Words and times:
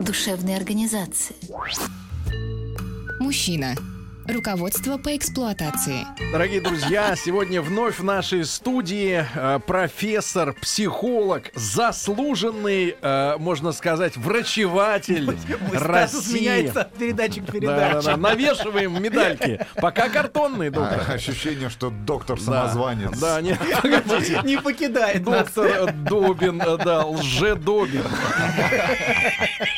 душевной 0.00 0.56
организации. 0.56 1.36
Мужчина. 3.20 3.74
Руководство 4.32 4.96
по 4.96 5.16
эксплуатации. 5.16 6.06
Дорогие 6.30 6.60
друзья, 6.60 7.16
сегодня 7.16 7.60
вновь 7.60 7.98
в 7.98 8.04
нашей 8.04 8.44
студии 8.44 9.26
э, 9.34 9.58
профессор, 9.66 10.52
психолог, 10.52 11.50
заслуженный, 11.54 12.96
э, 13.00 13.36
можно 13.38 13.72
сказать, 13.72 14.16
врачеватель 14.16 15.24
Мой 15.26 15.36
России. 15.78 16.38
меняется 16.38 16.82
от 16.82 16.94
передачи 16.94 17.40
к 17.40 17.46
Да, 17.46 17.52
передаче. 17.52 17.92
да, 17.94 18.02
да, 18.02 18.16
навешиваем 18.16 19.02
медальки. 19.02 19.66
Пока 19.76 20.08
картонные, 20.08 20.70
доктор. 20.70 21.02
А, 21.08 21.12
Ощущение, 21.14 21.68
что 21.68 21.90
доктор 21.90 22.38
Да. 22.38 22.44
самозванец. 22.44 23.18
Да, 23.18 23.40
нет, 23.40 23.58
погодите. 23.82 24.40
Не 24.44 24.58
покидает. 24.58 25.24
Доктор 25.24 25.92
Добин, 25.92 26.62
э, 26.62 26.76
да, 26.78 27.04
лже-Добин. 27.04 28.04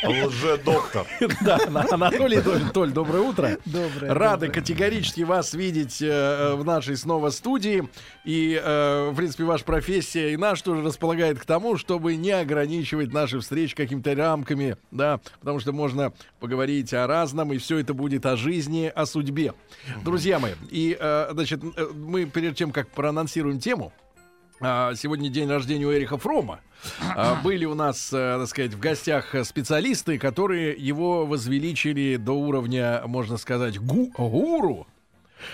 Лже-доктор. 0.03 1.05
Да, 1.41 1.59
Анатолий 1.91 2.39
Добин. 2.41 2.69
Толь, 2.69 2.91
доброе 2.91 3.21
утро. 3.23 3.57
Доброе, 3.65 4.13
Рады 4.13 4.42
доброе. 4.47 4.61
категорически 4.61 5.21
вас 5.21 5.53
видеть 5.53 6.01
э, 6.01 6.07
э, 6.07 6.55
в 6.55 6.63
нашей 6.63 6.97
снова 6.97 7.29
студии. 7.29 7.87
И, 8.25 8.59
э, 8.61 9.09
в 9.11 9.15
принципе, 9.15 9.43
ваша 9.43 9.65
профессия 9.65 10.33
и 10.33 10.37
наш 10.37 10.61
тоже 10.61 10.83
располагает 10.83 11.39
к 11.39 11.45
тому, 11.45 11.77
чтобы 11.77 12.15
не 12.15 12.31
ограничивать 12.31 13.13
наши 13.13 13.39
встречи 13.39 13.75
какими-то 13.75 14.15
рамками, 14.15 14.77
да, 14.91 15.19
потому 15.39 15.59
что 15.59 15.71
можно 15.71 16.13
поговорить 16.39 16.93
о 16.93 17.07
разном, 17.07 17.53
и 17.53 17.57
все 17.57 17.77
это 17.77 17.93
будет 17.93 18.25
о 18.25 18.35
жизни, 18.35 18.91
о 18.93 19.05
судьбе. 19.05 19.53
Друзья 20.03 20.39
мои, 20.39 20.53
и, 20.69 20.97
э, 20.99 21.29
значит, 21.31 21.61
э, 21.63 21.87
мы 21.93 22.25
перед 22.25 22.55
тем, 22.55 22.71
как 22.71 22.89
проанонсируем 22.89 23.59
тему, 23.59 23.93
Сегодня 24.59 25.29
день 25.29 25.49
рождения 25.49 25.85
у 25.85 25.93
Эриха 25.93 26.17
Фрома. 26.17 26.59
А, 27.15 27.35
Были 27.43 27.65
у 27.65 27.75
нас, 27.75 28.11
э, 28.13 28.37
так 28.39 28.47
сказать, 28.47 28.73
в 28.73 28.79
гостях 28.79 29.35
э, 29.35 29.43
специалисты, 29.43 30.17
которые 30.17 30.73
его 30.73 31.25
возвеличили 31.25 32.17
до 32.17 32.33
уровня, 32.33 33.01
можно 33.05 33.37
сказать, 33.37 33.77
гу- 33.79 34.11
гуру. 34.17 34.87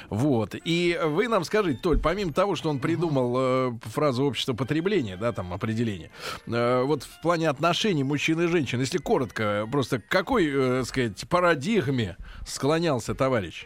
Вот. 0.10 0.56
И 0.66 1.00
вы 1.04 1.28
нам 1.28 1.44
скажите, 1.44 1.80
Толь, 1.82 2.00
помимо 2.00 2.32
того, 2.34 2.56
что 2.56 2.70
он 2.70 2.80
придумал 2.80 3.36
э, 3.38 3.72
фразу 3.86 4.24
общество 4.24 4.54
потребления, 4.54 5.18
да, 5.18 5.32
там 5.32 5.54
определение, 5.54 6.12
э, 6.46 6.84
вот 6.84 7.04
в 7.04 7.22
плане 7.22 7.50
отношений 7.50 8.04
мужчин 8.04 8.40
и 8.42 8.48
женщин, 8.48 8.80
если 8.80 9.00
коротко, 9.00 9.68
просто 9.72 10.00
к 10.00 10.08
какой, 10.08 10.48
э, 10.52 10.84
сказать, 10.86 11.28
парадигме 11.28 12.18
склонялся 12.46 13.16
товарищ? 13.16 13.66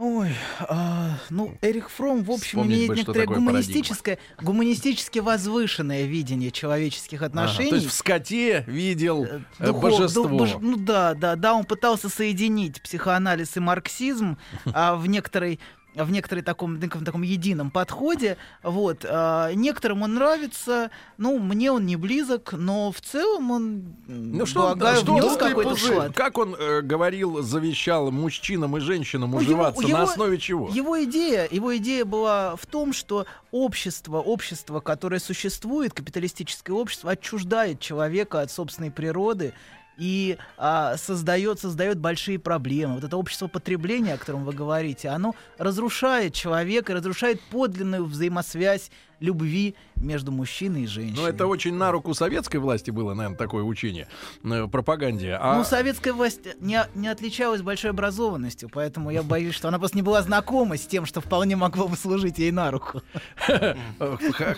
Ой, 0.00 0.30
а, 0.60 1.18
ну, 1.28 1.58
Эрих 1.60 1.90
Фром, 1.90 2.22
в 2.22 2.30
общем, 2.30 2.46
Вспомнить 2.60 2.70
имеет 2.76 2.88
бы, 2.90 2.96
некоторое 2.98 3.26
гуманистическое, 3.26 4.18
гуманистически 4.40 5.18
возвышенное 5.18 6.04
видение 6.04 6.52
человеческих 6.52 7.18
Ага, 7.22 7.26
отношений. 7.26 7.70
то 7.70 7.74
есть 7.76 7.88
в 7.88 7.92
скоте 7.92 8.62
видел 8.68 9.24
Э, 9.24 9.40
э, 9.58 9.66
духов- 9.66 9.80
божество. 9.82 10.28
ду- 10.28 10.38
бож- 10.38 10.58
ну 10.60 10.76
да, 10.76 11.14
да, 11.14 11.34
да, 11.34 11.52
он 11.52 11.64
пытался 11.64 12.08
соединить 12.08 12.80
психоанализ 12.80 13.56
и 13.56 13.60
марксизм 13.60 14.38
а, 14.72 14.94
в 14.94 15.08
некоторой 15.08 15.58
в 16.04 16.10
некоторой 16.10 16.42
таком, 16.42 16.78
неком 16.78 17.04
таком 17.04 17.22
едином 17.22 17.70
подходе. 17.70 18.36
Вот. 18.62 19.04
а, 19.08 19.52
некоторым 19.52 20.02
он 20.02 20.14
нравится, 20.14 20.90
ну, 21.16 21.38
мне 21.38 21.70
он 21.72 21.86
не 21.86 21.96
близок, 21.96 22.52
но 22.52 22.92
в 22.92 23.00
целом 23.00 23.50
он, 23.50 23.82
Ну 24.06 24.46
что, 24.46 24.60
полагаю, 24.62 24.96
что 25.00 25.14
внес 25.14 25.36
какой-то 25.36 25.74
вклад. 25.76 26.14
Как 26.14 26.38
он 26.38 26.54
э, 26.54 26.82
говорил, 26.82 27.42
завещал 27.42 28.10
мужчинам 28.10 28.76
и 28.76 28.80
женщинам 28.80 29.30
Ну, 29.32 29.38
уживаться 29.38 29.80
его- 29.82 29.92
на 29.92 30.02
его- 30.02 30.10
основе 30.10 30.38
чего? 30.38 30.68
Его 30.68 31.02
идея, 31.04 31.48
его 31.50 31.76
идея 31.76 32.04
была 32.04 32.56
в 32.56 32.66
том, 32.66 32.92
что 32.92 33.26
общество, 33.50 34.18
общество, 34.20 34.80
которое 34.80 35.20
существует, 35.20 35.92
капиталистическое 35.94 36.74
общество, 36.76 37.12
отчуждает 37.12 37.80
человека 37.80 38.40
от 38.40 38.50
собственной 38.50 38.90
природы 38.90 39.52
и 39.98 40.38
а, 40.56 40.96
создает, 40.96 41.60
создает 41.60 41.98
большие 41.98 42.38
проблемы. 42.38 42.94
Вот 42.94 43.04
это 43.04 43.16
общество 43.16 43.48
потребления, 43.48 44.14
о 44.14 44.18
котором 44.18 44.44
вы 44.44 44.52
говорите, 44.52 45.08
оно 45.08 45.34
разрушает 45.58 46.32
человека, 46.32 46.94
разрушает 46.94 47.40
подлинную 47.50 48.04
взаимосвязь 48.04 48.90
любви 49.20 49.74
между 49.96 50.30
мужчиной 50.30 50.82
и 50.82 50.86
женщиной. 50.86 51.20
Ну, 51.20 51.26
это 51.26 51.46
очень 51.46 51.74
на 51.74 51.90
руку 51.90 52.14
советской 52.14 52.58
власти 52.58 52.90
было, 52.90 53.14
наверное, 53.14 53.36
такое 53.36 53.62
учение, 53.64 54.06
э, 54.44 54.68
пропаганде. 54.70 55.34
А 55.40 55.56
Ну, 55.56 55.64
советская 55.64 56.12
власть 56.12 56.40
не, 56.60 56.80
не 56.94 57.08
отличалась 57.08 57.62
большой 57.62 57.90
образованностью, 57.90 58.68
поэтому 58.72 59.10
я 59.10 59.22
боюсь, 59.22 59.54
что 59.54 59.68
она 59.68 59.78
просто 59.78 59.96
не 59.96 60.02
была 60.02 60.22
знакома 60.22 60.76
с 60.76 60.86
тем, 60.86 61.06
что 61.06 61.20
вполне 61.20 61.56
могло 61.56 61.88
бы 61.88 61.96
служить 61.96 62.38
ей 62.38 62.52
на 62.52 62.70
руку. 62.70 63.02
э, 63.48 63.74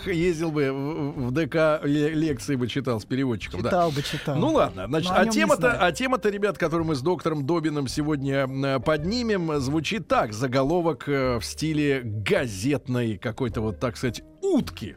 ездил 0.05 0.51
бы 0.51 0.71
в 0.71 1.31
ДК, 1.31 1.83
ле- 1.83 2.13
лекции 2.13 2.55
бы 2.55 2.67
читал 2.67 2.99
с 2.99 3.05
переводчиком. 3.05 3.63
Читал 3.63 3.91
бы, 3.91 4.01
читал. 4.03 4.35
Ну 4.37 4.53
ладно, 4.53 4.85
значит, 4.87 5.11
Но 5.11 5.17
а 5.17 5.25
тема-то, 5.25 5.71
а 5.73 5.91
тема-то, 5.91 6.29
ребят, 6.29 6.57
которую 6.57 6.87
мы 6.87 6.95
с 6.95 7.01
доктором 7.01 7.45
Добиным 7.45 7.87
сегодня 7.87 8.47
э, 8.47 8.79
поднимем, 8.79 9.59
звучит 9.59 10.07
так: 10.07 10.33
заголовок 10.33 11.07
э, 11.07 11.39
в 11.39 11.43
стиле 11.43 12.01
газетной 12.03 13.17
какой-то 13.17 13.61
вот, 13.61 13.79
так 13.79 13.97
сказать, 13.97 14.21
утки. 14.41 14.95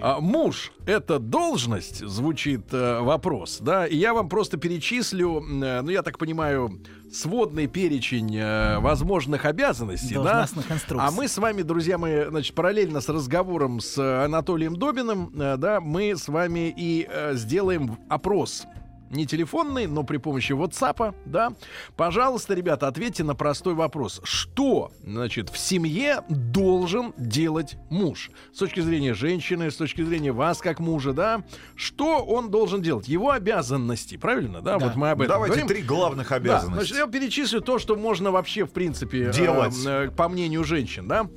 А, 0.00 0.20
муж— 0.20 0.72
это 0.86 1.18
должность, 1.18 2.06
звучит 2.06 2.72
э, 2.72 3.00
вопрос, 3.00 3.58
да, 3.60 3.86
и 3.86 3.96
я 3.96 4.14
вам 4.14 4.28
просто 4.28 4.56
перечислю, 4.56 5.40
э, 5.40 5.82
ну, 5.82 5.90
я 5.90 6.02
так 6.02 6.18
понимаю, 6.18 6.80
сводный 7.12 7.66
перечень 7.66 8.36
э, 8.36 8.78
возможных 8.78 9.44
обязанностей, 9.44 10.14
да, 10.14 10.46
а 10.98 11.10
мы 11.10 11.28
с 11.28 11.38
вами, 11.38 11.62
друзья 11.62 11.98
мои, 11.98 12.24
значит, 12.26 12.54
параллельно 12.54 13.00
с 13.00 13.08
разговором 13.08 13.80
с 13.80 13.98
э, 13.98 14.24
Анатолием 14.24 14.76
Добиным, 14.76 15.32
э, 15.34 15.56
да, 15.56 15.80
мы 15.80 16.16
с 16.16 16.28
вами 16.28 16.72
и 16.76 17.06
э, 17.08 17.34
сделаем 17.34 17.98
опрос. 18.08 18.66
Не 19.10 19.26
телефонный, 19.26 19.86
но 19.86 20.02
при 20.02 20.16
помощи 20.16 20.52
WhatsApp, 20.52 21.14
да. 21.24 21.52
Пожалуйста, 21.96 22.54
ребята, 22.54 22.88
ответьте 22.88 23.22
на 23.22 23.34
простой 23.34 23.74
вопрос. 23.74 24.20
Что, 24.24 24.90
значит, 25.04 25.50
в 25.50 25.58
семье 25.58 26.22
должен 26.28 27.12
делать 27.16 27.76
муж? 27.90 28.30
С 28.52 28.58
точки 28.58 28.80
зрения 28.80 29.14
женщины, 29.14 29.70
с 29.70 29.76
точки 29.76 30.02
зрения 30.02 30.32
вас 30.32 30.58
как 30.58 30.80
мужа, 30.80 31.12
да? 31.12 31.44
Что 31.76 32.24
он 32.24 32.50
должен 32.50 32.82
делать? 32.82 33.06
Его 33.06 33.30
обязанности, 33.30 34.16
правильно, 34.16 34.60
да? 34.62 34.78
Да. 34.78 34.86
Вот 34.86 34.96
мы 34.96 35.10
об 35.10 35.20
этом 35.22 35.34
Давайте 35.36 35.60
говорим. 35.60 35.68
три 35.68 35.82
главных 35.82 36.28
Да, 36.30 36.36
обязанности. 36.36 36.92
значит, 36.92 36.96
я 36.96 37.06
перечислю 37.06 37.60
то, 37.60 37.78
что 37.78 37.94
можно 37.96 38.32
вообще, 38.32 38.64
в 38.66 38.70
принципе, 38.72 39.28
э, 39.28 39.32
Делать. 39.32 39.74
э, 39.86 40.10
по 40.16 40.28
мнению 40.28 40.64
женщин, 40.64 41.06
да? 41.06 41.28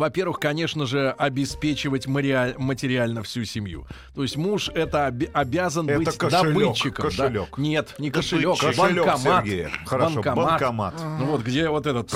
Во-первых, 0.00 0.40
конечно 0.40 0.86
же, 0.86 1.10
обеспечивать 1.18 2.06
материаль- 2.06 2.54
материально 2.56 3.22
всю 3.22 3.44
семью. 3.44 3.86
То 4.14 4.22
есть 4.22 4.36
муж 4.38 4.70
это 4.74 5.06
оби- 5.08 5.28
обязан 5.32 5.88
Это 5.90 5.98
быть 5.98 6.16
кошелек, 6.16 6.54
добытчиком. 6.54 7.04
да. 7.04 7.10
кошелек. 7.10 7.58
Нет, 7.58 7.94
не 7.98 8.10
кошелек, 8.10 8.56
а 8.62 8.66
Кошелек, 8.68 9.04
банкомат. 9.06 9.44
Сергей. 9.44 9.66
Хорошо, 9.84 10.14
банкомат. 10.14 10.46
банкомат. 10.52 10.94
Ну 11.18 11.26
вот 11.26 11.42
где 11.42 11.68
вот 11.68 11.86
этот 11.86 12.12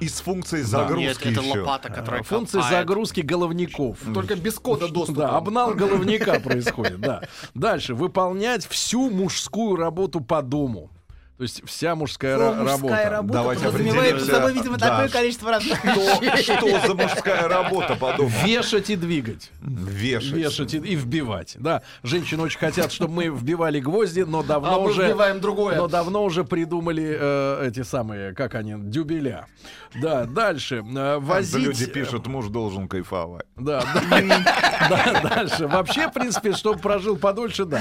И 0.00 0.08
с 0.08 0.20
функцией 0.20 0.64
загрузки 0.64 1.00
Нет, 1.28 1.36
это 1.38 1.46
еще. 1.46 1.60
лопата, 1.60 1.92
которая 1.92 2.22
функция 2.24 2.60
копает. 2.60 2.80
загрузки 2.80 3.20
головников. 3.20 3.98
Только 4.12 4.34
без 4.34 4.58
кода 4.58 4.88
доступа. 4.88 5.20
Да, 5.20 5.36
обнал 5.36 5.74
головника 5.74 6.40
происходит, 6.40 7.00
да. 7.00 7.22
Дальше, 7.54 7.94
выполнять 7.94 8.66
всю 8.66 9.10
мужскую 9.10 9.76
работу 9.76 10.20
по 10.20 10.42
дому. 10.42 10.90
То 11.38 11.44
есть 11.44 11.62
вся 11.66 11.94
мужская 11.96 12.36
Слово 12.36 12.52
ра- 12.52 12.56
мужская 12.62 13.10
работа. 13.10 13.10
работа 13.10 13.32
Давайте 13.32 13.64
подразумевает 13.64 13.96
под 13.96 14.08
определимся. 14.22 14.34
собой, 14.36 14.52
видимо, 14.54 14.76
Да. 14.78 14.88
такое 14.90 15.08
количество 15.08 15.50
раз. 15.50 15.62
Что, 15.64 16.36
что 16.36 16.86
за 16.86 16.94
мужская 16.94 17.48
работа, 17.48 17.96
подумай. 17.96 18.32
Вешать 18.44 18.90
и 18.90 18.96
двигать. 18.96 19.50
Вешать. 19.60 20.32
Вешать 20.32 20.74
и, 20.74 20.76
и 20.76 20.94
вбивать. 20.94 21.56
Да, 21.58 21.82
женщины 22.04 22.42
очень 22.42 22.58
хотят, 22.60 22.92
чтобы 22.92 23.14
мы 23.14 23.24
вбивали 23.28 23.80
гвозди, 23.80 24.20
но 24.20 24.42
давно 24.44 24.74
А 24.74 24.78
уже... 24.78 25.06
вбиваем 25.06 25.40
другое. 25.40 25.76
Но 25.76 25.88
давно 25.88 26.22
уже 26.22 26.44
придумали 26.44 27.16
э, 27.18 27.66
эти 27.68 27.82
самые, 27.82 28.34
как 28.34 28.54
они, 28.54 28.74
дюбеля. 28.78 29.46
Да, 29.94 30.24
дальше. 30.26 30.76
э, 30.76 30.92
Да 30.92 31.18
возить... 31.18 31.54
Люди 31.66 31.86
пишут, 31.86 32.26
муж 32.28 32.48
должен 32.48 32.86
кайфовать. 32.88 33.46
Да, 33.56 33.82
да, 34.10 34.20
да, 34.88 35.20
дальше. 35.28 35.66
Вообще, 35.66 36.08
в 36.08 36.12
принципе, 36.12 36.52
чтобы 36.52 36.78
прожил 36.78 37.16
подольше, 37.16 37.64
да. 37.64 37.80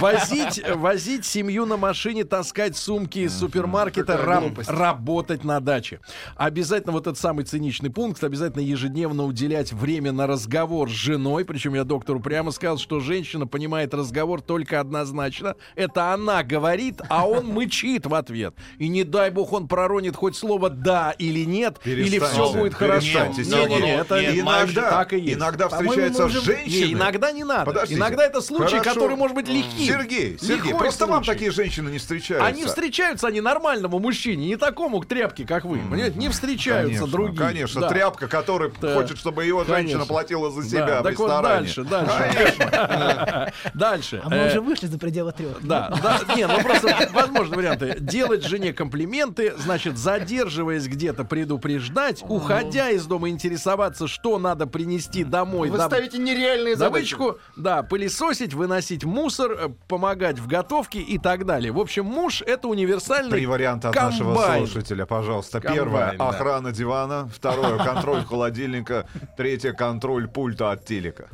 Возить, 0.00 0.62
возить 0.74 1.24
семью 1.24 1.66
на 1.66 1.76
машине, 1.76 2.24
таскать 2.24 2.76
сумки 2.80 3.20
из 3.20 3.38
супермаркета, 3.38 4.18
глупость. 4.40 4.70
работать 4.70 5.44
на 5.44 5.60
даче. 5.60 6.00
Обязательно 6.36 6.92
вот 6.92 7.06
этот 7.06 7.18
самый 7.18 7.44
циничный 7.44 7.90
пункт, 7.90 8.22
обязательно 8.24 8.62
ежедневно 8.62 9.24
уделять 9.24 9.72
время 9.72 10.12
на 10.12 10.26
разговор 10.26 10.88
с 10.88 10.92
женой. 10.92 11.44
Причем 11.44 11.74
я 11.74 11.84
доктору 11.84 12.20
прямо 12.20 12.50
сказал, 12.50 12.78
что 12.78 13.00
женщина 13.00 13.46
понимает 13.46 13.94
разговор 13.94 14.40
только 14.40 14.80
однозначно. 14.80 15.54
Это 15.76 16.12
она 16.12 16.42
говорит, 16.42 17.00
а 17.08 17.28
он 17.28 17.46
мычит 17.52 18.06
в 18.06 18.14
ответ. 18.14 18.54
И 18.78 18.88
не 18.88 19.04
дай 19.04 19.30
бог 19.30 19.52
он 19.52 19.68
проронит 19.68 20.16
хоть 20.16 20.36
слово 20.36 20.70
«да» 20.70 21.12
или 21.18 21.44
«нет», 21.44 21.78
или 21.84 22.18
все 22.18 22.52
будет 22.52 22.74
хорошо. 22.74 23.26
Не-не-не, 23.36 23.96
это 23.96 24.38
иногда, 24.38 24.90
так 24.90 25.12
и 25.12 25.18
есть. 25.18 25.36
иногда 25.38 25.68
встречаются 25.68 26.28
женщины. 26.28 26.86
Не, 26.86 26.92
иногда 26.94 27.32
не 27.32 27.44
надо. 27.44 27.66
Подождите. 27.66 27.98
Иногда 27.98 28.26
это 28.26 28.40
случай, 28.40 28.78
Хорошо. 28.78 28.94
который 28.94 29.16
может 29.16 29.34
быть 29.34 29.48
легким. 29.48 29.78
Сергей, 29.78 30.38
Сергей, 30.40 30.56
Лихой 30.68 30.78
просто 30.78 31.06
вам 31.06 31.24
случай. 31.24 31.38
такие 31.38 31.50
женщины 31.50 31.90
не 31.90 31.98
встречаются. 31.98 32.46
Они 32.46 32.59
встречаются, 32.64 33.26
они 33.28 33.40
нормальному 33.40 33.98
мужчине, 33.98 34.46
не 34.46 34.56
такому 34.56 35.00
к 35.00 35.06
тряпке, 35.06 35.44
как 35.46 35.64
вы. 35.64 35.78
Понимаете, 35.78 36.18
не 36.18 36.28
встречаются 36.28 36.86
Конечно, 37.00 37.06
другие. 37.08 37.38
Конечно, 37.38 37.80
Да. 37.82 37.88
тряпка, 37.88 38.28
который 38.28 38.72
Да. 38.80 38.94
хочет, 38.94 39.18
чтобы 39.18 39.44
его 39.44 39.64
женщина 39.64 40.00
Конечно. 40.00 40.06
платила 40.06 40.50
за 40.50 40.62
Да, 40.62 40.68
себя 40.68 41.00
в 41.00 41.02
так 41.04 41.18
вот 41.18 41.42
дальше, 41.42 41.84
дальше. 41.84 43.52
Дальше. 43.74 44.20
А 44.24 44.28
мы 44.28 44.36
Э, 44.36 44.48
уже 44.48 44.60
вышли 44.60 44.86
за 44.86 44.98
пределы 44.98 45.32
трех. 45.32 45.58
Да, 45.66 45.92
да, 46.02 46.20
не, 46.34 46.46
ну 46.46 46.60
просто 46.62 47.08
возможны 47.12 47.56
варианты. 47.56 47.96
Делать 48.00 48.44
жене 48.44 48.72
комплименты, 48.72 49.54
значит, 49.58 49.96
задерживаясь 49.98 50.86
где-то, 50.86 51.24
предупреждать, 51.24 52.22
уходя 52.28 52.90
из 52.90 53.06
дома, 53.06 53.28
интересоваться, 53.28 54.08
что 54.08 54.38
надо 54.38 54.66
принести 54.66 55.24
домой. 55.24 55.68
Вы 55.70 55.78
ставите 55.80 56.18
нереальные 56.18 56.76
задачи. 56.76 56.90
Добычку, 57.16 57.38
да, 57.56 57.82
пылесосить, 57.82 58.54
выносить 58.54 59.04
мусор, 59.04 59.52
э, 59.52 59.68
помогать 59.88 60.38
в 60.38 60.46
готовке 60.46 61.00
и 61.00 61.18
так 61.18 61.46
далее. 61.46 61.72
В 61.72 61.78
общем, 61.78 62.04
муж 62.06 62.42
это 62.50 62.68
универсальный 62.68 63.30
Три 63.30 63.46
варианта 63.46 63.88
от 63.90 63.94
нашего 63.94 64.34
комбайн. 64.34 64.66
слушателя, 64.66 65.06
пожалуйста. 65.06 65.60
Комбайн, 65.60 65.76
Первое 65.84 66.16
да. 66.16 66.28
охрана 66.28 66.72
дивана. 66.72 67.30
Второе 67.34 67.78
контроль 67.78 68.24
холодильника. 68.24 69.06
Третье 69.36 69.72
контроль 69.72 70.28
пульта 70.28 70.70
от 70.72 70.84
телека. 70.84 71.28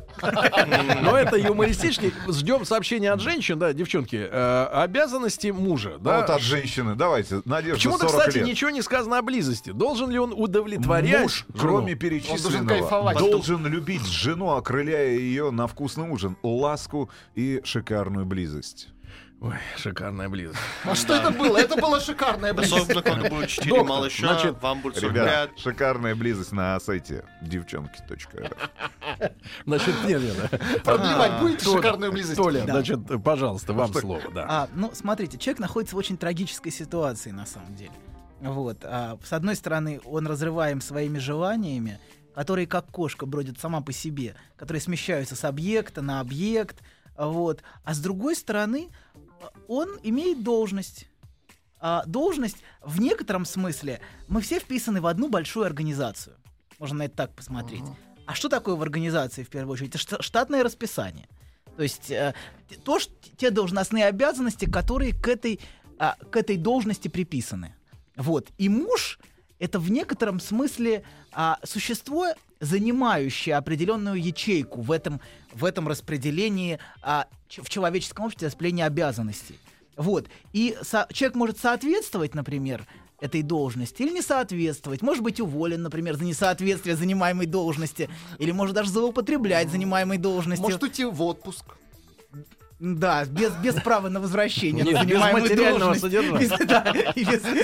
Но 1.01 1.17
это 1.17 1.37
юмористически. 1.37 2.13
Ждем 2.29 2.65
сообщения 2.65 3.11
от 3.11 3.21
женщин, 3.21 3.59
да, 3.59 3.73
девчонки. 3.73 4.27
э, 4.29 4.65
обязанности 4.73 5.47
мужа, 5.47 5.97
да. 5.99 6.21
вот 6.21 6.29
от 6.29 6.41
женщины. 6.41 6.95
Давайте, 6.95 7.41
Надежда, 7.45 7.75
Почему-то, 7.75 8.09
40 8.09 8.27
кстати, 8.27 8.43
ничего 8.43 8.69
не 8.69 8.81
сказано 8.81 9.17
о 9.19 9.21
близости. 9.21 9.71
Должен 9.71 10.09
ли 10.09 10.19
он 10.19 10.33
удовлетворять? 10.33 11.21
Муж, 11.21 11.45
кроме 11.57 11.95
перечисленного, 11.95 13.13
должен 13.13 13.65
любить 13.67 14.05
жену, 14.05 14.51
окрыляя 14.51 15.09
ее 15.11 15.51
на 15.51 15.67
вкусный 15.67 16.09
ужин, 16.09 16.37
ласку 16.43 17.09
и 17.35 17.61
шикарную 17.63 18.25
близость. 18.25 18.89
Ой, 19.39 19.53
шикарная 19.77 20.29
близость. 20.29 20.59
А 20.83 20.95
что 20.95 21.13
это 21.13 21.29
было? 21.29 21.57
Это 21.57 21.79
было 21.79 21.99
шикарное 21.99 22.53
близость. 22.55 22.89
Особенно, 22.89 23.03
когда 23.03 23.29
будет 23.29 23.49
4 23.49 23.69
Доктор, 23.69 23.87
малыша, 23.87 24.27
значит, 24.27 24.61
вам 24.63 24.81
будет 24.81 24.97
Ребят, 24.97 25.49
45. 25.57 25.59
шикарная 25.59 26.15
близость 26.15 26.51
на 26.51 26.79
сайте 26.79 27.23
девчонки.рф. 27.41 28.51
Значит, 29.65 29.95
нет, 30.05 30.21
нет. 30.21 30.83
Продлевать 30.83 31.39
будете 31.39 31.65
Толя, 31.65 31.77
шикарную 31.77 32.11
близость? 32.11 32.35
Толя, 32.35 32.63
значит, 32.65 32.99
пожалуйста, 33.23 33.73
вам 33.73 33.93
слово, 33.93 34.31
да. 34.33 34.45
А, 34.49 34.69
ну, 34.73 34.91
смотрите, 34.93 35.37
человек 35.37 35.59
находится 35.59 35.95
в 35.95 35.99
очень 35.99 36.17
трагической 36.17 36.71
ситуации, 36.71 37.31
на 37.31 37.45
самом 37.45 37.75
деле. 37.75 37.91
Вот. 38.39 38.79
А, 38.83 39.17
с 39.23 39.33
одной 39.33 39.55
стороны, 39.55 40.01
он 40.05 40.27
разрываем 40.27 40.81
своими 40.81 41.19
желаниями, 41.19 41.99
которые 42.33 42.67
как 42.67 42.87
кошка 42.87 43.25
бродят 43.25 43.59
сама 43.59 43.81
по 43.81 43.91
себе, 43.91 44.35
которые 44.57 44.81
смещаются 44.81 45.35
с 45.35 45.43
объекта 45.43 46.01
на 46.01 46.19
объект. 46.19 46.81
Вот. 47.17 47.61
А 47.83 47.93
с 47.93 47.99
другой 47.99 48.35
стороны, 48.35 48.89
а, 49.15 49.26
он 49.67 49.89
имеет 50.03 50.43
должность. 50.43 51.07
А, 51.79 52.03
должность 52.05 52.57
в 52.81 52.99
некотором 52.99 53.45
смысле 53.45 53.99
мы 54.27 54.41
все 54.41 54.59
вписаны 54.59 55.01
в 55.01 55.07
одну 55.07 55.29
большую 55.29 55.65
организацию. 55.65 56.35
Можно 56.79 56.97
на 56.99 57.03
это 57.03 57.15
так 57.15 57.35
посмотреть. 57.35 57.83
А 58.25 58.33
что 58.35 58.49
такое 58.49 58.75
в 58.75 58.81
организации 58.81 59.43
в 59.43 59.49
первую 59.49 59.73
очередь? 59.73 59.95
Это 59.95 59.97
шта- 59.99 60.21
штатное 60.21 60.63
расписание. 60.63 61.27
То 61.75 61.83
есть 61.83 62.09
э, 62.09 62.33
то, 62.83 62.99
ш- 62.99 63.09
те 63.37 63.51
должностные 63.51 64.05
обязанности, 64.05 64.65
которые 64.65 65.13
к 65.13 65.27
этой, 65.27 65.59
а, 65.99 66.15
к 66.31 66.35
этой 66.35 66.57
должности 66.57 67.07
приписаны. 67.07 67.75
Вот. 68.15 68.47
И 68.57 68.67
муж 68.69 69.19
это 69.59 69.79
в 69.79 69.91
некотором 69.91 70.39
смысле 70.39 71.03
а, 71.31 71.59
существо, 71.63 72.33
занимающее 72.59 73.55
определенную 73.55 74.21
ячейку 74.21 74.81
в 74.81 74.91
этом, 74.91 75.19
в 75.53 75.65
этом 75.65 75.87
распределении, 75.87 76.79
а, 77.01 77.27
в 77.49 77.69
человеческом 77.69 78.25
обществе 78.25 78.47
распределении 78.47 78.83
обязанностей. 78.83 79.59
Вот. 79.95 80.27
И 80.53 80.77
со- 80.83 81.07
человек 81.11 81.35
может 81.35 81.59
соответствовать, 81.59 82.35
например, 82.35 82.85
этой 83.19 83.41
должности 83.41 84.03
или 84.03 84.11
не 84.11 84.21
соответствовать. 84.21 85.01
Может 85.01 85.23
быть 85.23 85.39
уволен, 85.39 85.81
например, 85.81 86.15
за 86.17 86.23
несоответствие 86.23 86.95
занимаемой 86.95 87.47
должности. 87.47 88.09
Или 88.37 88.51
может 88.51 88.75
даже 88.75 88.91
злоупотреблять 88.91 89.71
занимаемой 89.71 90.17
должностью. 90.19 90.63
Может 90.63 90.83
уйти 90.83 91.03
в 91.05 91.21
отпуск. 91.23 91.65
Да, 92.79 93.25
без, 93.25 93.53
без 93.55 93.73
права 93.75 94.07
на 94.07 94.19
возвращение 94.19 94.85
Нет, 94.85 95.05
без 95.07 95.19
материального 95.19 95.95
содержания. 95.95 96.47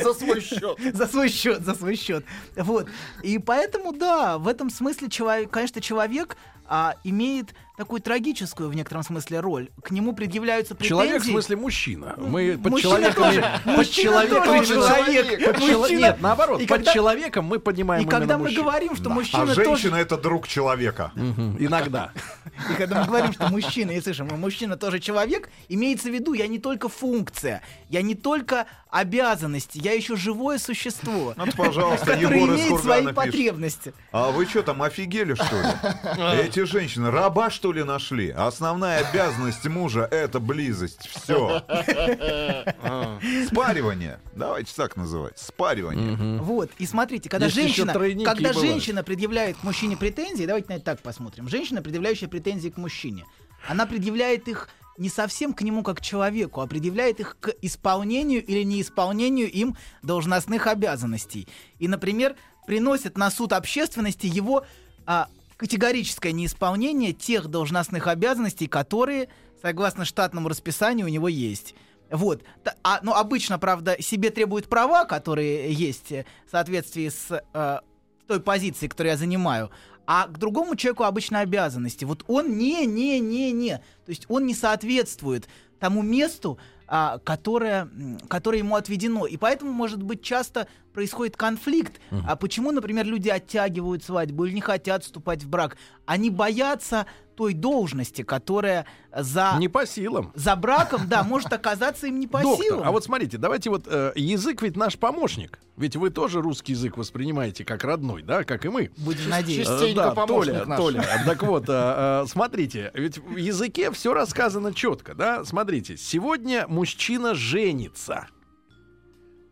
За 0.03 0.13
свой 0.13 0.41
счет. 0.41 0.79
за 0.93 1.07
свой 1.07 1.29
счет, 1.29 1.63
за 1.63 1.75
свой 1.75 1.95
счет. 1.95 2.25
Вот. 2.55 2.87
И 3.21 3.37
поэтому, 3.37 3.93
да, 3.93 4.39
в 4.39 4.47
этом 4.47 4.71
смысле, 4.71 5.09
человек, 5.09 5.51
конечно, 5.51 5.81
человек 5.81 6.35
а, 6.65 6.95
имеет 7.03 7.53
такую 7.77 8.01
трагическую 8.01 8.69
в 8.69 8.75
некотором 8.75 9.03
смысле 9.03 9.39
роль. 9.39 9.69
К 9.83 9.89
нему 9.91 10.13
предъявляются 10.13 10.75
претензии. 10.75 10.89
Человек, 10.89 11.23
в 11.23 11.25
смысле, 11.25 11.55
мужчина. 11.55 12.13
Мы 12.17 12.57
под 12.61 12.71
Мужчина 12.73 12.91
человеком... 12.91 13.23
тоже- 13.23 13.41
под 13.65 13.77
мужчина 13.77 14.11
человеком- 14.11 14.43
тоже 14.43 14.75
под 14.75 14.87
человек. 14.87 15.45
под 15.45 15.57
чело- 15.63 15.79
Мужчина- 15.79 15.99
Нет, 15.99 16.17
наоборот, 16.21 16.61
И 16.61 16.65
под 16.67 16.77
когда- 16.77 16.93
человеком 16.93 17.45
мы 17.45 17.59
поднимаем 17.59 18.05
И 18.05 18.09
когда 18.09 18.37
мы 18.37 18.43
мужчин. 18.45 18.61
говорим, 18.61 18.95
что 18.95 19.09
А 19.09 19.13
мужчина 19.13 19.45
женщина 19.55 19.91
тоже... 19.91 20.01
это 20.01 20.17
друг 20.17 20.47
человека. 20.47 21.11
Мгм, 21.15 21.57
Иногда. 21.59 22.11
И 22.71 22.75
когда 22.75 23.01
мы 23.01 23.07
говорим, 23.07 23.33
что 23.33 23.47
мужчина, 23.49 23.91
и 23.91 24.01
слышим, 24.01 24.27
«А 24.31 24.35
мужчина 24.35 24.77
тоже 24.77 24.99
человек, 24.99 25.49
имеется 25.69 26.09
в 26.09 26.13
виду, 26.13 26.33
я 26.33 26.47
не 26.47 26.59
только 26.59 26.89
функция, 26.89 27.61
я 27.89 28.01
не 28.03 28.13
только 28.15 28.67
обязанности, 28.91 29.79
я 29.83 29.93
еще 29.93 30.15
живое 30.15 30.57
существо, 30.59 31.33
Вот, 31.37 31.55
пожалуйста, 31.55 32.05
которое 32.15 32.45
имеет 32.45 32.79
свои 32.81 33.01
пишет. 33.01 33.15
потребности. 33.15 33.93
А 34.11 34.29
вы 34.31 34.45
что 34.45 34.61
там, 34.61 34.83
офигели, 34.83 35.33
что 35.33 35.55
ли? 35.61 36.41
Эти 36.43 36.63
женщины 36.65 37.09
раба, 37.09 37.49
что 37.49 37.62
ли, 37.71 37.83
нашли? 37.83 38.29
Основная 38.29 39.07
обязанность 39.07 39.65
мужа— 39.67 40.07
это 40.11 40.39
близость. 40.39 41.07
Все. 41.07 41.63
Спаривание. 43.47 44.19
Давайте 44.35 44.73
так 44.75 44.95
называть. 44.95 45.37
Спаривание. 45.37 46.39
Вот, 46.41 46.69
и 46.77 46.85
смотрите, 46.85 47.29
когда 47.29 47.45
Есть 47.45 47.57
женщина, 47.57 47.93
когда 48.25 48.53
женщина 48.53 49.03
предъявляет 49.03 49.57
к 49.57 49.63
мужчине 49.63 49.97
претензии, 49.97 50.45
давайте 50.45 50.69
на 50.69 50.77
это 50.77 50.85
так 50.85 51.01
посмотрим. 51.01 51.47
Женщина, 51.47 51.81
предъявляющая 51.81 52.27
претензии 52.27 52.69
к 52.69 52.77
мужчине, 52.77 53.25
она 53.67 53.85
предъявляет 53.85 54.47
их 54.47 54.69
не 54.97 55.09
совсем 55.09 55.53
к 55.53 55.61
нему 55.61 55.83
как 55.83 55.97
к 55.97 56.01
человеку, 56.01 56.61
а 56.61 56.67
предъявляет 56.67 57.19
их 57.19 57.37
к 57.39 57.49
исполнению 57.61 58.45
или 58.45 58.63
неисполнению 58.63 59.51
им 59.51 59.75
должностных 60.01 60.67
обязанностей. 60.67 61.47
И, 61.79 61.87
например, 61.87 62.35
приносит 62.67 63.17
на 63.17 63.31
суд 63.31 63.53
общественности 63.53 64.27
его 64.27 64.65
а, 65.05 65.29
категорическое 65.57 66.31
неисполнение 66.31 67.13
тех 67.13 67.47
должностных 67.47 68.07
обязанностей, 68.07 68.67
которые, 68.67 69.29
согласно 69.61 70.05
штатному 70.05 70.49
расписанию, 70.49 71.07
у 71.07 71.09
него 71.09 71.27
есть. 71.27 71.75
Вот. 72.09 72.43
А, 72.83 72.99
ну, 73.01 73.13
обычно, 73.13 73.57
правда, 73.57 73.95
себе 73.99 74.29
требуют 74.29 74.67
права, 74.67 75.05
которые 75.05 75.71
есть 75.73 76.11
в 76.11 76.51
соответствии 76.51 77.09
с 77.09 77.43
э, 77.53 77.79
той 78.27 78.39
позицией, 78.39 78.89
которую 78.89 79.11
я 79.11 79.17
занимаю. 79.17 79.71
А 80.05 80.27
к 80.27 80.37
другому 80.37 80.75
человеку 80.75 81.03
обычно 81.05 81.39
обязанности. 81.39 82.05
Вот 82.05 82.23
он 82.27 82.57
не, 82.57 82.85
не, 82.85 83.19
не, 83.19 83.51
не. 83.51 83.77
То 83.77 84.09
есть 84.09 84.25
он 84.27 84.45
не 84.45 84.53
соответствует 84.53 85.47
тому 85.79 86.01
месту, 86.01 86.59
а, 86.95 87.17
которое, 87.17 87.89
которое 88.27 88.59
ему 88.59 88.75
отведено. 88.75 89.25
И 89.25 89.35
поэтому, 89.35 89.71
может 89.71 90.03
быть, 90.03 90.21
часто 90.21 90.67
происходит 90.93 91.35
конфликт. 91.35 91.99
А 92.27 92.35
почему, 92.35 92.71
например, 92.71 93.07
люди 93.07 93.29
оттягивают 93.29 94.03
свадьбу 94.03 94.45
или 94.45 94.53
не 94.53 94.61
хотят 94.61 95.03
вступать 95.03 95.43
в 95.43 95.49
брак? 95.49 95.75
Они 96.05 96.29
боятся 96.29 97.05
той 97.35 97.53
должности, 97.53 98.21
которая 98.21 98.85
за, 99.15 99.55
Не 99.57 99.67
по 99.67 99.87
силам. 99.87 100.31
за 100.35 100.55
браком, 100.55 101.07
да, 101.07 101.23
может 101.23 101.51
оказаться 101.51 102.05
им 102.07 102.19
не 102.19 102.27
по 102.27 102.41
Доктор, 102.41 102.63
силам. 102.65 102.87
а 102.87 102.91
вот 102.91 103.03
смотрите, 103.03 103.37
давайте 103.39 103.69
вот 103.71 103.85
э, 103.87 104.11
язык 104.15 104.61
ведь 104.61 104.75
наш 104.77 104.97
помощник. 104.99 105.59
Ведь 105.75 105.95
вы 105.95 106.11
тоже 106.11 106.41
русский 106.41 106.73
язык 106.73 106.95
воспринимаете 106.97 107.65
как 107.65 107.83
родной, 107.83 108.21
да, 108.21 108.43
как 108.43 108.65
и 108.65 108.69
мы. 108.69 108.91
Будем 108.97 109.29
надеяться. 109.29 109.73
Э, 109.73 109.77
Частенько 109.79 110.03
да, 110.03 110.11
помощник 110.11 110.53
Толя, 110.53 110.65
наш. 110.65 110.77
Толя. 110.79 111.23
Так 111.25 111.41
вот, 111.43 111.63
э, 111.67 112.21
э, 112.23 112.25
смотрите, 112.27 112.91
ведь 112.93 113.17
в 113.17 113.35
языке 113.37 113.91
все 113.91 114.13
рассказано 114.13 114.71
четко, 114.71 115.15
да? 115.15 115.43
Смотрите, 115.43 115.97
сегодня 115.97 116.67
мужчина 116.67 117.33
женится, 117.33 118.27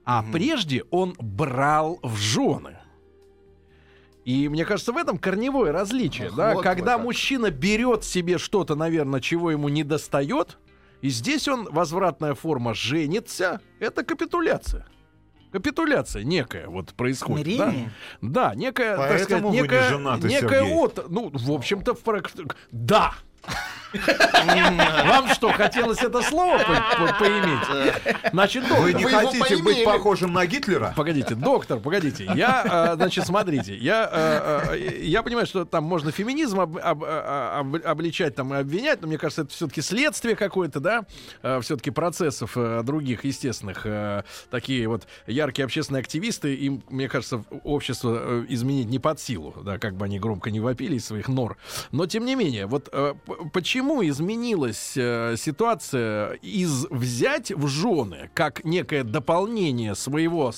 а 0.05 0.23
прежде 0.31 0.83
он 0.91 1.15
брал 1.17 1.99
в 2.03 2.15
жены. 2.17 2.77
И 4.25 4.47
мне 4.49 4.65
кажется, 4.65 4.91
в 4.93 4.97
этом 4.97 5.17
корневое 5.17 5.71
различие, 5.71 6.27
Ах, 6.27 6.35
да, 6.35 6.47
вот 6.49 6.57
вы 6.57 6.63
когда 6.63 6.95
как. 6.95 7.03
мужчина 7.05 7.49
берет 7.49 8.03
себе 8.03 8.37
что-то, 8.37 8.75
наверное, 8.75 9.19
чего 9.19 9.51
ему 9.51 9.69
не 9.69 9.83
достает, 9.83 10.57
И 11.01 11.09
здесь 11.09 11.47
он, 11.47 11.67
возвратная 11.71 12.35
форма 12.35 12.75
«женится», 12.75 13.59
это 13.79 14.03
капитуляция. 14.03 14.85
Капитуляция 15.51 16.23
некая 16.23 16.67
вот 16.67 16.93
происходит. 16.93 17.57
Да? 17.57 17.73
Да, 18.21 18.55
некая, 18.55 18.95
так 18.95 19.05
сказать, 19.07 19.27
Поэтому 19.27 19.49
вы 19.49 19.55
не 19.55 19.61
некая, 19.63 19.89
женаты, 19.89 20.27
некая 20.27 20.59
Сергей. 20.61 20.73
от, 20.75 21.09
ну, 21.09 21.29
в 21.33 21.51
общем-то, 21.51 21.95
в 21.95 22.03
прак- 22.03 22.55
да. 22.71 23.15
Вам 23.93 25.27
что, 25.33 25.51
хотелось 25.51 26.01
это 26.01 26.21
слово 26.21 26.59
по- 26.59 27.07
по- 27.07 27.13
поиметь? 27.19 28.03
Значит, 28.31 28.63
Вы 28.63 28.93
доктор, 28.93 28.95
не 28.95 29.03
Вы 29.05 29.11
хотите 29.11 29.63
быть 29.63 29.83
похожим 29.83 30.33
на 30.33 30.45
Гитлера? 30.45 30.93
Погодите, 30.95 31.35
доктор, 31.35 31.79
погодите. 31.79 32.29
Я, 32.35 32.91
э, 32.93 32.95
значит, 32.95 33.25
смотрите, 33.25 33.75
я, 33.75 34.09
э, 34.11 34.75
э, 34.75 34.99
я 35.03 35.23
понимаю, 35.23 35.45
что 35.45 35.65
там 35.65 35.83
можно 35.83 36.11
феминизм 36.11 36.61
об- 36.61 36.77
об- 36.77 37.03
об- 37.03 37.85
обличать 37.85 38.35
там 38.35 38.53
и 38.53 38.57
обвинять, 38.57 39.01
но 39.01 39.07
мне 39.07 39.17
кажется, 39.17 39.41
это 39.41 39.51
все-таки 39.53 39.81
следствие 39.81 40.35
какое-то, 40.35 40.79
да, 40.79 41.03
все-таки 41.61 41.91
процессов 41.91 42.55
других 42.85 43.25
естественных. 43.25 43.85
Такие 44.49 44.87
вот 44.87 45.05
яркие 45.27 45.65
общественные 45.65 45.99
активисты, 46.01 46.55
им, 46.55 46.81
мне 46.89 47.09
кажется, 47.09 47.43
общество 47.63 48.45
изменить 48.47 48.87
не 48.87 48.99
под 48.99 49.19
силу, 49.19 49.53
да, 49.63 49.77
как 49.77 49.95
бы 49.95 50.05
они 50.05 50.19
громко 50.19 50.49
не 50.49 50.59
вопили 50.61 50.95
из 50.95 51.05
своих 51.05 51.27
нор. 51.27 51.57
Но, 51.91 52.05
тем 52.05 52.25
не 52.25 52.35
менее, 52.35 52.67
вот 52.67 52.89
почему 53.53 54.03
изменилась 54.03 54.93
э, 54.95 55.35
ситуация 55.37 56.33
из 56.41 56.85
взять 56.89 57.51
в 57.51 57.67
жены 57.67 58.29
как 58.33 58.63
некое 58.63 59.03
дополнение 59.03 59.95
своего 59.95 60.51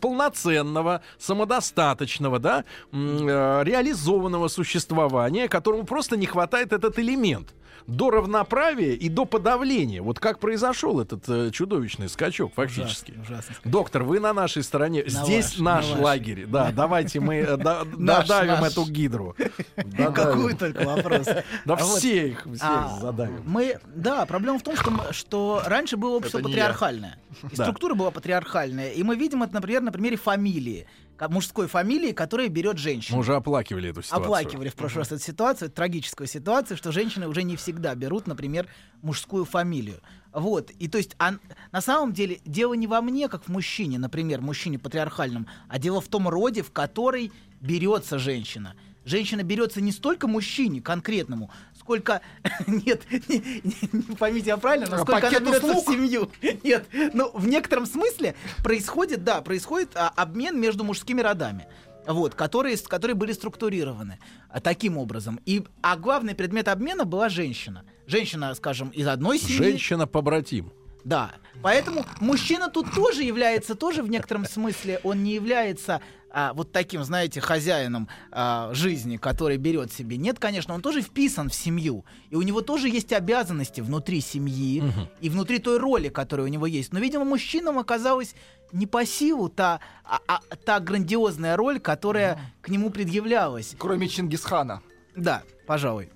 полноценного, 0.00 1.02
самодостаточного, 1.18 2.38
да, 2.38 2.64
э, 2.92 3.62
реализованного 3.64 4.48
существования, 4.48 5.48
которому 5.48 5.84
просто 5.84 6.16
не 6.16 6.26
хватает 6.26 6.72
этот 6.72 6.98
элемент 6.98 7.54
до 7.86 8.10
равноправия 8.10 8.94
и 8.94 9.08
до 9.08 9.24
подавления. 9.24 10.02
Вот 10.02 10.18
как 10.18 10.38
произошел 10.38 11.00
этот 11.00 11.28
э, 11.28 11.50
чудовищный 11.50 12.08
скачок 12.08 12.52
фактически. 12.54 13.12
Ужасно, 13.12 13.22
ужасно. 13.22 13.54
Доктор, 13.64 14.02
вы 14.02 14.20
на 14.20 14.32
нашей 14.32 14.62
стороне. 14.62 15.04
На 15.04 15.24
Здесь 15.24 15.58
вашей, 15.58 15.62
наш 15.62 15.88
на 15.90 16.00
лагерь. 16.00 16.46
Да, 16.46 16.70
давайте 16.74 17.20
мы 17.20 17.36
э, 17.36 17.56
да- 17.56 17.84
Наш, 17.96 18.26
додавим 18.26 18.60
наш. 18.60 18.72
эту 18.72 18.86
гидру. 18.86 19.36
Додавим. 19.76 20.12
Какой 20.12 20.54
только 20.54 20.84
вопрос. 20.84 21.26
Да 21.64 21.74
А 21.74 21.76
все 21.76 22.28
их, 22.30 22.46
а, 22.60 22.98
задавим. 23.00 23.42
Мы, 23.46 23.78
да, 23.94 24.26
проблема 24.26 24.58
в 24.58 24.62
том, 24.62 24.74
что, 25.10 25.62
раньше 25.64 25.96
было 25.96 26.16
общество 26.16 26.40
патриархальное. 26.40 27.18
Структура 27.52 27.94
была 27.94 28.10
патриархальная. 28.10 28.90
И 28.90 29.02
мы 29.02 29.16
видим 29.16 29.42
это, 29.42 29.54
например, 29.54 29.82
на 29.82 29.92
примере 29.92 30.16
фамилии. 30.16 30.86
Мужской 31.28 31.66
фамилии, 31.66 32.12
которая 32.12 32.48
берет 32.48 32.78
женщину. 32.78 33.16
Мы 33.16 33.20
уже 33.20 33.34
оплакивали 33.34 33.90
эту 33.90 34.02
ситуацию. 34.02 34.24
Оплакивали 34.24 34.68
в 34.68 34.74
прошлый 34.74 35.00
раз 35.00 35.12
эту 35.12 35.22
ситуацию, 35.22 35.70
трагическую 35.70 36.26
ситуацию, 36.26 36.76
что 36.76 36.92
женщины 36.92 37.28
уже 37.28 37.42
не 37.42 37.56
всегда 37.56 37.94
берут, 37.94 38.26
например, 38.26 38.66
мужскую 39.02 39.44
фамилию. 39.44 40.00
Вот. 40.32 40.70
И 40.70 40.88
то 40.88 40.98
есть 40.98 41.16
а, 41.18 41.34
на 41.72 41.80
самом 41.80 42.12
деле 42.12 42.40
дело 42.44 42.74
не 42.74 42.86
во 42.86 43.00
мне, 43.00 43.28
как 43.28 43.44
в 43.44 43.48
мужчине, 43.48 43.98
например, 43.98 44.40
мужчине 44.40 44.78
патриархальном, 44.78 45.46
а 45.68 45.78
дело 45.78 46.00
в 46.00 46.08
том 46.08 46.28
роде, 46.28 46.62
в 46.62 46.72
который 46.72 47.32
берется 47.60 48.18
женщина. 48.18 48.74
Женщина 49.06 49.44
берется 49.44 49.80
не 49.80 49.92
столько 49.92 50.26
мужчине 50.26 50.80
конкретному, 50.80 51.50
сколько 51.86 52.20
нет, 52.66 53.02
не, 53.28 53.38
не- 53.38 53.88
не 53.92 54.16
поймите 54.16 54.48
я 54.48 54.56
правильно, 54.56 54.86
но 54.90 54.96
А 54.96 54.98
сколько 54.98 55.28
она 55.28 55.38
берется 55.40 55.60
в 55.60 55.78
услуг? 55.78 55.94
семью. 55.94 56.30
Нет, 56.64 56.86
ну 57.14 57.30
в 57.32 57.46
некотором 57.46 57.86
смысле 57.86 58.34
происходит, 58.64 59.22
да, 59.22 59.40
происходит 59.40 59.90
а, 59.94 60.08
обмен 60.08 60.60
между 60.60 60.82
мужскими 60.84 61.20
родами. 61.20 61.66
Вот, 62.08 62.36
которые, 62.36 62.76
которые 62.76 63.16
были 63.16 63.32
структурированы 63.32 64.18
а, 64.48 64.60
таким 64.60 64.96
образом. 64.96 65.40
И, 65.44 65.64
а 65.82 65.96
главный 65.96 66.34
предмет 66.36 66.68
обмена 66.68 67.04
была 67.04 67.28
женщина. 67.28 67.84
Женщина, 68.06 68.54
скажем, 68.54 68.90
из 68.90 69.06
одной 69.08 69.38
семьи. 69.38 69.56
Женщина 69.56 70.06
побратим. 70.06 70.72
Да. 71.06 71.30
Поэтому 71.62 72.04
мужчина 72.20 72.68
тут 72.68 72.92
тоже 72.92 73.22
является, 73.22 73.76
тоже 73.76 74.02
в 74.02 74.10
некотором 74.10 74.44
смысле, 74.44 75.00
он 75.04 75.22
не 75.22 75.34
является 75.34 76.00
а, 76.30 76.52
вот 76.52 76.72
таким, 76.72 77.04
знаете, 77.04 77.40
хозяином 77.40 78.08
а, 78.32 78.74
жизни, 78.74 79.16
который 79.16 79.56
берет 79.56 79.92
себе. 79.92 80.16
Нет, 80.16 80.40
конечно, 80.40 80.74
он 80.74 80.82
тоже 80.82 81.02
вписан 81.02 81.48
в 81.48 81.54
семью. 81.54 82.04
И 82.30 82.34
у 82.34 82.42
него 82.42 82.60
тоже 82.60 82.88
есть 82.88 83.12
обязанности 83.12 83.80
внутри 83.80 84.20
семьи 84.20 84.82
и 85.20 85.30
внутри 85.30 85.60
той 85.60 85.78
роли, 85.78 86.08
которая 86.08 86.46
у 86.46 86.50
него 86.50 86.66
есть. 86.66 86.92
Но, 86.92 86.98
видимо, 86.98 87.24
мужчинам 87.24 87.78
оказалась 87.78 88.34
не 88.72 88.88
по 88.88 89.06
силу 89.06 89.48
та, 89.48 89.78
а- 90.04 90.20
а- 90.26 90.40
та 90.64 90.80
грандиозная 90.80 91.56
роль, 91.56 91.78
которая 91.78 92.40
к 92.60 92.68
нему 92.68 92.90
предъявлялась. 92.90 93.76
Кроме 93.78 94.08
Чингисхана. 94.08 94.82
Да, 95.14 95.44
пожалуй. 95.68 96.10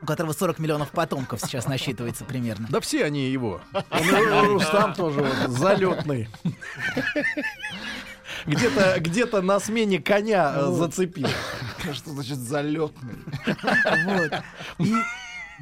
У 0.00 0.06
которого 0.06 0.32
40 0.32 0.58
миллионов 0.58 0.90
потомков 0.90 1.40
сейчас 1.40 1.66
насчитывается 1.66 2.24
примерно. 2.24 2.68
Да 2.70 2.80
все 2.80 3.04
они 3.04 3.28
его. 3.28 3.60
Он 3.72 3.82
и 4.44 4.46
Рустам 4.46 4.94
тоже 4.94 5.20
вот, 5.20 5.50
залетный. 5.50 6.28
Где-то 8.46 9.00
где 9.00 9.26
на 9.26 9.58
смене 9.58 9.98
коня 9.98 10.52
э, 10.54 10.70
зацепил. 10.72 11.28
Что 11.92 12.10
значит 12.10 12.38
залетный? 12.38 13.18
Вот. 14.04 14.32
И 14.78 14.94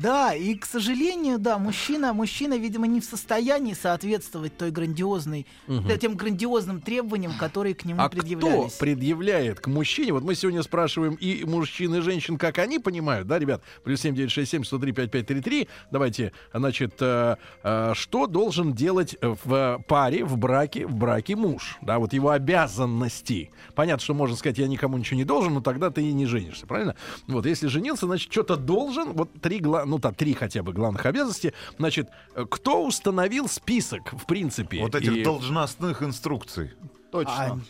да, 0.00 0.35
и, 0.35 0.55
к 0.55 0.67
сожалению, 0.67 1.38
да, 1.38 1.59
мужчина, 1.59 2.12
мужчина, 2.12 2.59
видимо, 2.59 2.87
не 2.87 3.00
в 3.00 3.05
состоянии 3.05 3.73
соответствовать 3.75 4.57
той 4.57 4.71
грандиозной, 4.71 5.47
т- 5.67 5.99
тем 5.99 6.17
грандиозным 6.17 6.81
требованиям, 6.81 7.33
которые 7.38 7.75
к 7.75 7.85
нему 7.85 8.00
А 8.03 8.09
кто 8.09 8.19
предъявлялись. 8.21 8.73
предъявляет 8.75 9.61
к 9.61 9.67
мужчине? 9.69 10.12
Вот 10.12 10.23
мы 10.23 10.35
сегодня 10.35 10.62
спрашиваем 10.62 11.15
и 11.15 11.45
мужчин, 11.45 11.95
и 11.95 12.00
женщин, 12.00 12.37
как 12.37 12.59
они 12.59 12.79
понимают, 12.79 13.26
да, 13.26 13.38
ребят? 13.38 13.62
Плюс 13.85 14.00
7967 14.00 14.65
103 14.65 14.93
5533. 14.93 15.69
Давайте, 15.91 16.33
значит, 16.53 16.95
э, 17.00 17.37
э, 17.62 17.93
что 17.95 18.26
должен 18.26 18.75
делать 18.75 19.17
в 19.23 19.83
паре, 19.88 20.25
в 20.25 20.37
браке, 20.37 20.87
в 20.87 20.95
браке 20.95 21.37
муж? 21.37 21.79
Да, 21.81 21.99
вот 21.99 22.12
его 22.12 22.31
обязанности. 22.31 23.50
Понятно, 23.75 24.03
что 24.05 24.15
можно 24.15 24.37
сказать, 24.37 24.59
я 24.59 24.69
никому 24.69 24.99
ничего 24.99 25.17
не 25.17 25.25
должен, 25.25 25.55
но 25.55 25.61
тогда 25.61 25.91
ты 25.91 26.03
и 26.03 26.12
не 26.12 26.26
женишься, 26.26 26.67
правильно? 26.67 26.97
Вот, 27.26 27.47
если 27.47 27.67
женился, 27.69 28.07
значит, 28.07 28.31
что-то 28.31 28.57
должен. 28.57 29.12
Вот 29.12 29.31
три, 29.41 29.59
гла- 29.61 29.86
ну, 29.87 29.99
там, 29.99 30.14
три 30.14 30.35
хотя 30.35 30.62
бы 30.62 30.73
главных 30.73 31.07
обязанности. 31.07 31.52
Значит, 31.78 32.09
э, 32.35 32.45
кто 32.50 32.85
установил 32.85 33.49
список, 33.49 34.12
в 34.12 34.26
принципе? 34.26 34.81
Вот 34.83 34.95
этих 34.95 35.12
И- 35.16 35.23
должностных 35.25 36.02
инструкций. 36.02 36.73
Точно. 37.12 37.61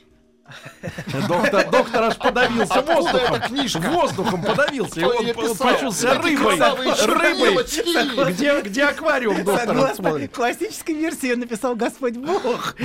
Доктор, 1.28 1.70
доктор 1.70 2.04
аж 2.04 2.16
подавился 2.16 2.74
Откуда 2.74 2.94
воздухом. 2.94 3.40
книжка? 3.42 3.80
Воздухом 3.80 4.42
подавился. 4.42 5.00
И 5.00 5.04
он 5.04 5.34
почувствовал 5.34 6.22
рыбой. 6.22 6.56
Рыбой. 7.06 8.32
Где, 8.32 8.60
где 8.60 8.84
аквариум 8.84 9.44
доктор 9.44 9.66
Согласно 9.66 10.28
классической 10.28 10.94
версии 10.94 11.28
ее 11.28 11.36
написал 11.36 11.74
Господь 11.74 12.16
Бог. 12.16 12.76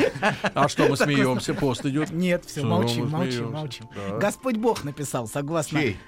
А 0.53 0.67
что 0.67 0.87
мы 0.87 0.97
смеемся? 0.97 1.53
Пост 1.53 1.85
идет. 1.85 2.11
Нет, 2.11 2.45
все, 2.45 2.63
молчим, 2.63 3.09
молчим, 3.09 3.51
молчим. 3.51 3.89
Господь 4.19 4.57
Бог 4.57 4.83
написал, 4.83 5.27
согласно. 5.27 5.79
Чей? 5.79 5.99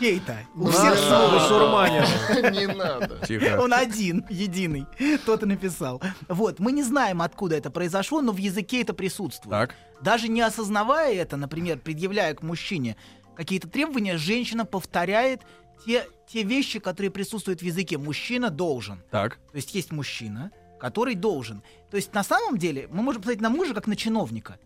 Чей-то. 0.00 0.36
У 0.54 0.68
всех 0.68 0.98
свой. 0.98 1.30
Бусурманин. 1.30 2.04
Не 2.52 2.66
надо. 2.66 3.26
Тихо. 3.26 3.60
Он 3.60 3.72
один, 3.72 4.24
единый. 4.28 4.86
Тот 5.24 5.42
и 5.42 5.46
написал. 5.46 6.02
Вот, 6.28 6.58
мы 6.58 6.72
не 6.72 6.82
знаем, 6.82 7.22
откуда 7.22 7.56
это 7.56 7.70
произошло, 7.70 8.20
но 8.20 8.32
в 8.32 8.36
языке 8.36 8.82
это 8.82 8.94
присутствует. 8.94 9.50
Так. 9.50 9.74
Даже 10.02 10.28
не 10.28 10.40
осознавая 10.40 11.14
это, 11.14 11.36
например, 11.36 11.78
предъявляя 11.78 12.34
к 12.34 12.42
мужчине 12.42 12.96
какие-то 13.36 13.68
требования, 13.68 14.16
женщина 14.16 14.64
повторяет 14.64 15.42
те, 15.84 16.06
те 16.26 16.42
вещи, 16.42 16.78
которые 16.78 17.10
присутствуют 17.10 17.60
в 17.60 17.64
языке. 17.64 17.98
Мужчина 17.98 18.50
должен. 18.50 19.02
Так. 19.10 19.36
То 19.50 19.56
есть 19.56 19.74
есть 19.74 19.92
мужчина, 19.92 20.50
который 20.78 21.14
должен. 21.14 21.62
То 21.90 21.96
есть 21.96 22.14
на 22.14 22.22
самом 22.22 22.58
деле 22.58 22.88
мы 22.90 23.02
можем 23.02 23.22
посмотреть 23.22 23.42
на 23.42 23.50
мужа 23.50 23.74
как 23.74 23.86
на 23.86 23.96
чиновника. 23.96 24.58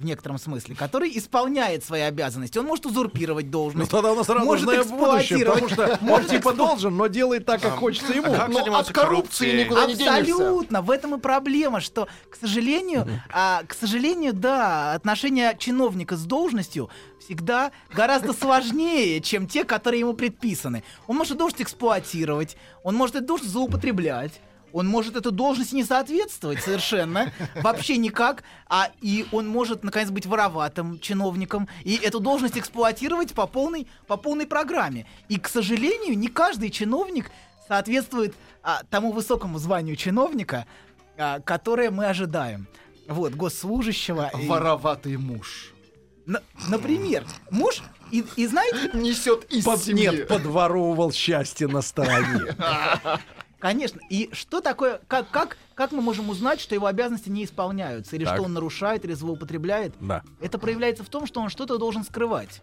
В 0.00 0.04
некотором 0.06 0.38
смысле, 0.38 0.74
который 0.74 1.10
исполняет 1.18 1.84
свои 1.84 2.00
обязанности. 2.00 2.56
Он 2.56 2.64
может 2.64 2.86
узурпировать 2.86 3.44
Ну 3.44 3.50
должность. 3.52 3.90
тогда 3.90 4.12
у 4.12 4.14
нас 4.16 4.26
Может 4.28 4.64
будущее, 4.64 5.44
потому 5.44 5.66
эксплуатировать. 5.66 5.72
что 5.72 5.98
он 6.00 6.08
Может 6.08 6.30
типа 6.30 6.52
должен, 6.54 6.96
но 6.96 7.06
делает 7.06 7.44
так, 7.44 7.60
как 7.60 7.72
хочется 7.76 8.14
ему. 8.14 8.32
как 8.34 8.48
Но 8.48 8.78
от 8.78 8.90
коррупции 8.90 9.62
никуда 9.62 9.84
не 9.84 9.94
денешься. 9.96 10.20
Абсолютно, 10.32 10.80
в 10.80 10.90
этом 10.90 11.16
и 11.16 11.20
проблема, 11.20 11.80
что, 11.82 12.08
к 12.30 12.36
сожалению, 12.36 13.06
а, 13.30 13.62
к 13.68 13.74
сожалению, 13.74 14.32
да, 14.32 14.94
отношения 14.94 15.54
чиновника 15.58 16.16
с 16.16 16.24
должностью 16.24 16.88
всегда 17.18 17.70
гораздо 17.92 18.32
сложнее, 18.32 19.20
чем 19.20 19.46
те, 19.46 19.64
которые 19.64 20.00
ему 20.00 20.14
предписаны. 20.14 20.82
Он 21.08 21.16
может 21.18 21.36
должность 21.36 21.60
эксплуатировать, 21.60 22.56
он 22.84 22.94
может 22.94 23.16
эту 23.16 23.26
должность 23.26 23.52
злоупотреблять. 23.52 24.40
Он 24.72 24.86
может 24.86 25.16
эту 25.16 25.30
должность 25.30 25.72
не 25.72 25.84
соответствовать 25.84 26.60
совершенно, 26.62 27.32
вообще 27.56 27.96
никак, 27.96 28.44
а 28.68 28.90
и 29.00 29.26
он 29.32 29.48
может, 29.48 29.82
наконец, 29.84 30.10
быть 30.10 30.26
вороватым 30.26 30.98
чиновником 31.00 31.68
и 31.84 31.96
эту 31.96 32.20
должность 32.20 32.56
эксплуатировать 32.56 33.34
по 33.34 33.46
полной, 33.46 33.86
по 34.06 34.16
полной 34.16 34.46
программе. 34.46 35.06
И, 35.28 35.38
к 35.38 35.48
сожалению, 35.48 36.16
не 36.18 36.28
каждый 36.28 36.70
чиновник 36.70 37.30
соответствует 37.68 38.34
а, 38.62 38.82
тому 38.90 39.12
высокому 39.12 39.58
званию 39.58 39.96
чиновника, 39.96 40.66
а, 41.16 41.40
которое 41.40 41.90
мы 41.90 42.06
ожидаем. 42.06 42.66
Вот, 43.08 43.34
госслужащего. 43.34 44.30
и- 44.40 44.46
Вороватый 44.46 45.16
муж. 45.16 45.72
На- 46.26 46.42
например, 46.68 47.24
муж, 47.50 47.82
и, 48.12 48.24
и 48.36 48.46
знаете, 48.46 48.90
Несет 48.92 49.44
из 49.52 49.64
Под- 49.64 49.82
семьи. 49.82 50.02
нет, 50.08 50.28
подворовывал 50.28 51.10
счастье 51.10 51.66
на 51.66 51.80
стороне. 51.82 52.54
Конечно. 53.60 54.00
И 54.08 54.30
что 54.32 54.60
такое, 54.60 55.00
как, 55.06 55.30
как, 55.30 55.56
как 55.74 55.92
мы 55.92 56.00
можем 56.00 56.30
узнать, 56.30 56.60
что 56.60 56.74
его 56.74 56.86
обязанности 56.86 57.28
не 57.28 57.44
исполняются, 57.44 58.16
или 58.16 58.24
Так. 58.24 58.34
что 58.34 58.44
он 58.44 58.54
нарушает, 58.54 59.04
или 59.04 59.12
злоупотребляет? 59.12 59.94
Да. 60.00 60.22
Это 60.40 60.58
проявляется 60.58 61.04
в 61.04 61.08
том, 61.08 61.26
что 61.26 61.40
он 61.40 61.50
что-то 61.50 61.78
должен 61.78 62.02
скрывать. 62.02 62.60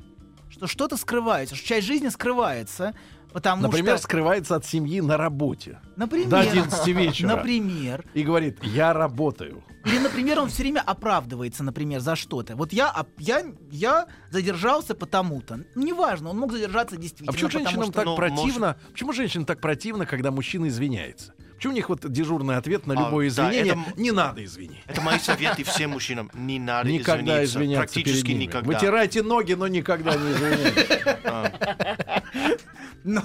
Что 0.49 0.65
что-то 0.65 0.97
скрывается, 0.97 1.55
что 1.55 1.67
часть 1.67 1.85
жизни 1.85 2.07
скрывается, 2.09 2.95
потому 3.33 3.63
Например, 3.63 3.97
что... 3.97 4.03
скрывается 4.03 4.55
от 4.55 4.65
семьи 4.65 5.01
на 5.01 5.17
работе. 5.17 5.79
Например, 5.95 6.27
До 6.29 6.39
11 6.39 6.87
вечера. 6.87 7.27
Например. 7.35 8.05
И 8.13 8.23
говорит, 8.23 8.63
я 8.63 8.93
работаю. 8.93 9.63
Или, 9.85 9.99
например, 9.99 10.39
он 10.39 10.49
все 10.49 10.63
время 10.63 10.81
оправдывается, 10.85 11.63
например, 11.63 12.01
за 12.01 12.15
что-то. 12.17 12.55
Вот 12.57 12.73
я, 12.73 12.93
я, 13.19 13.43
я 13.71 14.07
задержался 14.31 14.95
потому-то. 14.95 15.61
Неважно, 15.75 16.31
он 16.31 16.37
мог 16.39 16.51
задержаться 16.51 16.97
действительно. 16.97 17.29
А 17.29 17.33
почему 17.33 17.49
женщинам 17.51 17.83
что- 17.85 17.91
так 17.93 18.05
Ну, 18.05 18.15
противно? 18.17 18.77
Почему 18.91 19.13
женщинам 19.13 19.45
так 19.45 19.61
противно, 19.61 20.05
когда 20.05 20.31
мужчина 20.31 20.67
извиняется? 20.67 21.33
Почему 21.55 21.73
у 21.73 21.75
них 21.75 21.89
вот 21.89 22.07
дежурный 22.11 22.57
ответ 22.57 22.85
на 22.85 22.93
А, 22.93 22.97
любое 23.05 23.31
да, 23.31 23.49
извинение? 23.49 23.73
это 23.73 23.91
м- 23.91 23.97
Не 23.97 24.11
надо 24.11 24.43
извинить. 24.45 24.83
Это 24.85 25.01
мои 25.01 25.17
советы 25.17 25.63
всем 25.63 25.91
мужчинам. 25.91 26.29
Не 26.35 26.59
надо 26.59 26.87
Никогда 26.91 27.43
извиниться. 27.43 27.57
извиняться 27.59 27.93
Практически 27.93 28.21
перед 28.25 28.27
ними. 28.39 28.43
никогда. 28.49 28.67
Вытирайте 28.73 29.23
ноги, 29.23 29.53
но 29.53 29.67
никогда 29.67 30.15
не 30.15 30.31
извиняйтесь. 30.33 30.87
Ну, 33.03 33.21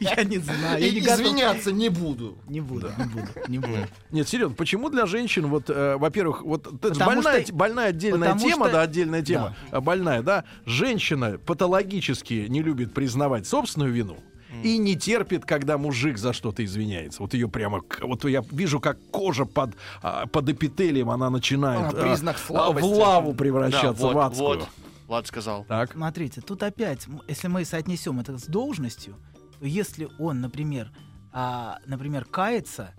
я 0.00 0.24
не 0.24 0.38
знаю. 0.38 0.82
Я 0.82 0.90
не 0.90 1.00
готов. 1.00 1.20
извиняться 1.20 1.70
не 1.72 1.88
буду. 1.88 2.36
Не 2.48 2.60
буду, 2.60 2.90
не 2.98 3.04
буду, 3.04 3.26
не 3.48 3.58
буду. 3.58 3.76
Нет, 4.10 4.28
серьезно, 4.28 4.56
почему 4.56 4.88
для 4.90 5.06
женщин, 5.06 5.46
вот, 5.46 5.64
э, 5.68 5.96
во-первых, 5.98 6.42
вот 6.42 6.66
это 6.84 7.04
больная, 7.04 7.44
что- 7.44 7.54
больная 7.54 7.88
отдельная 7.90 8.30
потому 8.32 8.40
тема, 8.50 8.64
что- 8.66 8.72
да, 8.74 8.80
отдельная 8.82 9.22
тема, 9.22 9.54
а, 9.70 9.80
больная, 9.80 10.22
да, 10.22 10.44
женщина 10.66 11.38
патологически 11.46 12.46
не 12.48 12.62
любит 12.62 12.92
признавать 12.94 13.46
собственную 13.46 13.92
вину. 13.92 14.16
И 14.62 14.78
не 14.78 14.94
терпит, 14.96 15.44
когда 15.44 15.78
мужик 15.78 16.16
за 16.16 16.32
что-то 16.32 16.64
извиняется. 16.64 17.22
Вот 17.22 17.34
ее 17.34 17.48
прямо, 17.48 17.82
вот 18.00 18.24
я 18.24 18.42
вижу, 18.52 18.78
как 18.80 18.98
кожа 19.10 19.44
под, 19.46 19.70
а, 20.00 20.26
под 20.26 20.48
эпителием, 20.48 21.10
она 21.10 21.28
начинает 21.28 21.92
А, 21.92 22.02
признак 22.02 22.36
а, 22.36 22.38
в 22.38 22.46
слабости. 22.46 22.86
лаву 22.86 23.32
Да, 23.32 23.38
превращаться, 23.38 24.02
вот, 24.02 24.14
в 24.14 24.18
адскую. 24.18 24.48
вот. 24.60 24.68
Влад 25.14 25.28
сказал. 25.28 25.64
Так. 25.66 25.92
Смотрите, 25.92 26.40
тут 26.40 26.64
опять, 26.64 27.06
если 27.28 27.46
мы 27.46 27.64
соотнесем 27.64 28.18
это 28.18 28.36
с 28.36 28.46
должностью, 28.46 29.14
то 29.60 29.64
если 29.64 30.08
он, 30.18 30.40
например, 30.40 30.90
а, 31.30 31.78
например, 31.86 32.24
кается, 32.24 32.92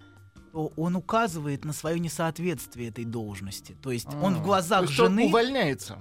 то 0.53 0.71
он 0.77 0.95
указывает 0.95 1.65
на 1.65 1.73
свое 1.73 1.99
несоответствие 1.99 2.87
этой 2.87 3.03
должности. 3.03 3.75
То 3.83 3.91
есть 3.91 4.07
он 4.21 4.35
в 4.35 4.37
То 4.37 4.43
глазах 4.43 4.81
есть 4.83 4.97
он 4.97 5.07
жены, 5.07 5.25
увольняется. 5.25 5.97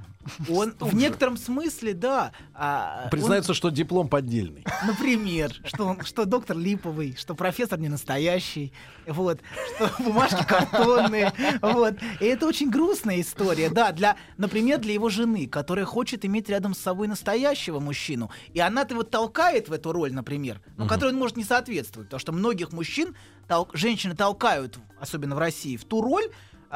Он 0.49 0.75
в 0.81 0.95
некотором 0.95 1.37
смысле, 1.37 1.95
да, 1.95 2.33
а, 2.55 3.03
он- 3.05 3.11
Признается, 3.11 3.55
что 3.55 3.71
диплом 3.71 4.09
поддельный. 4.09 4.65
Например, 4.87 5.53
что, 5.65 5.87
он- 5.87 6.05
что 6.05 6.25
доктор 6.25 6.57
липовый, 6.57 7.15
что 7.19 7.35
профессор 7.35 7.79
не 7.79 7.89
настоящий, 7.89 8.73
вот, 9.07 9.41
что 9.77 9.91
бумажки 10.03 10.45
картонные, 10.47 11.33
вот. 11.63 11.95
И 12.21 12.25
это 12.25 12.47
очень 12.47 12.71
грустная 12.71 13.21
история, 13.21 13.69
да, 13.71 13.93
для, 13.93 14.17
например, 14.37 14.79
для 14.79 14.95
его 14.95 15.09
жены, 15.09 15.47
которая 15.47 15.85
хочет 15.85 16.25
иметь 16.25 16.49
рядом 16.49 16.75
с 16.75 16.79
собой 16.79 17.07
настоящего 17.09 17.81
мужчину, 17.81 18.31
и 18.53 18.61
она-то 18.61 18.95
его 18.95 19.03
толкает 19.03 19.69
в 19.69 19.73
эту 19.73 19.93
роль, 19.93 20.13
например, 20.13 20.61
ну, 20.77 20.87
которой 20.89 21.13
он 21.13 21.19
может 21.19 21.37
не 21.37 21.45
соответствовать, 21.45 22.09
потому 22.09 22.21
что 22.21 22.33
многих 22.33 22.73
мужчин 22.73 23.15
тол- 23.49 23.69
женщины 23.75 24.15
толкают, 24.17 24.79
особенно 24.99 25.35
в 25.35 25.39
России, 25.39 25.77
в 25.77 25.85
ту 25.85 26.01
роль, 26.03 26.25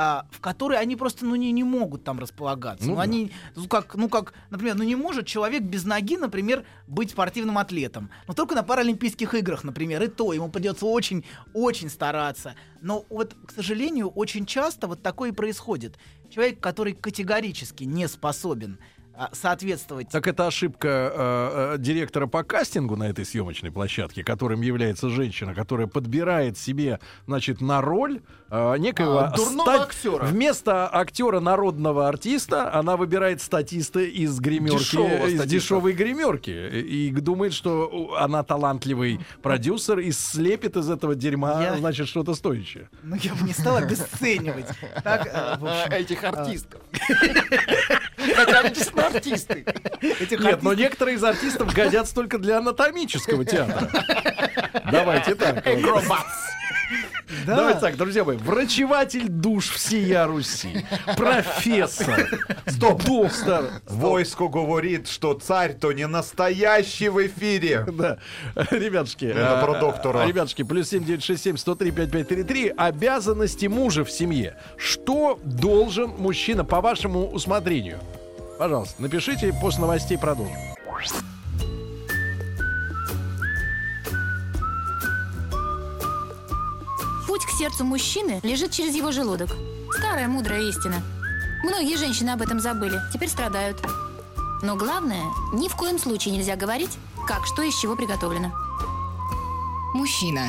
а, 0.00 0.26
в 0.30 0.40
которой 0.40 0.78
они 0.78 0.94
просто 0.94 1.26
ну, 1.26 1.34
не, 1.34 1.50
не 1.50 1.64
могут 1.64 2.04
там 2.04 2.20
располагаться. 2.20 2.84
Ну 2.86 2.92
Ну, 2.92 2.96
да. 2.98 3.02
они, 3.02 3.32
ну, 3.56 3.66
как, 3.66 3.96
ну, 3.96 4.08
как, 4.08 4.32
например, 4.48 4.76
ну 4.76 4.84
не 4.84 4.94
может 4.94 5.26
человек 5.26 5.64
без 5.64 5.84
ноги, 5.84 6.16
например, 6.16 6.64
быть 6.86 7.10
спортивным 7.10 7.58
атлетом. 7.58 8.08
Но 8.28 8.32
только 8.32 8.54
на 8.54 8.62
Паралимпийских 8.62 9.34
играх, 9.34 9.64
например, 9.64 10.00
и 10.04 10.06
то 10.06 10.32
ему 10.32 10.50
придется 10.50 10.86
очень, 10.86 11.24
очень 11.52 11.90
стараться. 11.90 12.54
Но 12.80 13.06
вот, 13.10 13.34
к 13.44 13.50
сожалению, 13.50 14.10
очень 14.10 14.46
часто 14.46 14.86
вот 14.86 15.02
такое 15.02 15.30
и 15.30 15.34
происходит. 15.34 15.98
Человек, 16.30 16.60
который 16.60 16.92
категорически 16.92 17.82
не 17.82 18.06
способен 18.06 18.78
соответствовать 19.32 20.08
Так 20.10 20.26
это 20.26 20.46
ошибка 20.46 20.88
э, 20.88 21.72
э, 21.74 21.78
директора 21.78 22.26
по 22.26 22.42
кастингу 22.44 22.96
на 22.96 23.04
этой 23.08 23.24
съемочной 23.24 23.70
площадке, 23.70 24.22
которым 24.24 24.60
является 24.60 25.08
женщина, 25.10 25.54
которая 25.54 25.86
подбирает 25.86 26.56
себе, 26.58 27.00
значит, 27.26 27.60
на 27.60 27.80
роль 27.80 28.20
э, 28.50 28.76
некоего 28.78 29.18
А, 29.20 29.30
дурного 29.34 29.82
актера. 29.82 30.24
Вместо 30.24 30.88
актера 30.92 31.40
народного 31.40 32.08
артиста 32.08 32.72
она 32.72 32.96
выбирает 32.96 33.42
статиста 33.42 34.00
из 34.00 34.38
гримерки, 34.40 34.78
Дешевого 34.78 35.08
из 35.26 35.34
статиста. 35.34 35.46
дешевой 35.48 35.92
гримерки 35.92 36.50
и, 36.50 37.08
и 37.08 37.10
думает, 37.10 37.52
что 37.54 38.16
она 38.18 38.42
талантливый 38.42 39.20
продюсер 39.42 39.98
и 39.98 40.12
слепит 40.12 40.76
из 40.76 40.88
этого 40.90 41.14
дерьма, 41.14 41.62
Я- 41.62 41.76
значит, 41.76 42.08
что-то 42.08 42.34
стоящее. 42.34 42.88
Ну, 43.02 43.16
я 43.16 43.34
бы 43.34 43.42
не 43.46 43.52
стал 43.52 43.76
обесценивать. 43.76 44.66
Так, 45.02 45.26
э, 45.26 45.30
общем, 45.30 45.92
Этих 45.98 46.22
артистов. 46.24 46.80
Хотя 48.36 48.60
они 48.60 48.70
действительно 48.70 49.07
артисты. 49.14 49.64
этих 50.00 50.40
Нет, 50.40 50.62
но 50.62 50.74
некоторые 50.74 51.16
из 51.16 51.24
артистов 51.24 51.72
годятся 51.72 52.14
только 52.14 52.38
для 52.38 52.58
анатомического 52.58 53.44
театра. 53.44 53.88
Давайте 54.90 55.34
так. 55.34 55.64
Да. 57.46 57.56
Давайте 57.56 57.80
так, 57.80 57.96
друзья 57.96 58.24
мои. 58.24 58.36
Врачеватель 58.36 59.28
душ 59.28 59.70
всея 59.70 60.26
Руси. 60.26 60.84
Профессор. 61.16 62.28
Доктор. 62.78 63.70
Войско 63.86 64.48
говорит, 64.48 65.08
что 65.08 65.34
царь 65.34 65.74
то 65.74 65.92
не 65.92 66.06
настоящий 66.06 67.08
в 67.08 67.26
эфире. 67.26 67.86
Да. 67.90 68.18
Ребятушки. 68.70 69.26
Это 69.26 69.60
а, 69.60 69.64
про 69.64 69.80
доктора. 69.80 70.26
Ребятушки, 70.26 70.62
плюс 70.62 70.88
7967 70.88 71.56
103 71.56 71.90
5533. 71.90 72.74
Обязанности 72.76 73.66
мужа 73.66 74.04
в 74.04 74.10
семье. 74.10 74.56
Что 74.76 75.38
должен 75.42 76.10
мужчина 76.10 76.64
по 76.64 76.80
вашему 76.80 77.28
усмотрению? 77.30 77.98
Пожалуйста, 78.58 79.00
напишите, 79.00 79.52
после 79.52 79.82
новостей 79.82 80.18
продолжим. 80.18 80.56
Путь 87.28 87.46
к 87.46 87.50
сердцу 87.56 87.84
мужчины 87.84 88.40
лежит 88.42 88.72
через 88.72 88.96
его 88.96 89.12
желудок. 89.12 89.50
Старая 89.96 90.26
мудрая 90.26 90.62
истина. 90.62 90.96
Многие 91.62 91.96
женщины 91.96 92.30
об 92.30 92.42
этом 92.42 92.58
забыли, 92.58 92.98
теперь 93.12 93.28
страдают. 93.28 93.80
Но 94.62 94.74
главное, 94.74 95.22
ни 95.52 95.68
в 95.68 95.76
коем 95.76 95.98
случае 95.98 96.34
нельзя 96.34 96.56
говорить, 96.56 96.98
как 97.28 97.46
что 97.46 97.62
из 97.62 97.76
чего 97.78 97.94
приготовлено. 97.94 98.52
Мужчина. 99.94 100.48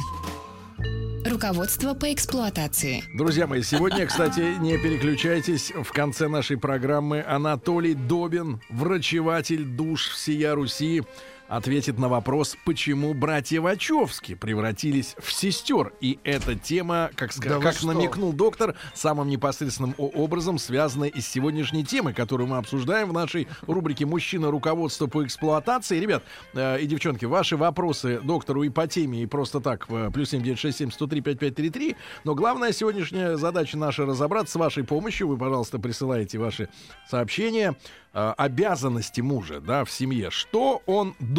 Руководство 1.30 1.94
по 1.94 2.12
эксплуатации. 2.12 3.04
Друзья 3.14 3.46
мои, 3.46 3.62
сегодня, 3.62 4.08
кстати, 4.08 4.60
не 4.60 4.80
переключайтесь. 4.80 5.72
В 5.72 5.92
конце 5.92 6.28
нашей 6.28 6.58
программы 6.58 7.24
Анатолий 7.28 7.94
Добин, 7.94 8.60
врачеватель 8.72 9.64
душ 9.64 10.10
всея 10.10 10.56
Руси, 10.56 11.04
ответит 11.50 11.98
на 11.98 12.08
вопрос, 12.08 12.56
почему 12.64 13.14
братья 13.14 13.60
Вачовски 13.60 14.36
превратились 14.36 15.16
в 15.20 15.34
сестер. 15.34 15.92
И 16.00 16.20
эта 16.24 16.56
тема, 16.56 17.10
как, 17.16 17.36
Да 17.40 17.60
как 17.60 17.84
намекнул 17.84 18.32
доктор, 18.32 18.76
самым 18.94 19.28
непосредственным 19.28 19.96
образом 19.98 20.60
связана 20.60 21.06
и 21.06 21.20
с 21.20 21.28
сегодняшней 21.28 21.84
темой, 21.84 22.14
которую 22.14 22.48
мы 22.48 22.58
обсуждаем 22.58 23.10
в 23.10 23.14
нашей 23.14 23.48
рубрике 23.64 24.06
«Мужчина. 24.06 24.52
Руководство 24.52 25.08
по 25.08 25.26
эксплуатации». 25.26 26.00
Ребят 26.00 26.24
э, 26.54 26.80
и 26.82 26.86
девчонки, 26.86 27.26
ваши 27.26 27.58
вопросы 27.58 28.20
доктору 28.22 28.64
и 28.64 28.70
по 28.70 28.88
теме, 28.88 29.24
и 29.24 29.26
просто 29.26 29.60
так, 29.60 29.90
в 29.90 30.12
плюс 30.12 30.30
7967 30.30 30.92
103 30.92 31.22
5533. 31.22 31.96
Но 32.24 32.36
главная 32.36 32.72
сегодняшняя 32.72 33.38
задача 33.38 33.78
наша 33.78 34.06
разобраться 34.06 34.54
с 34.54 34.56
вашей 34.56 34.84
помощью. 34.84 35.28
Вы, 35.28 35.38
пожалуйста, 35.38 35.80
присылаете 35.80 36.38
ваши 36.38 36.70
сообщения. 37.10 37.76
Э, 38.12 38.34
обязанности 38.38 39.22
мужа, 39.22 39.62
да, 39.62 39.86
в 39.86 39.92
семье. 39.92 40.32
Что 40.32 40.82
он 40.88 41.14
должен, 41.20 41.39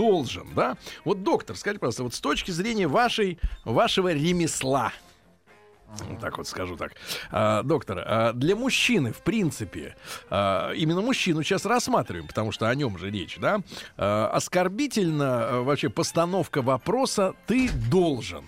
да? 0.54 0.76
Вот, 1.04 1.22
доктор, 1.22 1.56
скажите, 1.56 1.80
пожалуйста, 1.80 2.02
вот 2.04 2.14
с 2.14 2.20
точки 2.20 2.50
зрения 2.50 2.86
вашей, 2.86 3.38
вашего 3.64 4.12
ремесла, 4.12 4.92
Так 6.20 6.38
вот 6.38 6.46
скажу 6.46 6.76
так. 6.76 6.92
А, 7.30 7.62
доктор, 7.62 8.02
а 8.06 8.32
для 8.32 8.54
мужчины, 8.54 9.12
в 9.12 9.22
принципе, 9.22 9.96
а, 10.28 10.72
именно 10.72 11.00
мужчину 11.00 11.42
сейчас 11.42 11.64
рассматриваем, 11.64 12.26
потому 12.26 12.52
что 12.52 12.68
о 12.68 12.74
нем 12.74 12.96
же 12.98 13.10
речь, 13.10 13.38
да? 13.38 13.60
А, 13.96 14.30
оскорбительно 14.32 15.24
а, 15.26 15.62
вообще 15.62 15.88
постановка 15.88 16.62
вопроса 16.62 17.34
«ты 17.46 17.70
должен» 17.90 18.44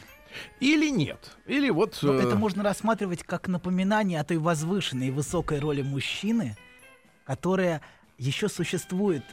или 0.60 0.88
нет? 0.88 1.36
Или 1.46 1.70
вот... 1.70 1.98
Но 2.02 2.14
э, 2.14 2.22
это 2.22 2.36
можно 2.36 2.62
рассматривать 2.62 3.22
как 3.22 3.48
напоминание 3.48 4.20
о 4.20 4.24
той 4.24 4.38
возвышенной 4.38 5.08
и 5.08 5.10
высокой 5.10 5.58
роли 5.58 5.82
мужчины, 5.82 6.56
которая 7.26 7.82
еще 8.18 8.48
существует 8.48 9.24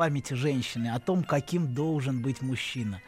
памяти 0.00 0.32
женщины, 0.32 0.88
о 0.94 0.98
том, 0.98 1.22
каким 1.22 1.74
должен 1.74 2.22
быть 2.22 2.40
мужчина. 2.40 3.02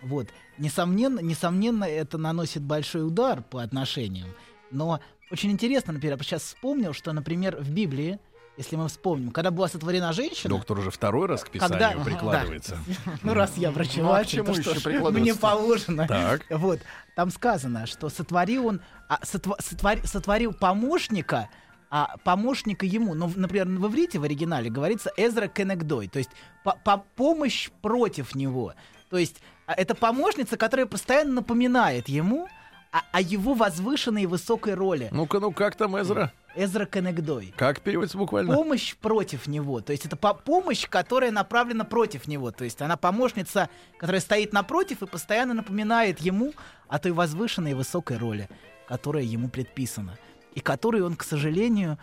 Вот. 0.00 0.28
Несомненно, 0.56 1.20
несомненно, 1.20 1.84
это 1.84 2.16
наносит 2.16 2.62
большой 2.62 3.06
удар 3.06 3.42
по 3.42 3.62
отношениям. 3.62 4.28
Но 4.70 4.98
очень 5.30 5.50
интересно, 5.50 5.92
например, 5.92 6.16
я 6.16 6.24
сейчас 6.24 6.42
вспомнил, 6.44 6.94
что, 6.94 7.12
например, 7.12 7.58
в 7.60 7.70
Библии 7.70 8.18
если 8.56 8.74
мы 8.76 8.88
вспомним, 8.88 9.30
когда 9.30 9.50
была 9.52 9.68
сотворена 9.68 10.12
женщина, 10.12 10.48
Доктор 10.48 10.78
уже 10.80 10.90
второй 10.90 11.28
раз 11.28 11.44
к 11.44 11.50
писанию 11.50 11.78
Когда- 11.78 12.04
прикладывается. 12.04 12.78
ну 13.22 13.32
раз 13.34 13.56
я 13.56 13.68
Ну, 13.68 13.74
а 13.74 13.76
врачеватель, 13.76 14.42
то 14.42 14.54
что 14.78 15.10
мне 15.12 15.34
положено. 15.34 16.08
Так. 16.08 16.44
Вот, 16.50 16.80
там 17.14 17.30
сказано, 17.30 17.86
что 17.86 18.08
сотворил 18.08 18.66
он, 18.66 18.80
а, 19.08 19.20
сотва- 19.22 19.60
сотвори- 19.60 20.04
сотворил 20.04 20.52
помощника, 20.54 21.50
а 21.90 22.16
помощника 22.24 22.84
ему, 22.86 23.14
ну, 23.14 23.26
в- 23.26 23.38
например, 23.38 23.66
в 23.68 23.86
иврите 23.86 24.18
в 24.18 24.24
оригинале 24.24 24.70
говорится 24.70 25.10
Эзра 25.16 25.48
Кенегдой, 25.48 26.08
то 26.08 26.18
есть 26.18 26.30
по- 26.64 26.76
по- 26.84 27.04
помощь 27.16 27.70
против 27.82 28.34
него. 28.34 28.74
То 29.10 29.16
есть 29.16 29.36
а, 29.66 29.72
это 29.72 29.94
помощница, 29.94 30.56
которая 30.56 30.86
постоянно 30.86 31.32
напоминает 31.34 32.08
ему 32.08 32.48
о, 32.92 33.00
о 33.12 33.20
его 33.20 33.54
возвышенной 33.54 34.22
и 34.22 34.26
высокой 34.26 34.74
роли. 34.74 35.08
Ну-ка, 35.12 35.40
ну 35.40 35.52
как 35.52 35.76
там, 35.76 35.98
Эзра? 36.00 36.32
Эзра 36.56 36.86
Кенегдой. 36.86 37.54
Как 37.56 37.80
переводится 37.80 38.18
буквально? 38.18 38.54
Помощь 38.54 38.96
против 38.96 39.46
него. 39.46 39.80
То 39.80 39.92
есть 39.92 40.06
это 40.06 40.16
по- 40.16 40.34
помощь, 40.34 40.86
которая 40.88 41.30
направлена 41.30 41.84
против 41.84 42.26
него. 42.28 42.50
То 42.50 42.64
есть 42.64 42.82
она 42.82 42.96
помощница, 42.96 43.68
которая 43.98 44.20
стоит 44.20 44.52
напротив 44.52 45.02
и 45.02 45.06
постоянно 45.06 45.54
напоминает 45.54 46.18
ему 46.20 46.52
о 46.88 46.98
той 46.98 47.12
возвышенной 47.12 47.70
и 47.72 47.74
высокой 47.74 48.16
роли, 48.16 48.48
которая 48.88 49.22
ему 49.24 49.48
предписана. 49.48 50.18
И 50.58 50.60
которой 50.60 51.02
он, 51.02 51.14
к 51.14 51.22
сожалению, 51.22 51.98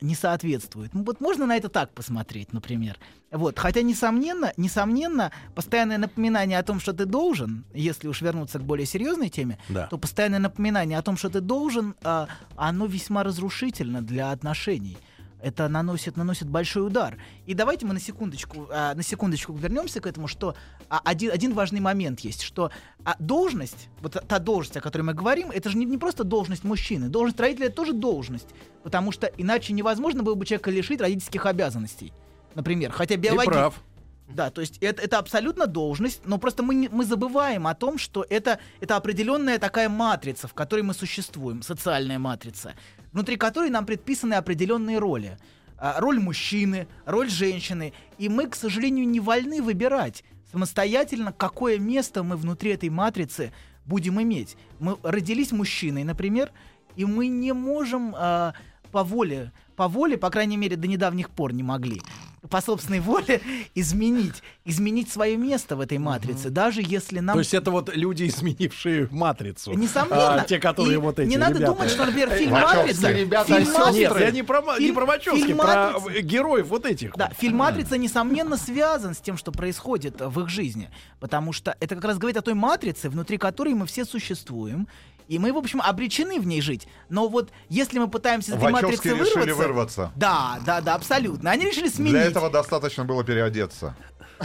не 0.00 0.14
соответствует. 0.14 0.94
Ну 0.94 1.02
вот 1.04 1.20
можно 1.20 1.44
на 1.44 1.56
это 1.58 1.68
так 1.68 1.92
посмотреть, 1.92 2.54
например. 2.54 2.96
Вот. 3.30 3.58
Хотя, 3.58 3.82
несомненно, 3.82 4.52
несомненно, 4.56 5.30
постоянное 5.54 5.98
напоминание 5.98 6.58
о 6.58 6.62
том, 6.62 6.80
что 6.80 6.94
ты 6.94 7.04
должен, 7.04 7.64
если 7.74 8.08
уж 8.08 8.22
вернуться 8.22 8.58
к 8.58 8.62
более 8.62 8.86
серьезной 8.86 9.28
теме, 9.28 9.58
Да. 9.68 9.88
то 9.88 9.98
постоянное 9.98 10.38
напоминание 10.38 10.96
о 10.98 11.02
том, 11.02 11.18
что 11.18 11.28
ты 11.28 11.40
должен, 11.40 11.94
а, 12.02 12.28
оно 12.56 12.86
весьма 12.86 13.24
разрушительно 13.24 14.00
для 14.00 14.30
отношений. 14.30 14.96
Это 15.42 15.68
наносит, 15.68 16.16
наносит 16.16 16.48
большой 16.48 16.86
удар. 16.86 17.18
И 17.46 17.54
давайте 17.54 17.84
мы 17.84 17.94
на 17.94 18.00
секундочку, 18.00 18.68
а, 18.70 18.94
на 18.94 19.02
секундочку 19.02 19.52
вернемся 19.52 20.00
к 20.00 20.06
этому, 20.06 20.28
что 20.28 20.54
а, 20.88 21.00
один, 21.04 21.32
один 21.32 21.52
важный 21.52 21.80
момент 21.80 22.20
есть, 22.20 22.42
что 22.42 22.70
а, 23.04 23.16
должность, 23.18 23.88
вот 24.00 24.16
та 24.28 24.38
должность, 24.38 24.76
о 24.76 24.80
которой 24.80 25.02
мы 25.02 25.14
говорим, 25.14 25.50
это 25.50 25.68
же 25.68 25.76
не, 25.76 25.84
не 25.84 25.98
просто 25.98 26.22
должность 26.22 26.62
мужчины. 26.62 27.08
Должность 27.08 27.40
родителя 27.40 27.66
это 27.66 27.76
тоже 27.76 27.92
должность, 27.92 28.48
потому 28.84 29.10
что 29.10 29.26
иначе 29.26 29.72
невозможно 29.72 30.22
было 30.22 30.36
бы 30.36 30.46
человека 30.46 30.70
лишить 30.70 31.00
родительских 31.00 31.44
обязанностей. 31.44 32.12
Например, 32.54 32.92
хотя 32.92 33.16
Ты 33.16 33.20
биология... 33.20 33.50
прав. 33.50 33.82
Да, 34.28 34.50
то 34.50 34.60
есть 34.60 34.78
это, 34.78 35.02
это 35.02 35.18
абсолютно 35.18 35.66
должность, 35.66 36.22
но 36.24 36.38
просто 36.38 36.62
мы, 36.62 36.74
не- 36.74 36.88
мы 36.88 37.04
забываем 37.04 37.66
о 37.66 37.74
том, 37.74 37.98
что 37.98 38.24
это, 38.30 38.60
это 38.80 38.96
определенная 38.96 39.58
такая 39.58 39.88
матрица, 39.88 40.48
в 40.48 40.54
которой 40.54 40.82
мы 40.82 40.94
существуем, 40.94 41.62
социальная 41.62 42.18
матрица, 42.18 42.74
внутри 43.12 43.36
которой 43.36 43.70
нам 43.70 43.86
предписаны 43.86 44.34
определенные 44.34 44.98
роли. 44.98 45.38
А, 45.78 46.00
Роль 46.00 46.20
мужчины, 46.20 46.86
роль 47.04 47.28
женщины. 47.28 47.92
И 48.18 48.28
мы, 48.28 48.46
к 48.46 48.54
сожалению, 48.54 49.08
не 49.08 49.20
вольны 49.20 49.62
выбирать 49.62 50.24
самостоятельно, 50.50 51.32
какое 51.32 51.78
место 51.78 52.22
мы 52.22 52.36
внутри 52.36 52.72
этой 52.72 52.90
матрицы 52.90 53.52
будем 53.84 54.20
иметь. 54.22 54.56
Мы 54.78 54.96
родились 55.02 55.50
мужчиной, 55.50 56.04
например, 56.04 56.52
и 56.94 57.04
мы 57.04 57.28
не 57.28 57.52
можем 57.52 58.14
а, 58.16 58.54
по 58.92 59.02
воле, 59.02 59.52
по 59.76 59.88
воле, 59.88 60.18
по 60.18 60.30
крайней 60.30 60.56
мере, 60.56 60.76
до 60.76 60.86
недавних 60.86 61.30
пор 61.30 61.52
не 61.52 61.62
могли, 61.62 62.00
по 62.50 62.60
собственной 62.60 63.00
воле 63.00 63.40
изменить, 63.74 64.42
изменить 64.64 65.10
свое 65.10 65.36
место 65.36 65.76
в 65.76 65.80
этой 65.80 65.98
матрице, 65.98 66.50
даже 66.50 66.82
если 66.84 67.20
нам... 67.20 67.34
То 67.34 67.40
есть 67.40 67.54
это 67.54 67.70
вот 67.70 67.94
люди, 67.94 68.24
изменившие 68.28 69.08
матрицу. 69.10 69.72
Несомненно. 69.72 70.42
А, 70.42 70.44
те, 70.44 70.58
которые 70.58 70.94
И 70.94 70.96
вот 70.96 71.18
эти 71.18 71.28
Не 71.28 71.36
надо 71.36 71.58
ребята. 71.58 71.72
думать, 71.72 71.90
что, 71.90 72.04
например, 72.04 72.30
фильм 72.30 72.52
«Матрица», 72.52 73.12
ребята, 73.12 73.54
фильм 73.54 73.94
Нет, 73.94 74.12
я 74.20 74.30
не 74.30 74.42
про, 74.42 74.60
ма- 74.62 74.74
не 74.78 74.86
фильм- 74.86 74.94
про 74.94 75.06
Вачовски, 75.06 75.46
фильм 75.46 75.58
про 75.58 75.92
«Матрица». 75.92 76.20
героев 76.22 76.66
вот 76.66 76.84
этих. 76.86 77.14
Да, 77.16 77.28
вот. 77.28 77.38
фильм 77.38 77.56
«Матрица», 77.56 77.96
несомненно, 77.96 78.56
связан 78.56 79.14
с 79.14 79.18
тем, 79.18 79.36
что 79.36 79.52
происходит 79.52 80.20
в 80.20 80.40
их 80.40 80.48
жизни. 80.48 80.90
Потому 81.20 81.52
что 81.52 81.76
это 81.80 81.94
как 81.94 82.04
раз 82.04 82.18
говорит 82.18 82.36
о 82.36 82.42
той 82.42 82.54
матрице, 82.54 83.08
внутри 83.08 83.38
которой 83.38 83.74
мы 83.74 83.86
все 83.86 84.04
существуем. 84.04 84.88
И 85.28 85.38
мы, 85.38 85.52
в 85.52 85.56
общем, 85.56 85.80
обречены 85.82 86.40
в 86.40 86.46
ней 86.46 86.60
жить. 86.60 86.86
Но 87.08 87.28
вот 87.28 87.50
если 87.68 87.98
мы 87.98 88.08
пытаемся 88.08 88.52
из 88.52 88.54
этой 88.56 88.70
матрицы 88.70 89.10
решили 89.10 89.52
вырваться... 89.52 89.54
вырваться. 89.54 90.12
Да, 90.16 90.58
да, 90.64 90.80
да, 90.80 90.94
абсолютно. 90.94 91.50
Они 91.50 91.64
решили 91.64 91.88
сменить. 91.88 92.12
Для 92.12 92.24
этого 92.24 92.50
достаточно 92.50 93.04
было 93.04 93.24
переодеться. 93.24 93.94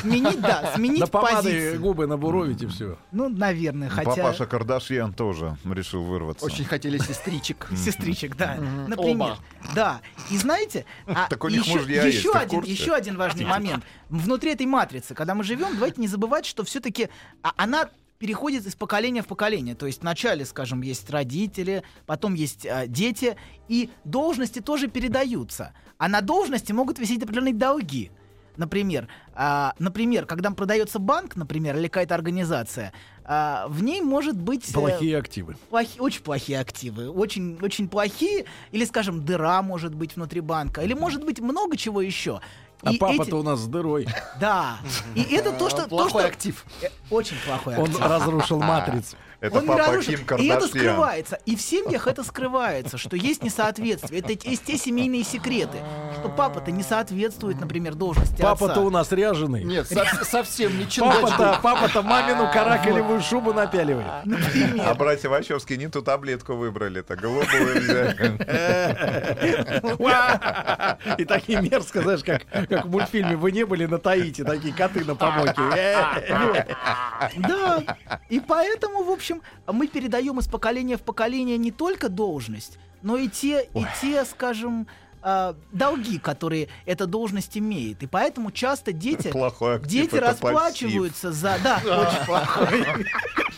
Сменить, 0.01 0.41
да, 0.41 0.73
сменить 0.75 0.99
На 1.01 1.07
помады 1.07 1.35
позицию. 1.35 1.79
губы 1.81 2.07
набуровить 2.07 2.61
и 2.61 2.67
все. 2.67 2.97
Ну, 3.11 3.29
наверное, 3.29 3.89
хотя... 3.89 4.11
Папаша 4.11 4.45
Кардашьян 4.45 5.13
тоже 5.13 5.57
решил 5.65 6.03
вырваться. 6.03 6.45
Очень 6.45 6.65
хотели 6.65 6.97
сестричек. 6.97 7.67
Сестричек, 7.75 8.35
да. 8.35 8.57
Например. 8.87 9.31
Оба. 9.31 9.37
Да. 9.73 10.01
И 10.29 10.37
знаете, 10.37 10.85
а 11.07 11.27
Так 11.29 11.43
у 11.43 11.49
них 11.49 11.65
еще, 11.65 11.79
мужья 11.79 12.05
есть, 12.05 12.19
еще 12.19 12.31
один, 12.31 12.59
курсе? 12.59 12.71
еще 12.71 12.93
один 12.93 13.17
важный 13.17 13.45
момент. 13.45 13.83
Внутри 14.09 14.53
этой 14.53 14.65
матрицы, 14.65 15.15
когда 15.15 15.35
мы 15.35 15.43
живем, 15.43 15.73
давайте 15.73 15.99
не 15.99 16.07
забывать, 16.07 16.45
что 16.45 16.63
все-таки 16.63 17.09
она 17.41 17.89
переходит 18.19 18.65
из 18.65 18.75
поколения 18.75 19.21
в 19.21 19.27
поколение. 19.27 19.75
То 19.75 19.85
есть 19.85 20.01
вначале, 20.01 20.45
скажем, 20.45 20.81
есть 20.81 21.09
родители, 21.09 21.83
потом 22.05 22.33
есть 22.33 22.65
а, 22.65 22.87
дети, 22.87 23.35
и 23.67 23.89
должности 24.03 24.59
тоже 24.59 24.87
передаются. 24.87 25.73
А 25.97 26.07
на 26.07 26.21
должности 26.21 26.71
могут 26.71 26.99
висеть 26.99 27.23
определенные 27.23 27.53
долги. 27.53 28.11
Например, 28.55 29.07
а, 29.35 29.75
например, 29.77 30.25
когда 30.25 30.49
продается 30.49 30.97
банк, 30.97 31.35
например, 31.35 31.77
или 31.77 31.87
какая-то 31.87 32.15
организация, 32.15 32.91
а, 33.23 33.67
в 33.67 33.83
ней 33.83 34.01
может 34.01 34.35
быть... 34.35 34.67
э, 34.71 34.73
Плохие 34.73 35.15
активы. 35.15 35.55
плохи- 35.69 35.99
очень 35.99 36.23
плохие 36.23 36.59
активы, 36.59 37.09
очень, 37.11 37.59
очень 37.61 37.87
плохие, 37.87 38.45
или, 38.71 38.83
скажем, 38.85 39.23
дыра 39.23 39.61
может 39.61 39.93
быть 39.93 40.15
внутри 40.15 40.41
банка, 40.41 40.81
или 40.81 40.95
может 40.95 41.23
быть 41.23 41.39
много 41.39 41.77
чего 41.77 42.01
еще. 42.01 42.41
А 42.83 42.93
папа-то 42.99 43.23
эти- 43.23 43.31
у 43.33 43.43
нас 43.43 43.59
с 43.59 43.67
дырой. 43.67 44.07
Да, 44.39 44.77
и 45.15 45.21
это 45.23 45.51
то, 45.51 45.69
что... 45.69 45.83
то, 45.83 45.87
Плохой 45.89 46.21
что- 46.21 46.29
актив. 46.29 46.65
Очень 47.09 47.37
плохой 47.45 47.75
Он 47.75 47.85
актив. 47.89 47.99
разрушил 48.01 48.59
матрицу. 48.59 49.15
Это 49.39 49.57
Он 49.57 49.63
не 49.63 49.67
папа 49.67 49.83
разрушил. 49.87 50.13
Ким 50.25 50.37
И 50.37 50.47
это 50.47 50.67
скрывается. 50.67 51.39
И 51.45 51.55
в 51.55 51.61
семьях 51.61 52.07
это 52.07 52.23
скрывается, 52.23 52.97
что 52.97 53.15
есть 53.15 53.43
несоответствие. 53.43 54.21
Это 54.21 54.31
есть 54.49 54.65
те 54.65 54.77
семейные 54.77 55.23
секреты, 55.23 55.77
что 56.27 56.35
папа-то 56.35 56.71
не 56.71 56.83
соответствует, 56.83 57.59
например, 57.59 57.95
должности 57.95 58.41
Папа-то 58.41 58.81
у 58.81 58.89
нас 58.89 59.11
ряженый. 59.11 59.63
Нет, 59.63 59.87
со- 59.87 60.25
совсем 60.25 60.77
не. 60.77 60.85
Папа-то, 60.85 61.59
папа-то 61.61 62.01
мамину 62.01 62.51
каракалевую 62.51 63.21
шубу 63.21 63.53
напяливает. 63.53 64.07
А 64.79 64.93
братья 64.95 65.29
Вачовски 65.29 65.73
не 65.73 65.87
ту 65.87 66.01
таблетку 66.01 66.53
выбрали-то, 66.55 67.15
голубую 67.15 67.79
взяли. 67.81 68.37
И 71.17 71.25
такие 71.25 71.61
мерзко, 71.61 72.01
знаешь, 72.01 72.23
как, 72.23 72.43
как 72.69 72.85
в 72.85 72.89
мультфильме 72.89 73.35
«Вы 73.35 73.51
не 73.51 73.65
были 73.65 73.85
на 73.85 73.97
Таити», 73.99 74.43
такие 74.43 74.73
коты 74.73 75.05
на 75.05 75.15
помойке. 75.15 75.61
Да, 77.37 77.83
и 78.29 78.39
поэтому, 78.39 79.03
в 79.03 79.09
общем, 79.11 79.41
мы 79.65 79.87
передаем 79.87 80.39
из 80.39 80.47
поколения 80.47 80.97
в 80.97 81.01
поколение 81.01 81.57
не 81.57 81.71
только 81.71 82.09
должность, 82.09 82.77
но 83.01 83.17
и 83.17 83.27
те, 83.27 83.67
и 83.73 83.85
те, 84.01 84.25
скажем, 84.25 84.87
а, 85.21 85.55
долги, 85.71 86.19
которые 86.19 86.69
эта 86.85 87.05
должность 87.07 87.57
имеет. 87.57 88.03
И 88.03 88.07
поэтому 88.07 88.51
часто 88.51 88.91
дети, 88.93 89.29
Плохой 89.29 89.75
актив, 89.75 89.89
дети 89.89 90.15
расплачиваются 90.15 91.31
за... 91.31 91.57
Да, 91.63 91.81
очень 91.83 92.25
плохой. 92.25 92.85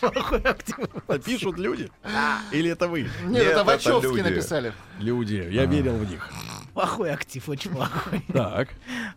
Плохой 0.00 0.40
актив. 0.40 0.76
Пишут 1.24 1.58
люди? 1.58 1.90
Или 2.52 2.70
это 2.70 2.88
вы? 2.88 3.02
Нет, 3.02 3.30
Нет, 3.30 3.46
это 3.48 3.64
Вачовски 3.64 4.06
люди. 4.06 4.20
написали. 4.22 4.72
Люди. 4.98 5.48
Я 5.50 5.66
верил 5.66 5.96
в 5.96 6.08
них. 6.10 6.30
Плохой 6.72 7.12
актив, 7.12 7.48
очень 7.48 7.70
плохой. 7.70 8.24
Так. 8.32 8.68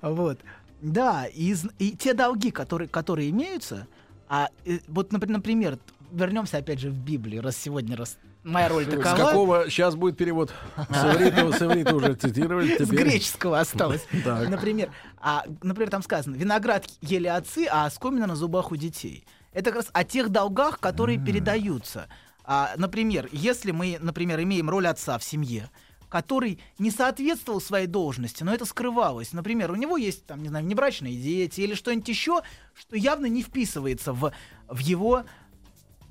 Вот. 0.02 0.40
Да, 0.82 1.26
и, 1.34 1.56
и 1.80 1.92
те 1.96 2.14
долги, 2.14 2.52
которые, 2.52 2.90
которые 2.90 3.30
имеются, 3.30 3.88
а 4.28 4.50
э, 4.66 4.80
вот, 4.88 5.14
напр- 5.14 5.32
например, 5.32 5.78
вернемся 6.12 6.58
опять 6.58 6.80
же 6.80 6.90
в 6.90 6.98
Библию, 6.98 7.42
раз 7.42 7.56
сегодня 7.56 7.96
раз 7.96 8.18
моя 8.44 8.70
роль 8.70 8.86
С 8.86 8.90
такова. 8.90 9.16
какого 9.16 9.70
сейчас 9.70 9.96
будет 9.96 10.18
перевод? 10.18 10.52
С 10.90 11.16
иврита, 11.16 11.52
с 11.52 11.62
иврита 11.62 11.96
уже 11.96 12.14
цитировали. 12.16 12.84
С 12.84 12.90
греческого 12.90 13.60
осталось. 13.60 14.06
Например, 14.26 14.92
а, 15.18 15.46
например, 15.62 15.90
там 15.90 16.04
сказано, 16.04 16.36
виноград 16.36 16.86
ели 17.02 17.28
отцы, 17.28 17.68
а 17.70 17.86
оскомина 17.86 18.28
на 18.28 18.36
зубах 18.36 18.72
у 18.72 18.76
детей. 18.76 19.26
Это 19.54 19.72
как 19.72 19.82
раз 19.82 19.90
о 19.94 20.04
тех 20.04 20.30
долгах, 20.30 20.80
которые 20.80 21.24
передаются. 21.24 22.08
А, 22.44 22.74
например, 22.76 23.30
если 23.32 23.72
мы, 23.72 23.98
например, 24.02 24.42
имеем 24.42 24.70
роль 24.70 24.88
отца 24.88 25.18
в 25.18 25.24
семье, 25.24 25.70
который 26.10 26.60
не 26.78 26.92
соответствовал 26.92 27.60
своей 27.60 27.88
должности, 27.88 28.44
но 28.44 28.54
это 28.54 28.66
скрывалось. 28.66 29.34
Например, 29.34 29.72
у 29.72 29.76
него 29.76 29.98
есть, 29.98 30.28
там, 30.28 30.44
не 30.44 30.50
знаю, 30.50 30.64
внебрачные 30.64 31.16
дети 31.16 31.62
или 31.62 31.74
что-нибудь 31.74 32.08
еще, 32.08 32.42
что 32.76 32.96
явно 32.96 33.26
не 33.26 33.42
вписывается 33.42 34.14
в, 34.14 34.32
в 34.68 34.78
его 34.78 35.24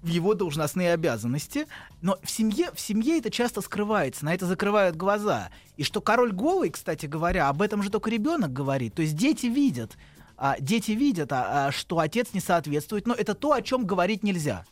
в 0.03 0.09
его 0.09 0.35
должностные 0.35 0.93
обязанности, 0.93 1.67
но 2.01 2.19
в 2.23 2.31
семье, 2.31 2.71
в 2.75 2.81
семье 2.81 3.19
это 3.19 3.31
часто 3.31 3.61
скрывается, 3.61 4.25
на 4.25 4.35
это 4.35 4.47
закрывают 4.47 4.97
глаза. 4.97 5.51
И 5.77 5.85
что 5.85 6.01
король 6.01 6.33
голый, 6.33 6.71
кстати 6.71 7.07
говоря, 7.07 7.49
об 7.49 7.63
этом 7.63 7.83
же 7.83 7.91
только 7.91 8.11
ребенок 8.11 8.53
говорит. 8.53 8.95
То 8.95 9.03
есть 9.03 9.17
дети 9.17 9.47
видят, 9.47 9.97
а, 10.37 10.57
дети 10.59 10.91
видят, 10.91 11.33
а, 11.33 11.69
а, 11.69 11.73
что 11.73 12.01
отец 12.01 12.29
не 12.33 12.41
соответствует, 12.41 13.07
но 13.07 13.15
это 13.15 13.35
то, 13.35 13.53
о 13.53 13.63
чем 13.63 13.87
говорить 13.87 14.25
нельзя. 14.25 14.65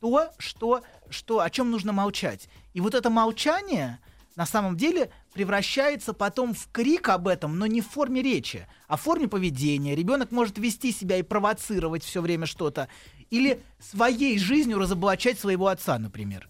То, 0.00 0.28
что, 0.38 0.82
что, 1.08 1.40
о 1.40 1.50
чем 1.50 1.70
нужно 1.70 1.92
молчать. 1.92 2.48
И 2.74 2.80
вот 2.80 2.94
это 2.94 3.10
молчание 3.10 3.98
на 4.36 4.46
самом 4.46 4.76
деле 4.76 5.10
превращается 5.34 6.12
потом 6.12 6.54
в 6.54 6.68
крик 6.70 7.08
об 7.08 7.26
этом, 7.26 7.58
но 7.58 7.66
не 7.66 7.80
в 7.80 7.88
форме 7.88 8.22
речи, 8.22 8.68
а 8.86 8.96
в 8.96 9.00
форме 9.00 9.26
поведения. 9.26 9.96
Ребенок 9.96 10.30
может 10.30 10.58
вести 10.58 10.92
себя 10.92 11.16
и 11.16 11.22
провоцировать 11.22 12.04
все 12.04 12.20
время 12.20 12.46
что-то. 12.46 12.88
Или 13.30 13.60
своей 13.78 14.38
жизнью 14.38 14.78
разоблачать 14.78 15.38
своего 15.38 15.68
отца, 15.68 15.98
например. 15.98 16.48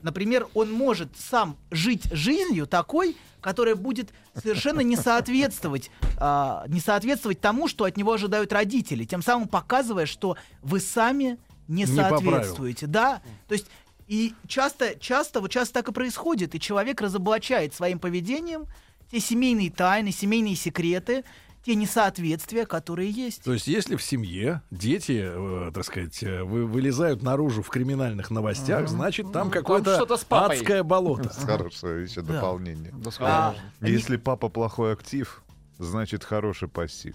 Например, 0.00 0.48
он 0.54 0.72
может 0.72 1.16
сам 1.16 1.56
жить 1.70 2.04
жизнью 2.12 2.66
такой, 2.66 3.16
которая 3.40 3.76
будет 3.76 4.12
совершенно 4.34 4.80
не 4.80 4.96
соответствовать, 4.96 5.90
а, 6.18 6.64
не 6.68 6.80
соответствовать 6.80 7.40
тому, 7.40 7.68
что 7.68 7.84
от 7.84 7.96
него 7.96 8.12
ожидают 8.12 8.52
родители, 8.52 9.04
тем 9.04 9.22
самым 9.22 9.48
показывая, 9.48 10.06
что 10.06 10.36
вы 10.62 10.80
сами 10.80 11.38
не, 11.68 11.86
соответствуете. 11.86 12.86
Да, 12.86 13.22
то 13.48 13.54
есть 13.54 13.66
и 14.08 14.34
часто, 14.46 14.98
часто, 14.98 15.40
вот 15.40 15.50
часто 15.50 15.74
так 15.74 15.88
и 15.88 15.92
происходит, 15.92 16.54
и 16.54 16.60
человек 16.60 17.00
разоблачает 17.00 17.74
своим 17.74 17.98
поведением 17.98 18.66
те 19.10 19.20
семейные 19.20 19.70
тайны, 19.70 20.10
семейные 20.10 20.56
секреты, 20.56 21.24
те 21.64 21.74
несоответствия, 21.76 22.66
которые 22.66 23.10
есть. 23.10 23.42
То 23.44 23.52
есть, 23.52 23.66
если 23.68 23.96
в 23.96 24.02
семье 24.02 24.62
дети, 24.70 25.20
э, 25.24 25.70
так 25.72 25.84
сказать, 25.84 26.22
э, 26.22 26.42
вы, 26.42 26.66
вылезают 26.66 27.22
наружу 27.22 27.62
в 27.62 27.68
криминальных 27.68 28.30
новостях, 28.30 28.88
значит, 28.88 29.32
там 29.32 29.50
какое-то 29.50 29.94
что-то 29.94 30.16
с 30.16 30.24
папой. 30.24 30.56
адское 30.56 30.82
болото. 30.82 31.28
Хорошее 31.46 32.04
еще 32.04 32.22
Да. 32.22 32.34
дополнение. 32.34 32.92
А, 33.20 33.54
Если 33.80 34.16
папа 34.16 34.48
плохой 34.48 34.92
актив, 34.92 35.42
значит 35.78 36.24
хороший 36.24 36.68
пассив. 36.68 37.14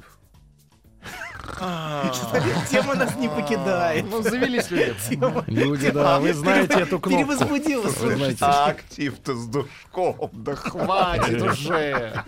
Тема 2.69 2.95
нас 2.95 3.15
не 3.15 3.29
покидает. 3.29 4.05
Ну, 4.09 4.21
завелись 4.21 4.69
люди. 4.71 4.93
Люди, 5.47 5.91
да, 5.91 6.19
вы 6.19 6.33
знаете 6.33 6.73
эту 6.81 6.99
кнопку. 6.99 7.09
перевозбудила, 7.09 7.83
Вы 7.83 7.89
слушайте. 7.91 8.15
знаете. 8.35 8.45
А 8.45 8.65
актив-то 8.67 9.35
с 9.35 9.45
душком. 9.47 10.29
Да 10.33 10.55
Хватит 10.55 11.41
уже. 11.41 12.23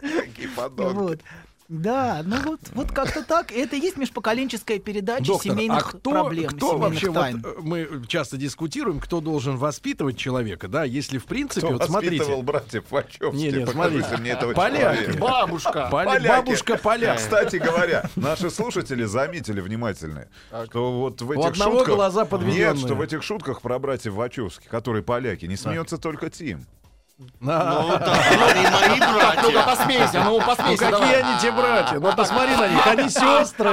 Какие 0.00 0.46
подонки. 0.48 0.94
Вот. 0.96 1.20
Да, 1.68 2.22
ну 2.24 2.40
вот, 2.42 2.60
вот 2.72 2.92
как-то 2.92 3.22
так. 3.22 3.52
Это 3.52 3.76
и 3.76 3.78
есть 3.78 3.98
межпоколенческая 3.98 4.78
передача 4.78 5.26
Доктор, 5.26 5.52
семейных 5.52 5.88
а 5.94 5.98
кто, 5.98 6.10
проблем, 6.12 6.46
кто 6.48 6.68
семейных 6.70 6.80
вообще, 6.80 7.12
тайн. 7.12 7.42
вот, 7.42 7.58
э, 7.58 7.60
мы 7.60 8.06
часто 8.06 8.38
дискутируем, 8.38 9.00
кто 9.00 9.20
должен 9.20 9.58
воспитывать 9.58 10.16
человека, 10.16 10.66
да, 10.68 10.84
если 10.84 11.18
в 11.18 11.26
принципе, 11.26 11.66
Кто 11.66 11.76
вот 11.76 11.84
смотрите, 11.84 12.16
воспитывал 12.20 12.42
братьев 12.42 12.84
Вачовски? 12.90 13.36
Не, 13.36 13.52
не, 13.52 13.66
Покажите 13.66 13.72
смотрите. 14.00 14.16
мне 14.16 14.30
этого 14.30 14.54
Поляки. 14.54 14.80
человека. 15.02 15.18
Бабушка. 15.18 15.88
Поля- 15.92 16.04
Поляки. 16.06 16.28
бабушка 16.28 16.78
поляк. 16.78 17.18
Кстати 17.18 17.56
говоря, 17.56 18.08
наши 18.16 18.48
слушатели 18.48 19.04
заметили 19.04 19.60
внимательные, 19.60 20.30
что 20.70 20.98
вот 20.98 21.20
в 21.20 21.28
У 21.28 21.34
этих 21.34 21.50
одного 21.50 21.80
шутках... 21.80 21.94
глаза 21.96 22.24
подведенные. 22.24 22.72
Нет, 22.72 22.78
что 22.78 22.94
в 22.94 23.02
этих 23.02 23.22
шутках 23.22 23.60
про 23.60 23.78
братьев 23.78 24.14
Вачовски, 24.14 24.66
которые 24.68 25.02
поляки, 25.02 25.44
не 25.44 25.56
смеется 25.58 25.98
только 25.98 26.30
Тим. 26.30 26.64
Ну 27.18 27.46
да, 27.48 27.82
Ну-ка, 27.82 29.12
братья. 29.12 29.62
посмейся, 29.64 30.22
ну 30.24 30.38
Ну, 30.38 30.46
посмейся. 30.46 30.84
какие 30.84 30.90
давай. 30.90 31.22
они 31.22 31.40
те 31.40 31.50
братья? 31.50 31.98
Ну 31.98 32.12
посмотри 32.14 32.54
на 32.54 32.68
них, 32.68 32.86
они 32.86 33.08
сестры. 33.08 33.70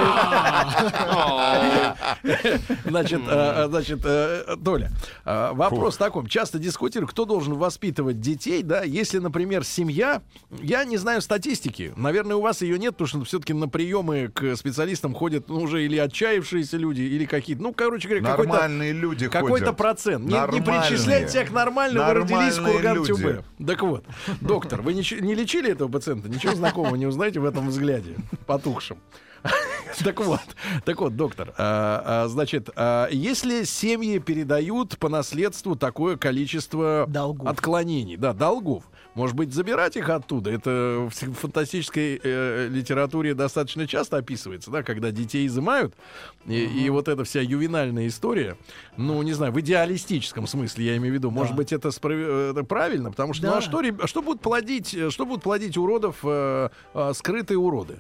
Значит, 2.86 3.22
э, 3.28 3.68
значит, 3.70 4.00
э, 4.04 4.56
Доля, 4.58 4.92
э, 5.26 5.52
вопрос 5.54 5.98
такой. 5.98 6.28
Часто 6.28 6.58
дискутирую, 6.58 7.08
кто 7.08 7.26
должен 7.26 7.54
воспитывать 7.54 8.20
детей, 8.20 8.64
да, 8.64 8.82
если, 8.82 9.20
например, 9.20 9.64
семья, 9.64 10.24
я 10.62 10.84
не 10.84 10.98
знаю 10.98 11.22
статистики, 11.22 11.94
наверное, 11.96 12.38
у 12.38 12.42
вас 12.42 12.64
ее 12.64 12.80
нет, 12.80 12.92
потому 12.94 13.08
что 13.08 13.24
все-таки 13.26 13.54
на 13.54 13.70
приемы 13.70 14.32
к 14.34 14.56
специалистам 14.56 15.14
ходят 15.14 15.50
ну, 15.50 15.58
уже 15.58 15.86
или 15.86 15.98
отчаявшиеся 15.98 16.78
люди, 16.78 17.02
или 17.02 17.26
какие-то, 17.26 17.62
ну, 17.62 17.74
короче 17.74 18.08
говоря, 18.08 18.26
какой-то 18.26 18.54
Нормальные 18.54 18.94
люди 18.94 19.28
какой-то 19.28 19.74
процент. 19.74 20.26
Не, 20.26 20.36
к 21.46 21.52
нормальным, 21.52 22.06
вы 22.06 22.14
родились 22.14 22.58
в 22.58 22.66
Курган-Тюбе. 22.66 23.35
Люди. 23.36 23.68
Так 23.68 23.82
вот, 23.82 24.06
доктор, 24.42 24.82
вы 24.82 24.94
не, 24.94 25.22
не 25.22 25.36
лечили 25.36 25.72
этого 25.72 25.90
пациента? 25.90 26.30
Ничего 26.30 26.56
знакомого 26.56 26.96
не 26.96 27.06
узнаете 27.06 27.40
в 27.40 27.46
этом 27.46 27.70
взгляде 27.70 28.16
потухшем. 28.46 28.98
Так 30.04 30.20
вот, 30.20 30.42
так 30.84 31.00
вот, 31.00 31.16
доктор, 31.16 31.54
а, 31.58 32.24
а, 32.26 32.28
значит, 32.28 32.70
а, 32.76 33.08
если 33.10 33.64
семьи 33.64 34.18
передают 34.20 34.98
по 34.98 35.08
наследству 35.08 35.76
такое 35.76 36.18
количество 36.18 37.06
Долгов. 37.08 37.48
отклонений, 37.48 38.18
да, 38.18 38.34
долгов, 38.34 38.84
может 39.16 39.36
быть, 39.36 39.54
забирать 39.54 39.96
их 39.96 40.10
оттуда? 40.10 40.52
Это 40.52 41.10
в 41.10 41.34
фантастической 41.34 42.20
э, 42.22 42.68
литературе 42.68 43.34
достаточно 43.34 43.88
часто 43.88 44.18
описывается, 44.18 44.70
да, 44.70 44.84
когда 44.84 45.12
детей 45.12 45.48
изымают, 45.48 45.96
и, 46.46 46.64
и 46.64 46.90
вот 46.90 47.08
эта 47.08 47.24
вся 47.24 47.42
ювенальная 47.42 48.08
история, 48.08 48.58
ну, 48.98 49.22
не 49.24 49.34
знаю, 49.34 49.54
в 49.54 49.60
идеалистическом 49.62 50.48
смысле, 50.48 50.86
я 50.86 50.98
имею 50.98 51.14
в 51.14 51.16
виду, 51.16 51.32
может 51.32 51.56
быть, 51.56 51.72
это, 51.72 51.90
э, 51.90 52.52
это 52.52 52.64
правильно, 52.66 53.10
потому 53.10 53.34
что, 53.34 53.46
ну, 53.46 53.52
Да. 53.54 53.58
а 53.60 53.62
что, 53.62 53.80
реб- 53.80 54.06
что 54.06 54.22
будут 54.22 54.42
плодить, 54.42 54.94
э, 54.94 55.10
что 55.10 55.26
будут 55.26 55.44
плодить 55.44 55.78
уродов, 55.78 56.18
э, 56.24 56.70
э, 56.94 57.14
скрытые 57.16 57.58
уроды? 57.58 58.00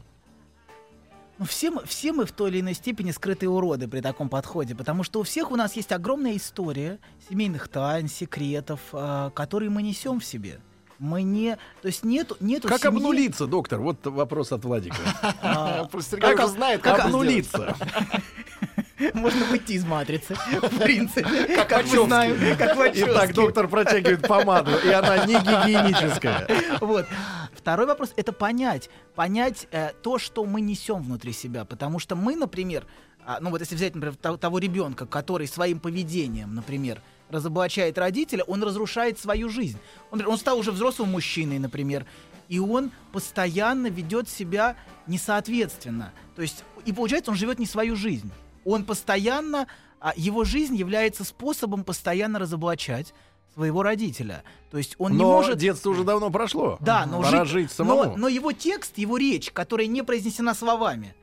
Ну, 1.38 1.46
все, 1.46 1.70
мы, 1.70 1.86
все 1.86 2.14
мы 2.14 2.26
в 2.26 2.32
той 2.32 2.50
или 2.50 2.62
иной 2.62 2.74
степени 2.74 3.12
скрытые 3.12 3.50
уроды 3.50 3.88
при 3.88 4.00
таком 4.00 4.30
подходе, 4.30 4.74
потому 4.74 5.04
что 5.04 5.20
у 5.20 5.24
всех 5.24 5.52
у 5.52 5.56
нас 5.56 5.76
есть 5.76 5.92
огромная 5.92 6.38
история 6.38 6.98
семейных 7.30 7.68
тайн, 7.68 8.08
секретов, 8.08 8.80
а, 8.94 9.32
которые 9.32 9.70
мы 9.70 9.82
несем 9.82 10.22
в 10.22 10.26
себе. 10.26 10.60
Мы 11.00 11.24
не, 11.24 11.58
то 11.82 11.88
есть 11.88 12.04
нету, 12.04 12.38
нету 12.40 12.68
Как 12.68 12.82
семьи- 12.82 12.88
обнулиться, 12.88 13.48
доктор? 13.48 13.82
Вот 13.82 14.06
вопрос 14.06 14.52
от 14.52 14.64
Владика. 14.64 14.96
а, 15.42 15.88
уже 15.94 16.48
знает, 16.48 16.82
Как 16.82 17.06
обнулиться? 17.06 17.76
Можно 19.14 19.46
выйти 19.46 19.74
из 19.74 19.86
матрицы, 19.86 20.36
в 20.36 20.80
принципе, 20.80 21.56
как, 21.58 21.70
мы 21.72 21.78
Вачовски. 21.90 22.06
знаем, 22.08 22.58
как 22.58 22.78
Вачовски. 22.78 23.10
Итак, 23.12 23.34
доктор 23.34 23.68
протягивает 23.68 24.26
помаду, 24.26 24.72
и 24.86 24.90
она 24.90 25.26
не 25.26 25.34
гигиеническая. 25.34 26.48
Вот. 26.80 27.06
Второй 27.54 27.88
вопрос 27.88 28.14
это 28.16 28.32
понять, 28.32 28.90
понять 29.16 29.68
э, 29.72 29.92
то, 30.02 30.18
что 30.18 30.46
мы 30.46 30.62
несем 30.62 31.02
внутри 31.02 31.34
себя, 31.34 31.66
потому 31.66 32.00
что 32.00 32.16
мы, 32.16 32.36
например, 32.36 32.86
а, 33.26 33.40
ну 33.42 33.50
вот 33.50 33.60
если 33.60 33.76
взять, 33.76 33.96
например, 33.96 34.16
того, 34.16 34.38
того 34.38 34.60
ребенка, 34.60 35.06
который 35.06 35.48
своим 35.48 35.80
поведением, 35.80 36.54
например, 36.54 37.02
разоблачает 37.30 37.98
родителя, 37.98 38.44
он 38.44 38.64
разрушает 38.64 39.20
свою 39.20 39.50
жизнь. 39.50 39.78
Он, 40.12 40.26
он 40.26 40.38
стал 40.38 40.58
уже 40.60 40.72
взрослым 40.72 41.12
мужчиной, 41.12 41.60
например, 41.60 42.06
и 42.48 42.60
он 42.60 42.92
постоянно 43.12 43.88
ведет 43.88 44.30
себя 44.30 44.76
несоответственно. 45.08 46.14
То 46.36 46.42
есть, 46.42 46.64
и 46.86 46.94
получается, 46.94 47.32
он 47.32 47.38
живет 47.38 47.60
не 47.60 47.66
свою 47.66 47.96
жизнь. 47.96 48.32
Он 48.64 48.86
постоянно, 48.86 49.68
а, 50.00 50.14
его 50.16 50.44
жизнь 50.44 50.76
является 50.76 51.24
способом 51.24 51.84
постоянно 51.84 52.40
разоблачать 52.40 53.14
своего 53.54 53.84
родителя. 53.84 54.44
То 54.70 54.78
есть 54.78 54.96
он 54.98 55.14
Но 55.14 55.18
не 55.18 55.24
может... 55.24 55.58
детство 55.58 55.90
уже 55.90 56.04
давно 56.04 56.30
прошло. 56.30 56.78
Да, 56.82 57.06
но, 57.06 57.22
Пора 57.22 57.46
жить- 57.46 57.52
жить 57.52 57.72
самому. 57.72 58.04
но, 58.12 58.18
но 58.18 58.28
его 58.28 58.52
текст, 58.52 58.98
его 58.98 59.18
речь, 59.18 59.52
которая 59.52 59.88
не 59.88 60.04
произнесена 60.04 60.54
словами, 60.54 61.16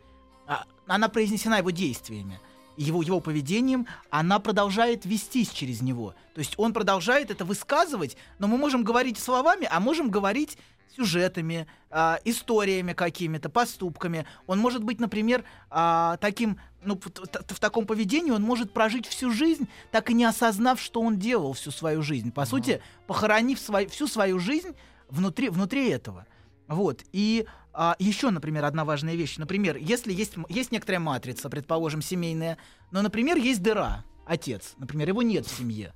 а, 0.47 0.65
она 0.87 1.09
произнесена 1.09 1.59
его 1.59 1.71
действиями, 1.71 2.41
его, 2.77 3.03
его 3.03 3.21
поведением, 3.21 3.87
она 4.11 4.39
продолжает 4.39 5.05
вестись 5.05 5.51
через 5.51 5.83
него. 5.83 6.15
То 6.35 6.39
есть 6.41 6.55
он 6.57 6.73
продолжает 6.73 7.31
это 7.31 7.45
высказывать, 7.45 8.17
но 8.39 8.49
мы 8.49 8.57
можем 8.59 8.85
говорить 8.85 9.19
словами, 9.19 9.69
а 9.71 9.81
можем 9.81 10.11
говорить 10.11 10.59
сюжетами, 10.97 11.67
а, 11.91 12.19
историями 12.25 12.93
какими-то, 12.93 13.49
поступками. 13.49 14.27
Он 14.47 14.59
может 14.59 14.85
быть, 14.85 15.01
например, 15.01 15.43
а, 15.71 16.19
таким, 16.19 16.59
ну, 16.85 16.97
п- 16.97 17.09
т- 17.11 17.55
в 17.55 17.59
таком 17.61 17.87
поведении 17.87 18.31
он 18.31 18.43
может 18.43 18.73
прожить 18.75 19.07
всю 19.07 19.31
жизнь, 19.31 19.69
так 19.91 20.11
и 20.11 20.15
не 20.15 20.25
осознав, 20.25 20.81
что 20.81 21.01
он 21.01 21.19
делал 21.19 21.55
всю 21.55 21.71
свою 21.71 22.03
жизнь. 22.03 22.31
По 22.31 22.45
сути, 22.45 22.83
похоронив 23.07 23.59
свой- 23.59 23.87
всю 23.87 24.07
свою 24.07 24.39
жизнь 24.39 24.75
внутри, 25.09 25.49
внутри 25.49 25.89
этого. 25.89 26.27
Вот. 26.69 27.03
И 27.13 27.47
а, 27.73 27.97
еще, 27.99 28.31
например, 28.31 28.65
одна 28.65 28.85
важная 28.85 29.15
вещь. 29.15 29.39
Например, 29.39 29.77
если 29.77 30.13
есть, 30.13 30.35
есть 30.49 30.73
некоторая 30.73 31.01
матрица, 31.01 31.49
предположим, 31.49 32.03
семейная, 32.03 32.59
но, 32.91 33.03
например, 33.03 33.37
есть 33.37 33.63
дыра, 33.63 34.05
отец, 34.27 34.75
например, 34.79 35.09
его 35.09 35.23
нет 35.23 35.47
в 35.47 35.57
семье, 35.57 35.95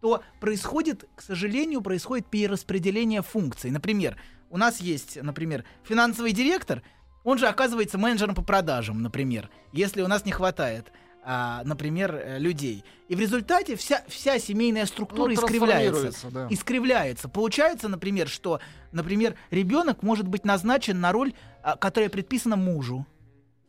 то 0.00 0.22
происходит, 0.40 1.08
к 1.16 1.22
сожалению, 1.22 1.80
происходит 1.80 2.26
перераспределение 2.26 3.22
функций. 3.22 3.70
Например, 3.70 4.16
у 4.50 4.58
нас 4.58 4.80
есть, 4.80 5.20
например, 5.20 5.64
финансовый 5.84 6.32
директор, 6.32 6.82
он 7.24 7.38
же 7.38 7.48
оказывается 7.48 7.98
менеджером 7.98 8.36
по 8.36 8.42
продажам, 8.42 9.02
например, 9.02 9.50
если 9.72 10.02
у 10.02 10.06
нас 10.06 10.24
не 10.24 10.32
хватает, 10.32 10.92
а, 11.28 11.62
например, 11.64 12.14
э, 12.14 12.38
людей. 12.38 12.84
И 13.08 13.16
в 13.16 13.20
результате 13.20 13.74
вся, 13.74 14.04
вся 14.06 14.38
семейная 14.38 14.86
структура 14.86 15.26
Ну, 15.28 15.34
искривляется. 15.34 16.30
да. 16.30 16.46
Искривляется. 16.50 17.28
Получается, 17.28 17.88
например, 17.88 18.28
что, 18.28 18.60
например, 18.92 19.34
ребенок 19.50 20.04
может 20.04 20.28
быть 20.28 20.44
назначен 20.44 21.00
на 21.00 21.10
роль, 21.10 21.34
а, 21.64 21.76
которая 21.76 22.10
предписана 22.10 22.54
мужу. 22.54 23.04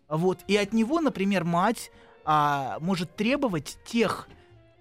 Вот. 0.08 0.41
И 0.48 0.56
от 0.56 0.72
него, 0.72 1.02
например, 1.02 1.46
мать 1.46 1.89
а, 2.26 2.78
может 2.80 3.15
требовать 3.15 3.80
тех 3.86 4.28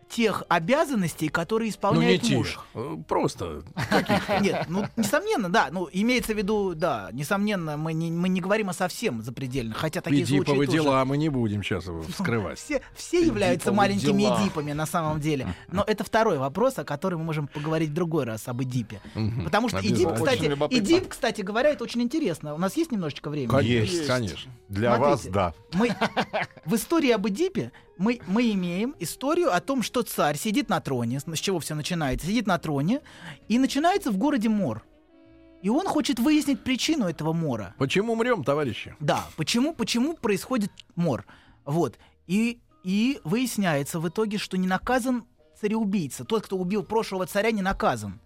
тех 0.08 0.44
обязанностей, 0.48 1.28
которые 1.28 1.66
Ну, 1.66 1.68
не 1.68 1.70
исполняет 1.70 2.22
муж. 2.30 2.50
тех. 2.52 2.66
э, 2.74 2.96
Просто. 3.08 3.62
Нет, 4.40 4.66
ну, 4.68 4.84
несомненно, 4.96 5.48
да. 5.50 5.68
Ну, 5.70 5.88
имеется 5.92 6.32
в 6.32 6.38
виду, 6.38 6.74
да, 6.74 7.10
несомненно, 7.12 7.76
мы 7.76 7.92
не, 7.92 8.10
мы 8.10 8.28
не 8.28 8.40
говорим 8.40 8.68
о 8.68 8.72
совсем 8.72 9.22
запредельных, 9.22 9.76
хотя 9.76 10.00
такие 10.00 10.22
Эдиповы 10.22 10.44
случаи 10.56 10.66
тоже. 10.66 10.78
дела 10.82 11.04
мы 11.04 11.16
не 11.16 11.28
будем 11.28 11.62
сейчас 11.62 11.84
вскрывать. 12.08 12.58
Все, 12.58 12.82
все 12.94 13.20
являются 13.24 13.72
маленькими 13.72 14.22
дела. 14.22 14.40
эдипами 14.42 14.72
на 14.72 14.86
самом 14.86 15.20
деле. 15.20 15.54
Но 15.68 15.82
это 15.86 16.04
второй 16.04 16.38
вопрос, 16.38 16.78
о 16.78 16.84
котором 16.84 17.20
мы 17.20 17.26
можем 17.26 17.48
поговорить 17.48 17.90
в 17.90 17.94
другой 17.94 18.24
раз, 18.24 18.46
об 18.48 18.62
Эдипе. 18.62 19.00
Потому 19.44 19.68
что 19.68 19.78
Эдип, 19.80 20.12
кстати. 20.14 20.44
Эдип, 20.70 21.08
кстати 21.08 21.40
говоря, 21.42 21.70
это 21.70 21.82
очень 21.84 22.02
интересно. 22.02 22.54
У 22.54 22.58
нас 22.58 22.76
есть 22.76 22.92
немножечко 22.92 23.28
времени? 23.28 23.50
Конечно, 23.50 24.04
конечно. 24.06 24.52
Для 24.68 24.96
вас, 24.98 25.22
Смотрите, 25.22 25.34
да. 25.34 25.54
Мы 25.72 25.90
в 26.64 26.74
истории 26.74 27.10
об 27.10 27.26
Эдипе 27.28 27.72
мы, 27.98 28.20
мы 28.26 28.50
имеем 28.52 28.94
историю 28.98 29.54
о 29.54 29.60
том, 29.60 29.82
что 29.82 30.02
царь 30.02 30.36
сидит 30.36 30.68
на 30.68 30.80
троне, 30.80 31.20
с 31.20 31.38
чего 31.38 31.58
все 31.60 31.74
начинается, 31.74 32.26
сидит 32.26 32.46
на 32.46 32.58
троне, 32.58 33.00
и 33.48 33.58
начинается 33.58 34.10
в 34.10 34.18
городе 34.18 34.48
мор. 34.48 34.84
И 35.62 35.68
он 35.68 35.86
хочет 35.86 36.18
выяснить 36.18 36.62
причину 36.62 37.08
этого 37.08 37.32
мора. 37.32 37.74
Почему 37.78 38.12
умрем, 38.12 38.44
товарищи? 38.44 38.94
Да, 39.00 39.26
почему, 39.36 39.74
почему 39.74 40.14
происходит 40.14 40.70
мор? 40.94 41.26
Вот. 41.64 41.98
И, 42.26 42.60
и 42.84 43.20
выясняется 43.24 43.98
в 43.98 44.08
итоге, 44.08 44.38
что 44.38 44.56
не 44.58 44.68
наказан 44.68 45.24
цареубийца. 45.60 46.24
Тот, 46.24 46.44
кто 46.44 46.56
убил 46.56 46.82
прошлого 46.82 47.26
царя, 47.26 47.50
не 47.50 47.62
наказан. 47.62 48.20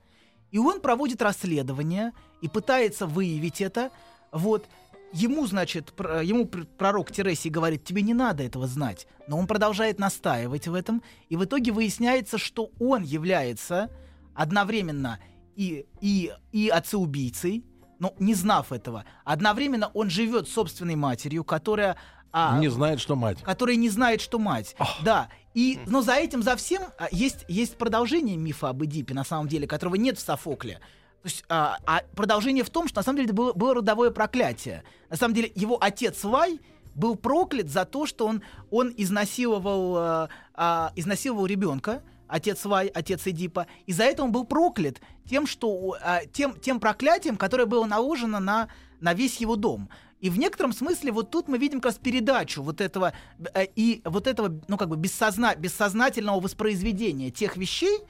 И 0.51 0.59
он 0.59 0.81
проводит 0.81 1.23
расследование 1.23 2.13
и 2.43 2.49
пытается 2.49 3.07
выявить 3.07 3.61
это. 3.61 3.91
Вот. 4.33 4.67
Ему, 5.13 5.47
значит, 5.47 5.93
ему 5.99 6.47
пр- 6.47 6.67
пророк 6.79 7.11
Тересий 7.11 7.51
говорит, 7.51 7.85
тебе 7.85 8.03
не 8.03 8.15
надо 8.15 8.45
этого 8.45 8.67
знать. 8.67 9.07
Но 9.27 9.39
он 9.39 9.47
продолжает 9.47 9.99
настаивать 9.99 10.69
в 10.69 10.75
этом. 10.75 11.03
И 11.29 11.37
в 11.37 11.45
итоге 11.45 11.73
выясняется, 11.73 12.39
что 12.39 12.71
он 12.79 13.03
является 13.03 13.91
одновременно 14.35 15.19
и, 15.57 15.87
и, 16.01 16.33
и 16.53 16.69
отцеубийцей, 16.69 17.65
но 17.99 18.15
не 18.19 18.35
знав 18.35 18.73
этого. 18.73 19.05
Одновременно 19.25 19.91
он 19.95 20.11
живет 20.11 20.49
собственной 20.49 20.95
матерью, 20.95 21.45
которая... 21.45 21.97
а, 22.33 22.59
Не 22.59 22.69
знает, 22.69 23.01
что 23.01 23.17
мать. 23.17 23.43
который 23.43 23.77
не 23.77 23.91
знает, 23.91 24.21
что 24.21 24.39
мать. 24.39 24.75
Да. 25.03 25.29
И, 25.55 25.81
но 25.87 26.01
за 26.01 26.15
этим, 26.15 26.43
за 26.43 26.55
всем 26.57 26.83
а, 26.99 27.09
есть, 27.11 27.45
есть 27.49 27.77
продолжение 27.77 28.37
мифа 28.37 28.69
об 28.69 28.85
Эдипе, 28.85 29.13
на 29.13 29.25
самом 29.25 29.49
деле, 29.49 29.67
которого 29.67 29.97
нет 29.97 30.17
в 30.17 30.21
Софокле. 30.23 30.81
То 31.23 31.27
есть, 31.27 31.45
а, 31.49 31.79
а 31.87 32.03
продолжение 32.17 32.65
в 32.65 32.71
том, 32.71 32.89
что 32.89 33.01
на 33.01 33.03
самом 33.03 33.17
деле 33.19 33.27
это 33.27 33.35
было, 33.35 33.53
было 33.53 33.75
родовое 33.75 34.11
проклятие. 34.11 34.85
На 35.11 35.17
самом 35.17 35.35
деле 35.35 35.53
его 35.55 35.77
отец 35.81 36.25
Вай 36.25 36.61
был 36.95 37.17
проклят 37.17 37.69
за 37.69 37.85
то, 37.85 38.07
что 38.07 38.27
он, 38.27 38.43
он 38.71 38.93
изнасиловал, 38.97 39.97
а, 39.97 40.29
а, 40.55 40.93
изнасиловал 40.97 41.47
ребенка, 41.47 42.03
отец 42.27 42.65
Вай, 42.65 42.87
отец 42.89 43.27
Эдипа, 43.27 43.67
и 43.87 43.93
за 43.93 44.05
это 44.05 44.23
он 44.23 44.33
был 44.33 44.45
проклят 44.45 45.01
тем, 45.29 45.47
что, 45.47 45.97
а, 46.03 46.25
тем, 46.25 46.59
тем 46.59 46.81
проклятием, 46.81 47.37
которое 47.37 47.67
было 47.67 47.85
наложено 47.85 48.41
на, 48.41 48.69
на 49.01 49.13
весь 49.13 49.37
его 49.37 49.57
дом. 49.57 49.91
И 50.21 50.29
в 50.29 50.39
некотором 50.39 50.73
смысле 50.73 51.13
вот 51.13 51.31
тут 51.31 51.49
мы 51.49 51.59
видим 51.59 51.81
как 51.81 51.93
раз 51.93 51.99
передачу 51.99 52.63
вот 52.63 52.81
этого 52.81 53.13
э, 53.55 53.67
и 53.75 54.03
вот 54.05 54.27
этого, 54.27 54.61
ну 54.69 54.77
как 54.77 54.89
бы 54.89 54.97
бессозна, 54.97 55.55
бессознательного 55.55 56.41
воспроизведения 56.41 57.31
тех 57.31 57.57
вещей, 57.57 58.01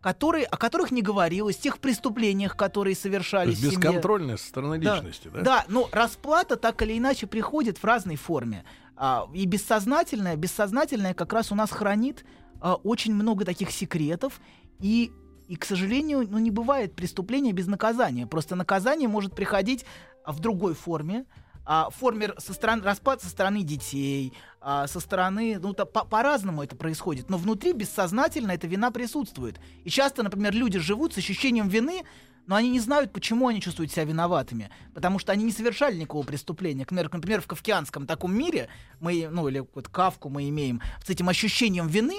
которые, 0.00 0.46
о 0.46 0.56
которых 0.56 0.90
не 0.90 1.02
говорилось, 1.02 1.56
тех 1.58 1.78
преступлениях, 1.78 2.56
которые 2.56 2.94
То 2.94 3.02
совершались 3.02 3.58
есть 3.58 3.68
в 3.68 3.74
семье. 3.74 3.88
бесконтрольная 3.90 4.36
со 4.36 4.46
стороны 4.46 4.78
Да. 4.78 4.96
личности, 4.96 5.28
да? 5.32 5.40
Да, 5.42 5.64
но 5.68 5.88
расплата 5.92 6.56
так 6.56 6.80
или 6.82 6.96
иначе 6.96 7.26
приходит 7.26 7.78
в 7.78 7.84
разной 7.84 8.16
форме. 8.16 8.64
А, 8.96 9.28
и 9.34 9.44
бессознательное, 9.46 10.36
бессознательное 10.36 11.14
как 11.14 11.32
раз 11.32 11.52
у 11.52 11.54
нас 11.54 11.70
хранит 11.70 12.24
а, 12.60 12.74
очень 12.76 13.14
много 13.14 13.44
таких 13.44 13.70
секретов. 13.70 14.40
И, 14.80 15.12
и, 15.48 15.56
к 15.56 15.64
сожалению, 15.64 16.26
ну, 16.28 16.38
не 16.38 16.50
бывает 16.50 16.94
преступления 16.94 17.52
без 17.52 17.66
наказания. 17.66 18.26
Просто 18.26 18.56
наказание 18.56 19.08
может 19.08 19.34
приходить 19.34 19.84
в 20.26 20.40
другой 20.40 20.74
форме. 20.74 21.26
А, 21.66 21.90
форме 21.90 22.32
со 22.38 22.54
стороны, 22.54 22.82
распад 22.82 23.22
со 23.22 23.28
стороны 23.28 23.62
детей, 23.62 24.32
а, 24.60 24.86
со 24.86 25.00
стороны, 25.00 25.58
ну, 25.58 25.72
то 25.72 25.86
по- 25.86 26.04
по-разному 26.04 26.62
это 26.62 26.76
происходит. 26.76 27.30
Но 27.30 27.38
внутри 27.38 27.72
бессознательно 27.72 28.52
эта 28.52 28.66
вина 28.66 28.90
присутствует. 28.90 29.58
И 29.84 29.90
часто, 29.90 30.22
например, 30.22 30.54
люди 30.54 30.78
живут 30.78 31.14
с 31.14 31.18
ощущением 31.18 31.68
вины, 31.68 32.02
но 32.46 32.56
они 32.56 32.70
не 32.70 32.80
знают, 32.80 33.12
почему 33.12 33.48
они 33.48 33.60
чувствуют 33.60 33.92
себя 33.92 34.04
виноватыми. 34.04 34.70
Потому 34.92 35.18
что 35.18 35.32
они 35.32 35.44
не 35.44 35.52
совершали 35.52 35.96
никакого 35.96 36.26
преступления. 36.26 36.80
Например, 36.80 37.08
например 37.12 37.40
в 37.40 37.46
кавкианском 37.46 38.06
таком 38.06 38.36
мире, 38.36 38.68
мы, 38.98 39.28
ну, 39.30 39.48
или 39.48 39.64
вот 39.74 39.88
Кавку 39.88 40.28
мы 40.28 40.48
имеем, 40.48 40.82
с 41.04 41.08
этим 41.08 41.28
ощущением 41.28 41.86
вины, 41.86 42.16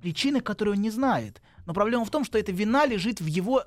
причины, 0.00 0.40
которые 0.40 0.74
он 0.74 0.80
не 0.80 0.90
знает. 0.90 1.42
Но 1.66 1.74
проблема 1.74 2.04
в 2.04 2.10
том, 2.10 2.24
что 2.24 2.38
эта 2.38 2.50
вина 2.50 2.86
лежит 2.86 3.20
в 3.20 3.26
его 3.26 3.64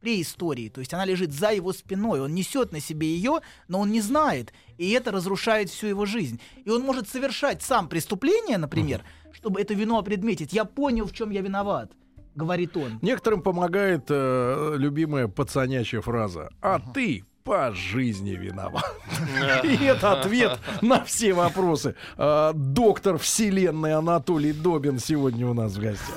преистории, 0.00 0.68
то 0.68 0.80
есть 0.80 0.92
она 0.94 1.04
лежит 1.04 1.32
за 1.32 1.52
его 1.52 1.72
спиной, 1.72 2.20
он 2.20 2.34
несет 2.34 2.72
на 2.72 2.80
себе 2.80 3.08
ее, 3.08 3.40
но 3.68 3.80
он 3.80 3.90
не 3.90 4.00
знает, 4.00 4.52
и 4.78 4.90
это 4.90 5.10
разрушает 5.10 5.70
всю 5.70 5.88
его 5.88 6.06
жизнь. 6.06 6.40
И 6.64 6.70
он 6.70 6.82
может 6.82 7.08
совершать 7.08 7.62
сам 7.62 7.88
преступление, 7.88 8.58
например, 8.58 9.04
чтобы 9.32 9.60
эту 9.60 9.74
вину 9.74 9.98
опредметить. 9.98 10.52
Я 10.52 10.64
понял, 10.64 11.06
в 11.06 11.12
чем 11.12 11.30
я 11.30 11.40
виноват, 11.40 11.92
говорит 12.34 12.76
он. 12.76 12.98
Некоторым 13.02 13.42
помогает 13.42 14.06
э, 14.08 14.74
любимая 14.76 15.28
пацанячья 15.28 16.00
фраза 16.00 16.50
«А 16.60 16.78
ты 16.78 17.24
по 17.44 17.72
жизни 17.72 18.32
виноват». 18.32 18.84
И 19.64 19.84
это 19.84 20.12
ответ 20.12 20.58
на 20.82 21.04
все 21.04 21.32
вопросы. 21.32 21.94
А, 22.16 22.52
Доктор 22.52 23.18
вселенной 23.18 23.94
Анатолий 23.94 24.52
Добин 24.52 24.98
сегодня 24.98 25.46
у 25.48 25.54
нас 25.54 25.72
в 25.72 25.80
гостях. 25.80 26.16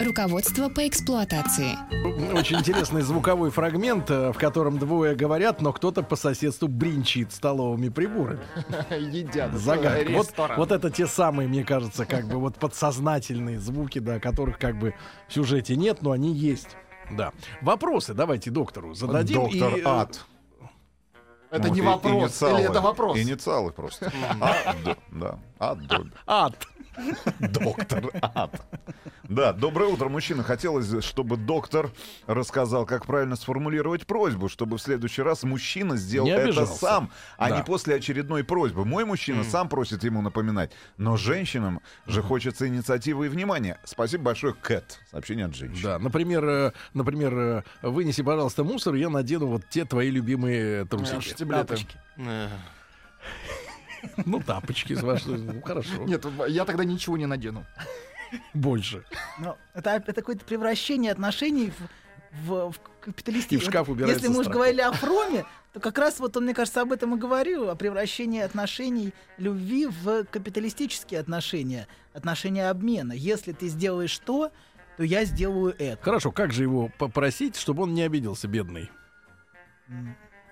Руководство 0.00 0.68
по 0.68 0.86
эксплуатации. 0.86 1.76
Очень 2.32 2.58
интересный 2.58 3.02
звуковой 3.02 3.50
фрагмент, 3.50 4.10
э, 4.10 4.32
в 4.32 4.38
котором 4.38 4.78
двое 4.78 5.14
говорят, 5.16 5.60
но 5.60 5.72
кто-то 5.72 6.02
по 6.02 6.14
соседству 6.14 6.68
бринчит 6.68 7.32
столовыми 7.32 7.88
приборами. 7.88 8.40
Едят. 8.90 9.52
Загадка. 9.54 10.10
Вот, 10.12 10.32
вот 10.56 10.72
это 10.72 10.90
те 10.90 11.06
самые, 11.06 11.48
мне 11.48 11.64
кажется, 11.64 12.04
как 12.06 12.26
бы 12.28 12.36
вот 12.38 12.56
подсознательные 12.56 13.58
звуки, 13.58 13.98
да, 13.98 14.20
которых 14.20 14.58
как 14.58 14.78
бы 14.78 14.94
в 15.28 15.32
сюжете 15.34 15.74
нет, 15.74 16.00
но 16.02 16.12
они 16.12 16.32
есть. 16.32 16.76
Да. 17.10 17.32
Вопросы 17.60 18.14
давайте 18.14 18.50
доктору 18.50 18.94
зададим. 18.94 19.42
Доктор 19.42 19.74
и, 19.76 19.80
э, 19.80 19.84
Ад. 19.84 20.24
Это 21.50 21.68
Вот 21.68 21.74
не 21.74 21.80
и- 21.80 21.82
вопрос, 21.82 22.22
инициалы. 22.22 22.60
или 22.60 22.70
это 22.70 22.80
вопрос? 22.82 23.18
Инициалы 23.18 23.72
просто. 23.72 24.12
Ад, 24.40 24.98
да. 25.10 25.38
Ад. 26.26 26.54
Доктор 27.38 28.10
Ад. 28.22 28.60
Да, 29.24 29.52
доброе 29.52 29.88
утро, 29.90 30.08
мужчина. 30.08 30.42
Хотелось, 30.42 31.04
чтобы 31.04 31.36
доктор 31.36 31.90
рассказал, 32.26 32.86
как 32.86 33.06
правильно 33.06 33.36
сформулировать 33.36 34.06
просьбу, 34.06 34.48
чтобы 34.48 34.78
в 34.78 34.82
следующий 34.82 35.22
раз 35.22 35.42
мужчина 35.42 35.96
сделал 35.96 36.26
Не 36.26 36.32
это 36.32 36.44
обижался. 36.44 36.74
сам, 36.74 37.10
а 37.36 37.50
Да. 37.50 37.56
не 37.58 37.62
после 37.64 37.94
очередной 37.96 38.42
просьбы. 38.44 38.84
Мой 38.84 39.04
мужчина 39.04 39.44
сам 39.44 39.68
просит 39.68 40.02
ему 40.04 40.22
напоминать, 40.22 40.72
но 40.96 41.16
женщинам 41.16 41.80
же 42.06 42.22
хочется 42.22 42.66
инициативы 42.68 43.26
и 43.26 43.28
внимания. 43.28 43.78
Спасибо 43.84 44.24
большое, 44.24 44.54
Кэт. 44.54 44.98
Сообщение 45.10 45.46
от 45.46 45.54
женщины. 45.54 45.82
Да, 45.82 45.98
например, 45.98 46.44
э, 46.44 46.72
например, 46.94 47.34
э, 47.38 47.62
вынеси, 47.82 48.22
пожалуйста, 48.22 48.64
мусор, 48.64 48.94
я 48.94 49.10
надену 49.10 49.46
вот 49.46 49.62
те 49.68 49.84
твои 49.84 50.10
любимые 50.10 50.84
трусики. 50.86 51.20
Штиблеты. 51.20 51.76
Э, 52.16 52.48
Ну, 54.24 54.40
тапочки, 54.40 54.94
с 54.94 55.02
вашей- 55.02 55.38
ну, 55.38 55.60
хорошо. 55.62 56.04
Нет, 56.04 56.24
я 56.48 56.64
тогда 56.64 56.84
ничего 56.84 57.16
не 57.16 57.26
надену. 57.26 57.64
Больше. 58.54 59.04
Но 59.38 59.56
это, 59.74 59.90
это 59.90 60.12
какое-то 60.12 60.44
превращение 60.44 61.12
отношений 61.12 61.72
в, 62.42 62.46
в, 62.46 62.72
в 62.72 62.80
капиталистический. 63.00 63.56
И 63.56 63.60
в 63.60 63.64
шкаф 63.64 63.88
убирается 63.88 64.20
Если 64.20 64.34
мы 64.34 64.40
уже 64.40 64.50
говорили 64.50 64.80
о 64.82 64.92
Фроме, 64.92 65.44
то 65.72 65.80
как 65.80 65.98
раз 65.98 66.20
вот 66.20 66.36
он, 66.36 66.44
мне 66.44 66.54
кажется, 66.54 66.82
об 66.82 66.92
этом 66.92 67.14
и 67.14 67.18
говорил, 67.18 67.70
о 67.70 67.74
превращении 67.74 68.40
отношений 68.40 69.14
любви 69.38 69.86
в 69.86 70.24
капиталистические 70.24 71.20
отношения, 71.20 71.88
отношения 72.12 72.68
обмена. 72.68 73.12
Если 73.12 73.52
ты 73.52 73.68
сделаешь 73.68 74.18
то, 74.18 74.52
то 74.96 75.02
я 75.04 75.24
сделаю 75.24 75.74
это. 75.78 76.02
Хорошо, 76.02 76.32
как 76.32 76.52
же 76.52 76.64
его 76.64 76.90
попросить, 76.98 77.56
чтобы 77.56 77.84
он 77.84 77.94
не 77.94 78.02
обиделся, 78.02 78.48
бедный? 78.48 78.90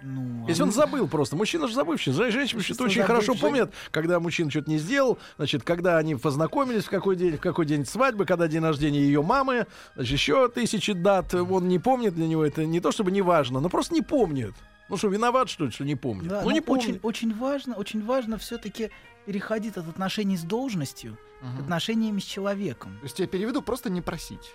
Ну, 0.03 0.47
Если 0.47 0.63
он 0.63 0.73
забыл 0.73 1.09
просто. 1.09 1.37
Мужчина 1.37 1.69
же 1.69 1.75
забывший. 1.75 2.13
Жен- 2.13 2.31
Женщины 2.31 2.61
почему-то 2.61 2.85
очень 2.85 3.03
хорошо 3.03 3.35
помнят, 3.35 3.73
когда 3.91 4.21
мужчина 4.21 4.51
что-то 4.51 4.71
не 4.71 4.79
сделал, 4.79 5.19
значит, 5.37 5.63
когда 5.63 5.99
они 5.99 6.15
познакомились, 6.15 6.85
в 6.85 6.91
какой 6.91 7.17
день, 7.17 7.37
в 7.37 7.41
какой 7.41 7.67
день 7.67 7.85
свадьбы, 7.87 8.27
когда 8.27 8.47
день 8.49 8.63
рождения 8.63 9.01
ее 9.01 9.23
мамы, 9.23 9.67
значит, 9.95 10.13
еще 10.13 10.49
тысячи 10.49 10.93
дат. 10.93 11.35
Он 11.35 11.69
не 11.69 11.79
помнит 11.79 12.15
для 12.15 12.27
него. 12.27 12.45
Это 12.45 12.65
не 12.67 12.81
то 12.81 12.93
чтобы 12.93 13.11
не 13.11 13.23
важно, 13.23 13.61
но 13.61 13.69
просто 13.69 13.95
не 13.95 14.03
помнит. 14.03 14.55
Ну 14.89 14.97
что, 14.97 15.09
виноват, 15.09 15.49
что 15.49 15.65
ли, 15.65 15.71
что 15.71 15.85
не 15.85 15.97
помнит? 15.97 16.29
Да, 16.29 16.43
ну, 16.43 16.51
не 16.51 16.61
очень, 16.61 16.65
помнит. 16.67 17.01
очень 17.03 17.35
важно, 17.35 17.75
очень 17.75 18.05
важно 18.05 18.39
все-таки 18.39 18.91
переходить 19.25 19.77
от 19.77 19.89
отношений 19.89 20.37
с 20.37 20.43
должностью 20.43 21.19
к 21.57 21.61
отношениями 21.61 22.21
с 22.21 22.25
человеком. 22.25 22.97
То 23.01 23.05
есть 23.05 23.19
я 23.19 23.27
переведу 23.27 23.63
просто 23.63 23.91
не 23.91 24.01
просить. 24.01 24.55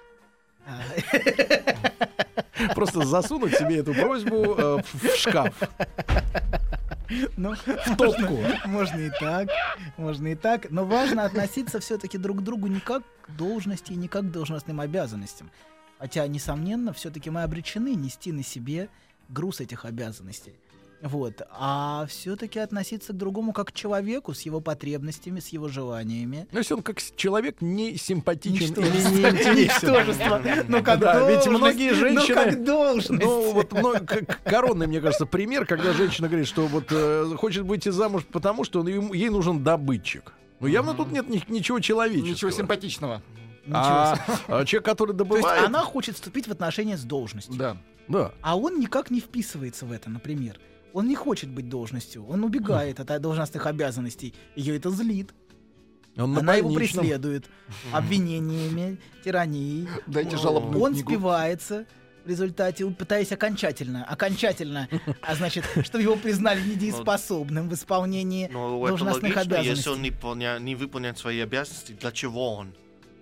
А, 0.66 0.82
Просто 2.76 3.03
засунуть 3.05 3.55
себе 3.55 3.78
эту 3.78 3.93
просьбу 3.93 4.55
э, 4.57 4.78
в 4.93 5.16
шкаф. 5.16 5.53
Ну, 7.36 7.55
В 7.55 7.97
топку. 7.97 8.39
можно 8.66 8.99
и 8.99 9.09
так, 9.20 9.49
можно 9.97 10.28
и 10.30 10.36
так, 10.36 10.70
но 10.72 10.86
важно 10.86 11.26
относиться 11.26 11.80
все-таки 11.80 12.18
друг 12.18 12.38
к 12.39 12.41
другу 12.41 12.68
не 12.68 12.80
как 12.80 13.03
к 13.24 13.32
должности 13.32 13.91
и 13.91 13.95
не 13.95 14.07
как 14.07 14.24
к 14.24 14.32
должностным 14.32 14.80
обязанностям. 14.80 15.51
Хотя, 15.99 16.26
несомненно, 16.28 16.93
все-таки 16.93 17.30
мы 17.30 17.43
обречены 17.43 17.95
нести 17.95 18.32
на 18.32 18.43
себе 18.43 18.88
груз 19.28 19.59
этих 19.59 19.86
обязанностей. 19.86 20.53
Вот. 21.02 21.41
А 21.52 22.06
все-таки 22.08 22.60
относиться 22.60 23.12
к 23.14 23.18
другому 23.18 23.54
как 23.54 23.70
к 23.70 23.72
человеку 23.72 24.34
с 24.34 24.41
его 24.41 24.60
потребностями, 24.62 25.39
с 25.39 25.47
его 25.47 25.68
желаниями. 25.68 26.47
Ну, 26.52 26.60
если 26.60 26.76
он 26.76 26.84
как 26.84 26.99
человек 27.16 27.58
не 27.62 27.97
симпатичен 27.97 28.74
или 28.74 29.56
не. 29.56 29.64
Ничтожество. 29.64 30.41
Ну, 30.68 30.84
как 30.84 30.99
Да, 30.99 31.30
ведь 31.30 31.47
многие 31.47 31.93
женщины- 31.93 32.36
Ну, 32.36 32.36
как 32.52 32.64
должность. 32.64 33.24
Ну, 33.24 33.52
вот 33.54 33.72
ну, 33.72 33.93
к- 34.06 34.43
коронный, 34.43 34.88
мне 34.88 35.02
кажется, 35.02 35.26
пример, 35.26 35.66
когда 35.66 35.93
женщина 35.93 36.28
говорит, 36.28 36.47
что 36.47 36.68
вот 36.68 36.86
э, 36.91 37.34
хочет 37.38 37.64
выйти 37.64 37.89
замуж 37.89 38.24
потому, 38.32 38.64
что 38.64 38.82
он 38.82 38.88
ему- 38.88 39.14
ей 39.14 39.30
нужен 39.30 39.64
добытчик. 39.64 40.34
Ну, 40.60 40.68
явно 40.68 40.93
тут 40.93 41.12
нет 41.12 41.28
ни- 41.30 41.43
ничего 41.47 41.80
человеческого. 41.80 42.30
Ничего 42.32 42.52
симпатичного. 42.52 43.22
Ничего 43.66 43.80
А, 43.80 44.18
а 44.47 44.66
человек, 44.66 44.86
который 44.86 45.16
То 45.16 45.24
есть 45.24 45.30
добывает... 45.30 45.64
она 45.66 45.80
хочет 45.82 46.16
вступить 46.16 46.47
в 46.47 46.52
отношения 46.52 46.97
с 46.97 47.04
должностью. 47.04 47.56
Да. 47.56 47.78
Да. 48.08 48.32
А 48.41 48.58
он 48.58 48.80
никак 48.80 49.10
не 49.12 49.20
вписывается 49.20 49.86
в 49.86 49.91
это, 49.91 50.10
например. 50.10 50.60
Он 50.93 51.07
не 51.07 51.15
хочет 51.15 51.49
быть 51.49 51.69
должностью, 51.69 52.25
он 52.27 52.43
убегает 52.43 52.99
от 52.99 53.21
должностных 53.21 53.65
обязанностей. 53.65 54.33
Ее 54.55 54.75
это 54.77 54.89
злит. 54.89 55.33
Он 56.17 56.33
на 56.33 56.39
Она 56.41 56.55
его 56.55 56.73
преследует 56.73 57.45
обвинениями, 57.93 58.97
тиранией. 59.23 59.87
Дайте 60.07 60.35
жалобную 60.37 60.81
Он 60.83 60.93
книгу. 60.93 61.09
спивается 61.09 61.85
в 62.25 62.29
результате, 62.29 62.85
пытаясь 62.91 63.31
окончательно, 63.31 64.03
окончательно, 64.03 64.87
а 65.21 65.35
значит, 65.35 65.63
чтобы 65.83 66.03
его 66.03 66.15
признали 66.17 66.61
недееспособным 66.61 67.69
в 67.69 67.73
исполнении 67.73 68.47
Но 68.51 68.77
это 68.85 68.89
должностных 68.97 69.35
логично, 69.35 69.39
если 69.55 69.69
обязанностей. 69.71 69.89
он 69.89 70.01
не, 70.01 70.09
выполня- 70.11 70.59
не 70.59 70.75
выполняет 70.75 71.17
свои 71.17 71.39
обязанности, 71.39 71.93
для 71.93 72.11
чего 72.11 72.55
он? 72.55 72.73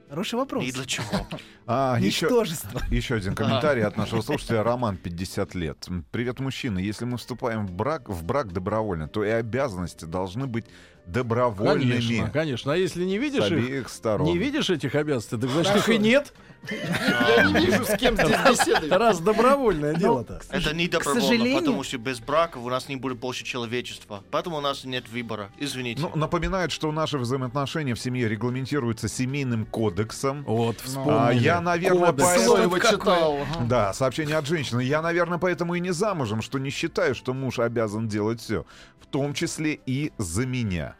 Хороший 0.09 0.35
вопрос. 0.35 0.65
И 0.65 0.71
для 0.71 0.85
чего? 0.85 1.05
А, 1.71 1.97
еще, 1.99 2.25
Ничтожество. 2.25 2.81
еще 2.89 3.13
один 3.13 3.35
комментарий 3.35 3.83
от 3.83 3.95
нашего 3.95 4.21
слушателя 4.21 4.63
Роман, 4.63 4.97
50 4.97 5.53
лет. 5.53 5.87
Привет, 6.09 6.39
мужчины. 6.39 6.79
Если 6.79 7.05
мы 7.05 7.17
вступаем 7.17 7.67
в 7.67 7.71
брак, 7.71 8.09
в 8.09 8.23
брак 8.23 8.51
добровольно, 8.51 9.07
то 9.07 9.23
и 9.23 9.29
обязанности 9.29 10.05
должны 10.05 10.47
быть 10.47 10.65
добровольными. 11.05 11.91
Конечно, 11.91 12.29
конечно. 12.31 12.73
А 12.73 12.75
если 12.75 13.03
не 13.03 13.19
видишь 13.19 13.51
их, 13.51 13.87
сторон. 13.89 14.25
не 14.25 14.39
видишь 14.39 14.71
этих 14.71 14.95
обязанностей, 14.95 15.37
так 15.37 15.49
значит 15.51 15.75
их 15.75 15.89
и 15.89 15.99
нет. 15.99 16.33
Я 16.69 17.43
не 17.45 17.65
вижу, 17.65 17.85
с 17.85 17.97
кем 17.97 18.15
здесь 18.15 18.29
беседовать. 18.49 18.91
Раз 18.91 19.19
добровольное 19.19 19.93
Ну, 19.93 19.99
дело-то. 19.99 20.41
Это 20.49 20.73
не 20.75 20.87
добровольно, 20.87 21.59
потому 21.59 21.83
что 21.83 21.97
без 21.97 22.19
браков 22.19 22.63
у 22.63 22.69
нас 22.69 22.89
не 22.89 22.95
будет 22.95 23.17
больше 23.17 23.43
человечества. 23.43 24.23
Поэтому 24.31 24.57
у 24.57 24.61
нас 24.61 24.83
нет 24.83 25.07
выбора. 25.09 25.49
Извините. 25.57 26.01
Ну, 26.01 26.11
напоминает, 26.15 26.71
что 26.71 26.91
наши 26.91 27.17
взаимоотношения 27.17 27.95
в 27.95 27.99
семье 27.99 28.27
регламентируются 28.27 29.07
семейным 29.07 29.65
кодексом. 29.65 30.43
Вот, 30.45 30.77
А, 30.83 30.87
вспомнили. 30.87 31.39
я, 31.43 31.61
наверное, 31.61 32.11
поэтому... 32.13 32.79
Читал. 32.79 33.37
Да, 33.61 33.93
сообщение 33.93 34.35
от 34.37 34.45
женщины. 34.47 34.81
Я, 34.81 35.01
наверное, 35.01 35.37
поэтому 35.37 35.75
и 35.75 35.79
не 35.79 35.91
замужем, 35.91 36.41
что 36.41 36.59
не 36.59 36.69
считаю, 36.69 37.15
что 37.15 37.33
муж 37.33 37.59
обязан 37.59 38.07
делать 38.07 38.41
все, 38.41 38.65
в 38.99 39.05
том 39.07 39.33
числе 39.33 39.79
и 39.85 40.11
за 40.17 40.45
меня. 40.45 40.95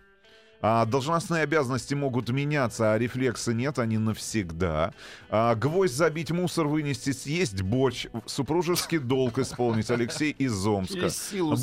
А, 0.62 0.86
должностные 0.86 1.44
обязанности 1.44 1.94
могут 1.94 2.30
меняться, 2.30 2.94
а 2.94 2.98
рефлексы 2.98 3.54
нет, 3.54 3.80
они 3.80 3.98
навсегда. 3.98 4.94
А, 5.30 5.56
гвоздь 5.56 5.94
забить, 5.94 6.32
мусор 6.32 6.68
вынести, 6.68 7.12
съесть 7.12 7.62
борщ, 7.62 8.08
супружеский 8.26 8.98
долг 8.98 9.38
исполнить. 9.40 9.90
Алексей 9.90 10.32
из 10.32 10.66
Омска. 10.68 11.08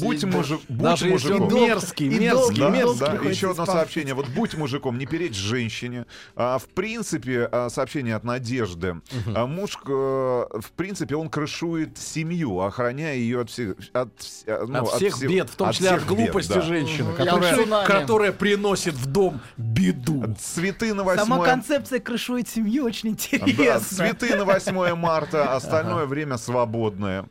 Будь, 0.01 0.24
мужи- 0.24 0.59
будь 0.68 0.78
Даже 0.82 1.09
мужиком. 1.11 1.53
мерзкий, 1.55 2.07
и 2.07 2.18
мерзкий, 2.18 2.59
Да, 2.61 2.70
мерзкий. 2.70 3.01
да, 3.01 3.07
приходится 3.11 3.36
еще 3.36 3.51
одно 3.51 3.66
сообщение. 3.66 4.14
Вот 4.14 4.28
будь 4.28 4.55
мужиком, 4.55 4.99
не 4.99 5.05
перечь 5.07 5.34
женщине. 5.36 6.07
А, 6.34 6.59
в 6.59 6.64
принципе, 6.66 7.49
а, 7.53 7.68
сообщение 7.68 8.14
от 8.14 8.24
Надежды. 8.24 9.01
А, 9.34 9.47
муж, 9.47 9.76
э, 9.86 9.88
в 9.90 10.70
принципе, 10.74 11.16
он 11.16 11.28
крышует 11.28 11.99
семью, 11.99 12.61
охраняя 12.61 13.16
ее 13.16 13.42
от 13.42 13.51
всех, 13.51 13.74
от, 13.92 14.09
а, 14.47 14.64
ну, 14.66 14.84
от 14.84 14.88
всех 14.94 15.14
всех- 15.16 15.30
бед, 15.30 15.51
в 15.51 15.57
том 15.57 15.68
от 15.68 15.74
числе 15.74 15.90
от 15.90 16.01
бед, 16.01 16.09
глупости 16.09 16.55
да. 16.55 16.61
женщины, 16.62 17.12
которая, 17.12 17.86
которая 17.86 18.32
приносит 18.32 18.86
в 18.93 19.07
дом 19.07 19.41
беду. 19.57 20.34
Цветы 20.39 20.95
на 20.95 21.03
8 21.03 21.20
Сама 21.20 21.45
концепция 21.45 22.01
крышует 22.01 22.49
семью 22.49 22.84
очень 22.84 23.16
Да, 23.16 23.37
интересна. 23.39 23.80
цветы 23.80 24.37
на 24.37 24.45
8 24.45 24.95
марта, 24.95 25.55
остальное 25.55 26.07
время 26.07 26.37
свободное. 26.39 27.26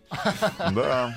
Да. 0.72 1.16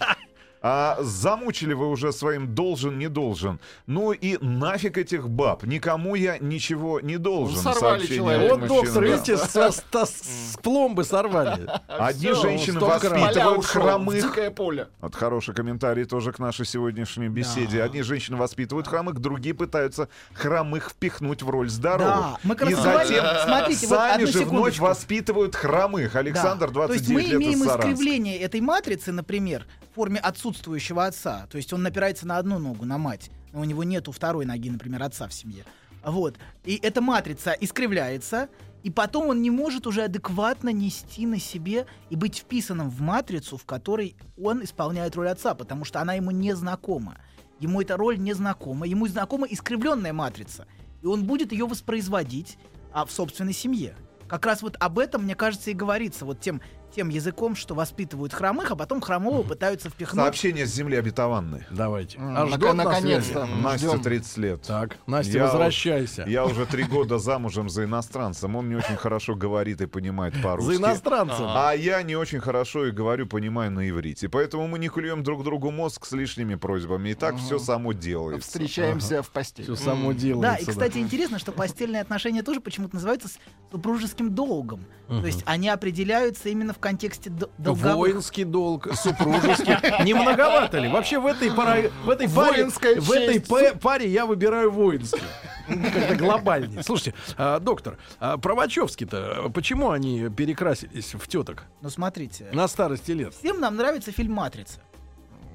А 0.61 0.99
замучили 1.01 1.73
вы 1.73 1.89
уже 1.89 2.13
своим 2.13 2.55
должен, 2.55 2.99
не 2.99 3.09
должен. 3.09 3.61
Ну 3.87 4.13
и 4.13 4.39
нафиг 4.45 4.99
этих 4.99 5.29
баб. 5.29 5.63
Никому 5.65 6.15
я 6.17 6.39
ничего 6.39 7.01
не 7.01 7.17
должен. 7.17 7.57
Сорвали 7.59 7.79
Сообщение 8.01 8.17
человека. 8.17 8.55
от 8.55 8.61
Вот, 8.61 8.69
доктор, 8.69 9.03
да. 9.05 9.09
видите, 9.09 9.37
с, 9.37 9.57
с- 9.57 9.83
с- 9.93 10.57
пломбы 10.63 11.05
сорвали. 11.05 11.69
Одни 11.89 12.33
Всё, 12.33 12.43
женщины 12.43 12.81
воспитывают 12.81 13.65
хромых. 13.65 14.23
дикое 14.23 14.51
поле. 14.51 14.89
Вот 15.01 15.15
хороший 15.15 15.55
комментарий 15.55 16.05
тоже 16.05 16.33
к 16.33 16.39
нашей 16.39 16.67
сегодняшней 16.67 17.29
беседе. 17.29 17.83
Одни 17.83 18.03
женщины 18.03 18.37
воспитывают 18.37 18.89
хромых, 18.89 19.21
другие 19.21 19.55
пытаются 19.55 20.09
хромых 20.35 20.91
впихнуть 20.91 21.43
в 21.43 21.51
роль 21.51 21.69
здоровых. 21.71 22.09
Да, 22.15 22.39
мы 22.43 22.55
И 22.55 22.75
затем 22.75 23.25
смотрите, 23.45 23.87
вот 23.87 23.97
сами 23.99 24.15
одну 24.25 24.27
же 24.27 24.45
вновь 24.45 24.79
воспитывают 24.79 25.55
хромых. 25.55 26.13
Да. 26.15 26.19
Александр, 26.19 26.71
То 26.71 26.93
есть 26.93 27.09
мы 27.09 27.23
29 27.23 27.31
лет 27.31 27.41
имеем 27.41 27.65
искривление 27.65 28.39
этой 28.41 28.61
матрицы, 28.61 29.13
например, 29.13 29.67
форме 29.99 30.21
отсутствующего 30.21 31.07
отца. 31.07 31.49
То 31.51 31.57
есть 31.57 31.73
он 31.73 31.83
напирается 31.83 32.25
на 32.25 32.39
одну 32.39 32.61
ногу, 32.61 32.85
на 32.85 32.99
мать. 32.99 33.33
Но 33.53 33.63
у 33.63 33.65
него 33.65 33.83
нету 33.83 34.13
второй 34.13 34.47
ноги, 34.47 34.71
например, 34.71 35.03
отца 35.03 35.27
в 35.27 35.35
семье. 35.35 35.65
Вот. 36.05 36.37
И 36.65 36.79
эта 36.81 37.01
матрица 37.01 37.51
искривляется, 37.51 38.49
и 38.85 38.91
потом 38.91 39.27
он 39.27 39.43
не 39.43 39.51
может 39.51 39.89
уже 39.89 40.05
адекватно 40.05 40.69
нести 40.69 41.27
на 41.27 41.41
себе 41.41 41.89
и 42.11 42.15
быть 42.15 42.39
вписанным 42.39 42.91
в 42.91 43.01
матрицу, 43.01 43.57
в 43.57 43.65
которой 43.65 44.15
он 44.41 44.63
исполняет 44.63 45.17
роль 45.17 45.31
отца, 45.31 45.55
потому 45.55 45.85
что 45.85 46.01
она 46.01 46.15
ему 46.15 46.31
не 46.31 46.55
знакома. 46.55 47.17
Ему 47.59 47.81
эта 47.81 47.97
роль 47.97 48.21
не 48.21 48.35
знакома, 48.35 48.87
ему 48.87 49.09
знакома 49.09 49.49
искривленная 49.49 50.13
матрица. 50.13 50.69
И 51.03 51.07
он 51.07 51.25
будет 51.25 51.51
ее 51.51 51.67
воспроизводить 51.67 52.57
а, 52.93 53.05
в 53.05 53.11
собственной 53.11 53.53
семье. 53.53 53.97
Как 54.29 54.47
раз 54.47 54.63
вот 54.63 54.77
об 54.79 55.01
этом, 55.01 55.25
мне 55.25 55.35
кажется, 55.35 55.73
и 55.73 55.75
говорится, 55.75 56.25
вот 56.25 56.41
тем, 56.41 56.61
тем 56.95 57.09
языком, 57.09 57.55
что 57.57 57.75
воспитывают 57.75 58.33
хромых, 58.33 58.71
а 58.71 58.77
потом 58.77 59.01
хромого 59.01 59.43
пытаются 59.43 59.91
впихнуть. 59.91 60.23
Сообщение 60.25 60.67
с 60.67 60.71
земли 60.75 60.97
обетованной. 60.97 61.65
Давайте. 61.71 62.19
А 62.21 62.47
ждет 62.47 62.75
на 62.75 62.85
наконец-то. 62.85 63.47
Настя 63.47 63.89
Ждем. 63.89 64.03
30 64.03 64.37
лет. 64.39 64.63
Так, 64.63 64.97
Настя, 65.07 65.33
Я 65.39 65.45
возвращайся. 65.45 66.25
Я 66.27 66.45
уже 66.45 66.67
три 66.67 66.83
года 66.85 67.19
замужем 67.19 67.69
за 67.69 67.85
иностранцем. 67.85 68.57
Он 68.57 68.69
не 68.69 68.75
очень 68.77 68.97
хорошо 68.97 69.35
говорит 69.35 69.81
и 69.81 69.87
понимает 69.87 70.35
по-русски. 70.43 70.75
За 70.75 70.83
иностранцем. 70.83 71.47
А 71.49 71.73
я 71.73 72.03
не 72.03 72.17
очень 72.17 72.41
хорошо 72.41 72.87
и 72.87 72.91
говорю, 72.91 73.27
понимаю 73.27 73.71
на 73.71 73.89
иврите. 73.89 74.29
Поэтому 74.29 74.67
мы 74.67 74.79
не 74.79 74.89
клюем 74.89 75.23
друг 75.23 75.45
другу 75.45 75.71
мозг 75.71 76.07
с 76.07 76.13
лишними 76.13 76.55
просьбами. 76.55 77.11
И 77.11 77.15
так 77.15 77.37
все 77.37 77.59
само 77.59 77.93
делается. 77.93 78.49
Встречаемся 78.49 79.23
в 79.23 79.31
постели. 79.31 79.65
Все 79.65 79.77
само 79.77 80.13
Да, 80.13 80.19
делается. 80.19 80.63
и, 80.63 80.73
кстати, 80.73 80.99
интересно, 80.99 81.39
что 81.39 81.53
постельные 81.53 82.03
отношения 82.03 82.43
тоже 82.43 82.61
почему-то 82.61 82.95
называются 82.97 83.29
супружеским 83.71 84.35
долгом. 84.35 84.85
То 85.09 85.27
есть 85.27 85.43
они 85.47 85.69
определяются 85.69 86.49
именно 86.49 86.73
в 86.73 86.78
контексте 86.81 87.31
д- 87.31 87.47
долговых... 87.59 87.95
Воинский 87.97 88.45
долг, 88.45 88.89
супружеский. 88.95 89.77
Не 90.05 90.15
многовато 90.15 90.79
ли? 90.79 90.89
Вообще 90.89 91.19
в 91.19 91.27
этой, 91.27 91.51
пара- 91.51 91.91
в 92.05 92.11
этой 92.11 92.29
паре, 92.29 92.67
в 92.69 93.13
этой 93.13 93.75
паре 93.79 94.09
я 94.09 94.27
выбираю 94.27 94.71
воинский. 94.71 95.21
Как-то 95.69 96.15
глобальнее. 96.17 96.83
Слушайте, 96.83 97.15
а, 97.37 97.59
доктор, 97.61 97.99
а 98.21 98.39
про 98.39 98.55
Вачовски-то 98.55 99.51
почему 99.53 99.91
они 99.91 100.29
перекрасились 100.31 101.13
в 101.15 101.29
теток 101.29 101.65
Ну, 101.83 101.91
смотрите. 101.91 102.47
на 102.53 102.67
старости 102.69 103.11
лет? 103.13 103.35
Всем 103.35 103.61
нам 103.61 103.77
нравится 103.77 104.11
фильм 104.11 104.33
«Матрица». 104.33 104.81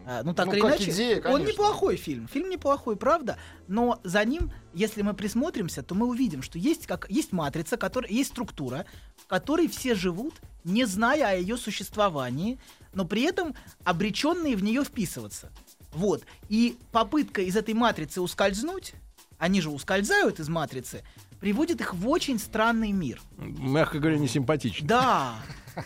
А, 0.06 0.22
Ну, 0.24 0.34
так 0.34 0.48
Ну, 0.48 0.54
или 0.54 0.62
как 0.62 0.72
иначе, 0.72 0.92
идея, 0.92 1.18
он 1.18 1.22
конечно. 1.24 1.52
неплохой 1.52 1.96
фильм. 1.98 2.28
Фильм 2.28 2.50
неплохой, 2.50 2.96
правда. 2.96 3.38
Но 3.68 4.00
за 4.04 4.24
ним, 4.26 4.52
если 4.74 5.02
мы 5.02 5.14
присмотримся, 5.14 5.82
то 5.84 5.96
мы 5.96 6.08
увидим, 6.08 6.42
что 6.42 6.58
есть, 6.60 6.88
как, 6.88 7.10
есть 7.10 7.32
матрица, 7.32 7.78
которая, 7.78 8.12
есть 8.12 8.30
структура, 8.32 8.86
в 9.18 9.28
которой 9.28 9.68
все 9.68 9.96
живут 9.96 10.36
не 10.64 10.86
зная 10.86 11.30
о 11.30 11.36
ее 11.36 11.58
существовании, 11.58 12.60
но 12.94 13.06
при 13.06 13.24
этом 13.24 13.56
обреченные 13.84 14.56
в 14.56 14.64
нее 14.64 14.84
вписываться. 14.84 15.52
Вот. 15.94 16.24
И 16.50 16.78
попытка 16.92 17.42
из 17.42 17.56
этой 17.56 17.74
матрицы 17.74 18.22
ускользнуть, 18.22 18.94
они 19.38 19.62
же 19.62 19.70
ускользают 19.70 20.40
из 20.40 20.50
матрицы, 20.50 21.04
приводит 21.40 21.82
их 21.82 21.94
в 21.94 22.08
очень 22.08 22.40
странный 22.40 22.92
мир. 22.92 23.22
Мягко 23.38 24.00
говоря, 24.00 24.18
не 24.18 24.28
симпатично. 24.28 24.88
Да. 24.88 25.36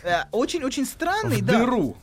Э, 0.02 0.24
Очень-очень 0.32 0.84
странный, 0.86 1.38
В 1.42 1.44
да. 1.44 1.58
дыру. 1.58 1.96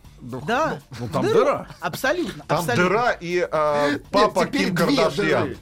Да. 0.48 0.80
Ну, 1.00 1.08
там 1.10 1.24
В 1.24 1.28
дыру. 1.28 1.40
дыра. 1.46 1.68
Абсолютно. 1.80 2.44
Там 2.48 2.60
абсолютно. 2.60 2.84
дыра 2.90 3.12
и 3.12 3.48
а, 3.52 4.00
папа 4.12 4.46
теперь 4.46 4.68
Ким 4.68 4.76
Кардашьян. 4.76 5.56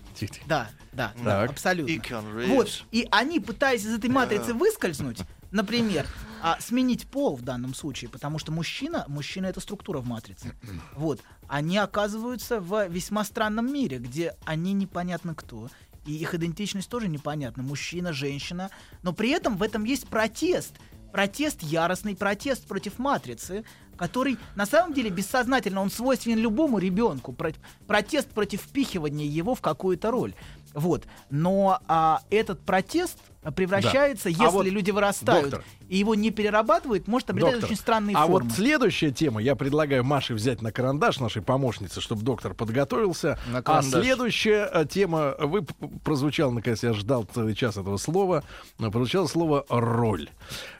Да, 0.47 0.69
да, 0.91 1.11
да, 1.23 1.41
Так. 1.41 1.51
абсолютно. 1.51 1.91
И. 1.91 2.47
Вот, 2.47 2.83
и 2.91 3.07
они, 3.11 3.39
пытаясь 3.39 3.83
из 3.85 3.93
этой 3.93 4.09
матрицы 4.09 4.53
выскользнуть, 4.53 5.19
например, 5.51 6.05
а, 6.41 6.57
сменить 6.59 7.07
пол 7.07 7.35
в 7.35 7.41
данном 7.41 7.73
случае, 7.73 8.09
потому 8.09 8.39
что 8.39 8.51
мужчина, 8.51 9.05
мужчина 9.07 9.47
это 9.47 9.59
структура 9.59 9.99
в 9.99 10.05
матрице. 10.05 10.53
Вот, 10.95 11.19
они 11.47 11.77
оказываются 11.77 12.59
в 12.59 12.87
весьма 12.87 13.23
странном 13.23 13.71
мире, 13.71 13.97
где 13.97 14.35
они 14.45 14.73
непонятно 14.73 15.35
кто. 15.35 15.69
И 16.05 16.13
их 16.15 16.33
идентичность 16.35 16.89
тоже 16.89 17.07
непонятна. 17.07 17.63
Мужчина, 17.63 18.11
женщина. 18.11 18.69
Но 19.03 19.13
при 19.13 19.29
этом 19.29 19.55
в 19.55 19.63
этом 19.63 19.85
есть 19.85 20.05
протест. 20.07 20.73
Протест, 21.13 21.61
яростный 21.61 22.13
протест 22.15 22.65
против 22.67 22.99
матрицы, 22.99 23.63
который 23.97 24.37
на 24.55 24.65
самом 24.65 24.93
деле 24.93 25.09
бессознательно, 25.09 25.81
он 25.81 25.89
свойственен 25.89 26.39
любому 26.39 26.79
ребенку. 26.79 27.33
Про- 27.33 27.53
протест 27.87 28.29
против 28.29 28.61
впихивания 28.61 29.25
его 29.27 29.55
в 29.55 29.61
какую-то 29.61 30.11
роль. 30.11 30.33
Вот. 30.73 31.03
Но 31.29 31.79
а, 31.87 32.21
этот 32.29 32.61
протест 32.61 33.17
а, 33.43 33.51
превращается, 33.51 34.29
А 34.29 34.31
если 34.31 34.45
вот, 34.45 34.65
люди 34.65 34.91
вырастают 34.91 35.49
доктор. 35.51 35.65
и 35.89 35.97
его 35.97 36.15
не 36.15 36.31
перерабатывают, 36.31 37.07
может 37.07 37.29
обретать 37.29 37.53
Доктор, 37.53 37.69
очень 37.69 37.79
странные 37.79 38.15
а 38.15 38.25
формы. 38.25 38.47
вот 38.47 38.55
следующая 38.55 39.11
тема, 39.11 39.41
я 39.41 39.55
предлагаю 39.55 40.03
Маше 40.03 40.33
взять 40.33 40.61
на 40.61 40.71
карандаш 40.71 41.19
нашей 41.19 41.41
помощнице, 41.41 41.99
чтобы 42.01 42.23
доктор 42.23 42.53
подготовился. 42.53 43.37
На 43.47 43.61
а 43.65 43.81
следующая 43.81 44.69
э, 44.73 44.85
тема, 44.89 45.35
вы 45.39 45.63
п- 45.63 45.73
прозвучал, 46.03 46.51
наконец, 46.51 46.83
я 46.83 46.93
ждал 46.93 47.27
целый 47.33 47.53
час 47.53 47.77
этого 47.77 47.97
слова, 47.97 48.43
прозвучало 48.77 49.27
слово 49.27 49.65
«роль». 49.69 50.29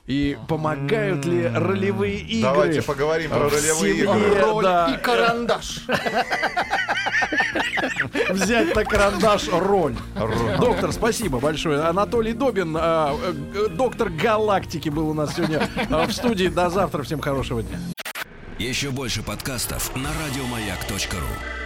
И 0.06 0.38
помогают 0.50 1.26
ли 1.26 1.48
ролевые 1.48 2.20
игры? 2.20 2.42
Давайте 2.42 2.82
поговорим 2.82 3.30
про 3.30 3.50
ролевые 3.50 3.96
игры. 3.98 4.42
Роль 4.42 4.64
да, 4.64 4.94
и 4.94 5.02
карандаш. 5.02 5.86
взять 8.30 8.76
на 8.76 8.84
карандаш 8.86 9.48
роль. 9.52 9.96
Доктор, 10.60 10.92
спасибо 10.92 11.40
большое. 11.40 11.82
Анатолий 11.82 12.34
Добин, 12.34 12.76
а, 12.80 13.16
э, 13.16 13.34
г- 13.34 13.68
доктор 13.70 14.10
галактики, 14.10 14.90
был 14.90 15.10
у 15.10 15.14
нас 15.14 15.36
сегодня 15.36 15.68
а, 15.90 16.06
в 16.08 16.14
студии. 16.14 16.48
До 16.48 16.70
завтра. 16.70 17.04
Всем 17.04 17.20
хорошего 17.20 17.64
дня. 17.64 17.80
Еще 18.60 18.92
больше 18.92 19.24
подкастов 19.24 19.96
на 19.96 20.10
радиомаяк.ру. 20.26 21.63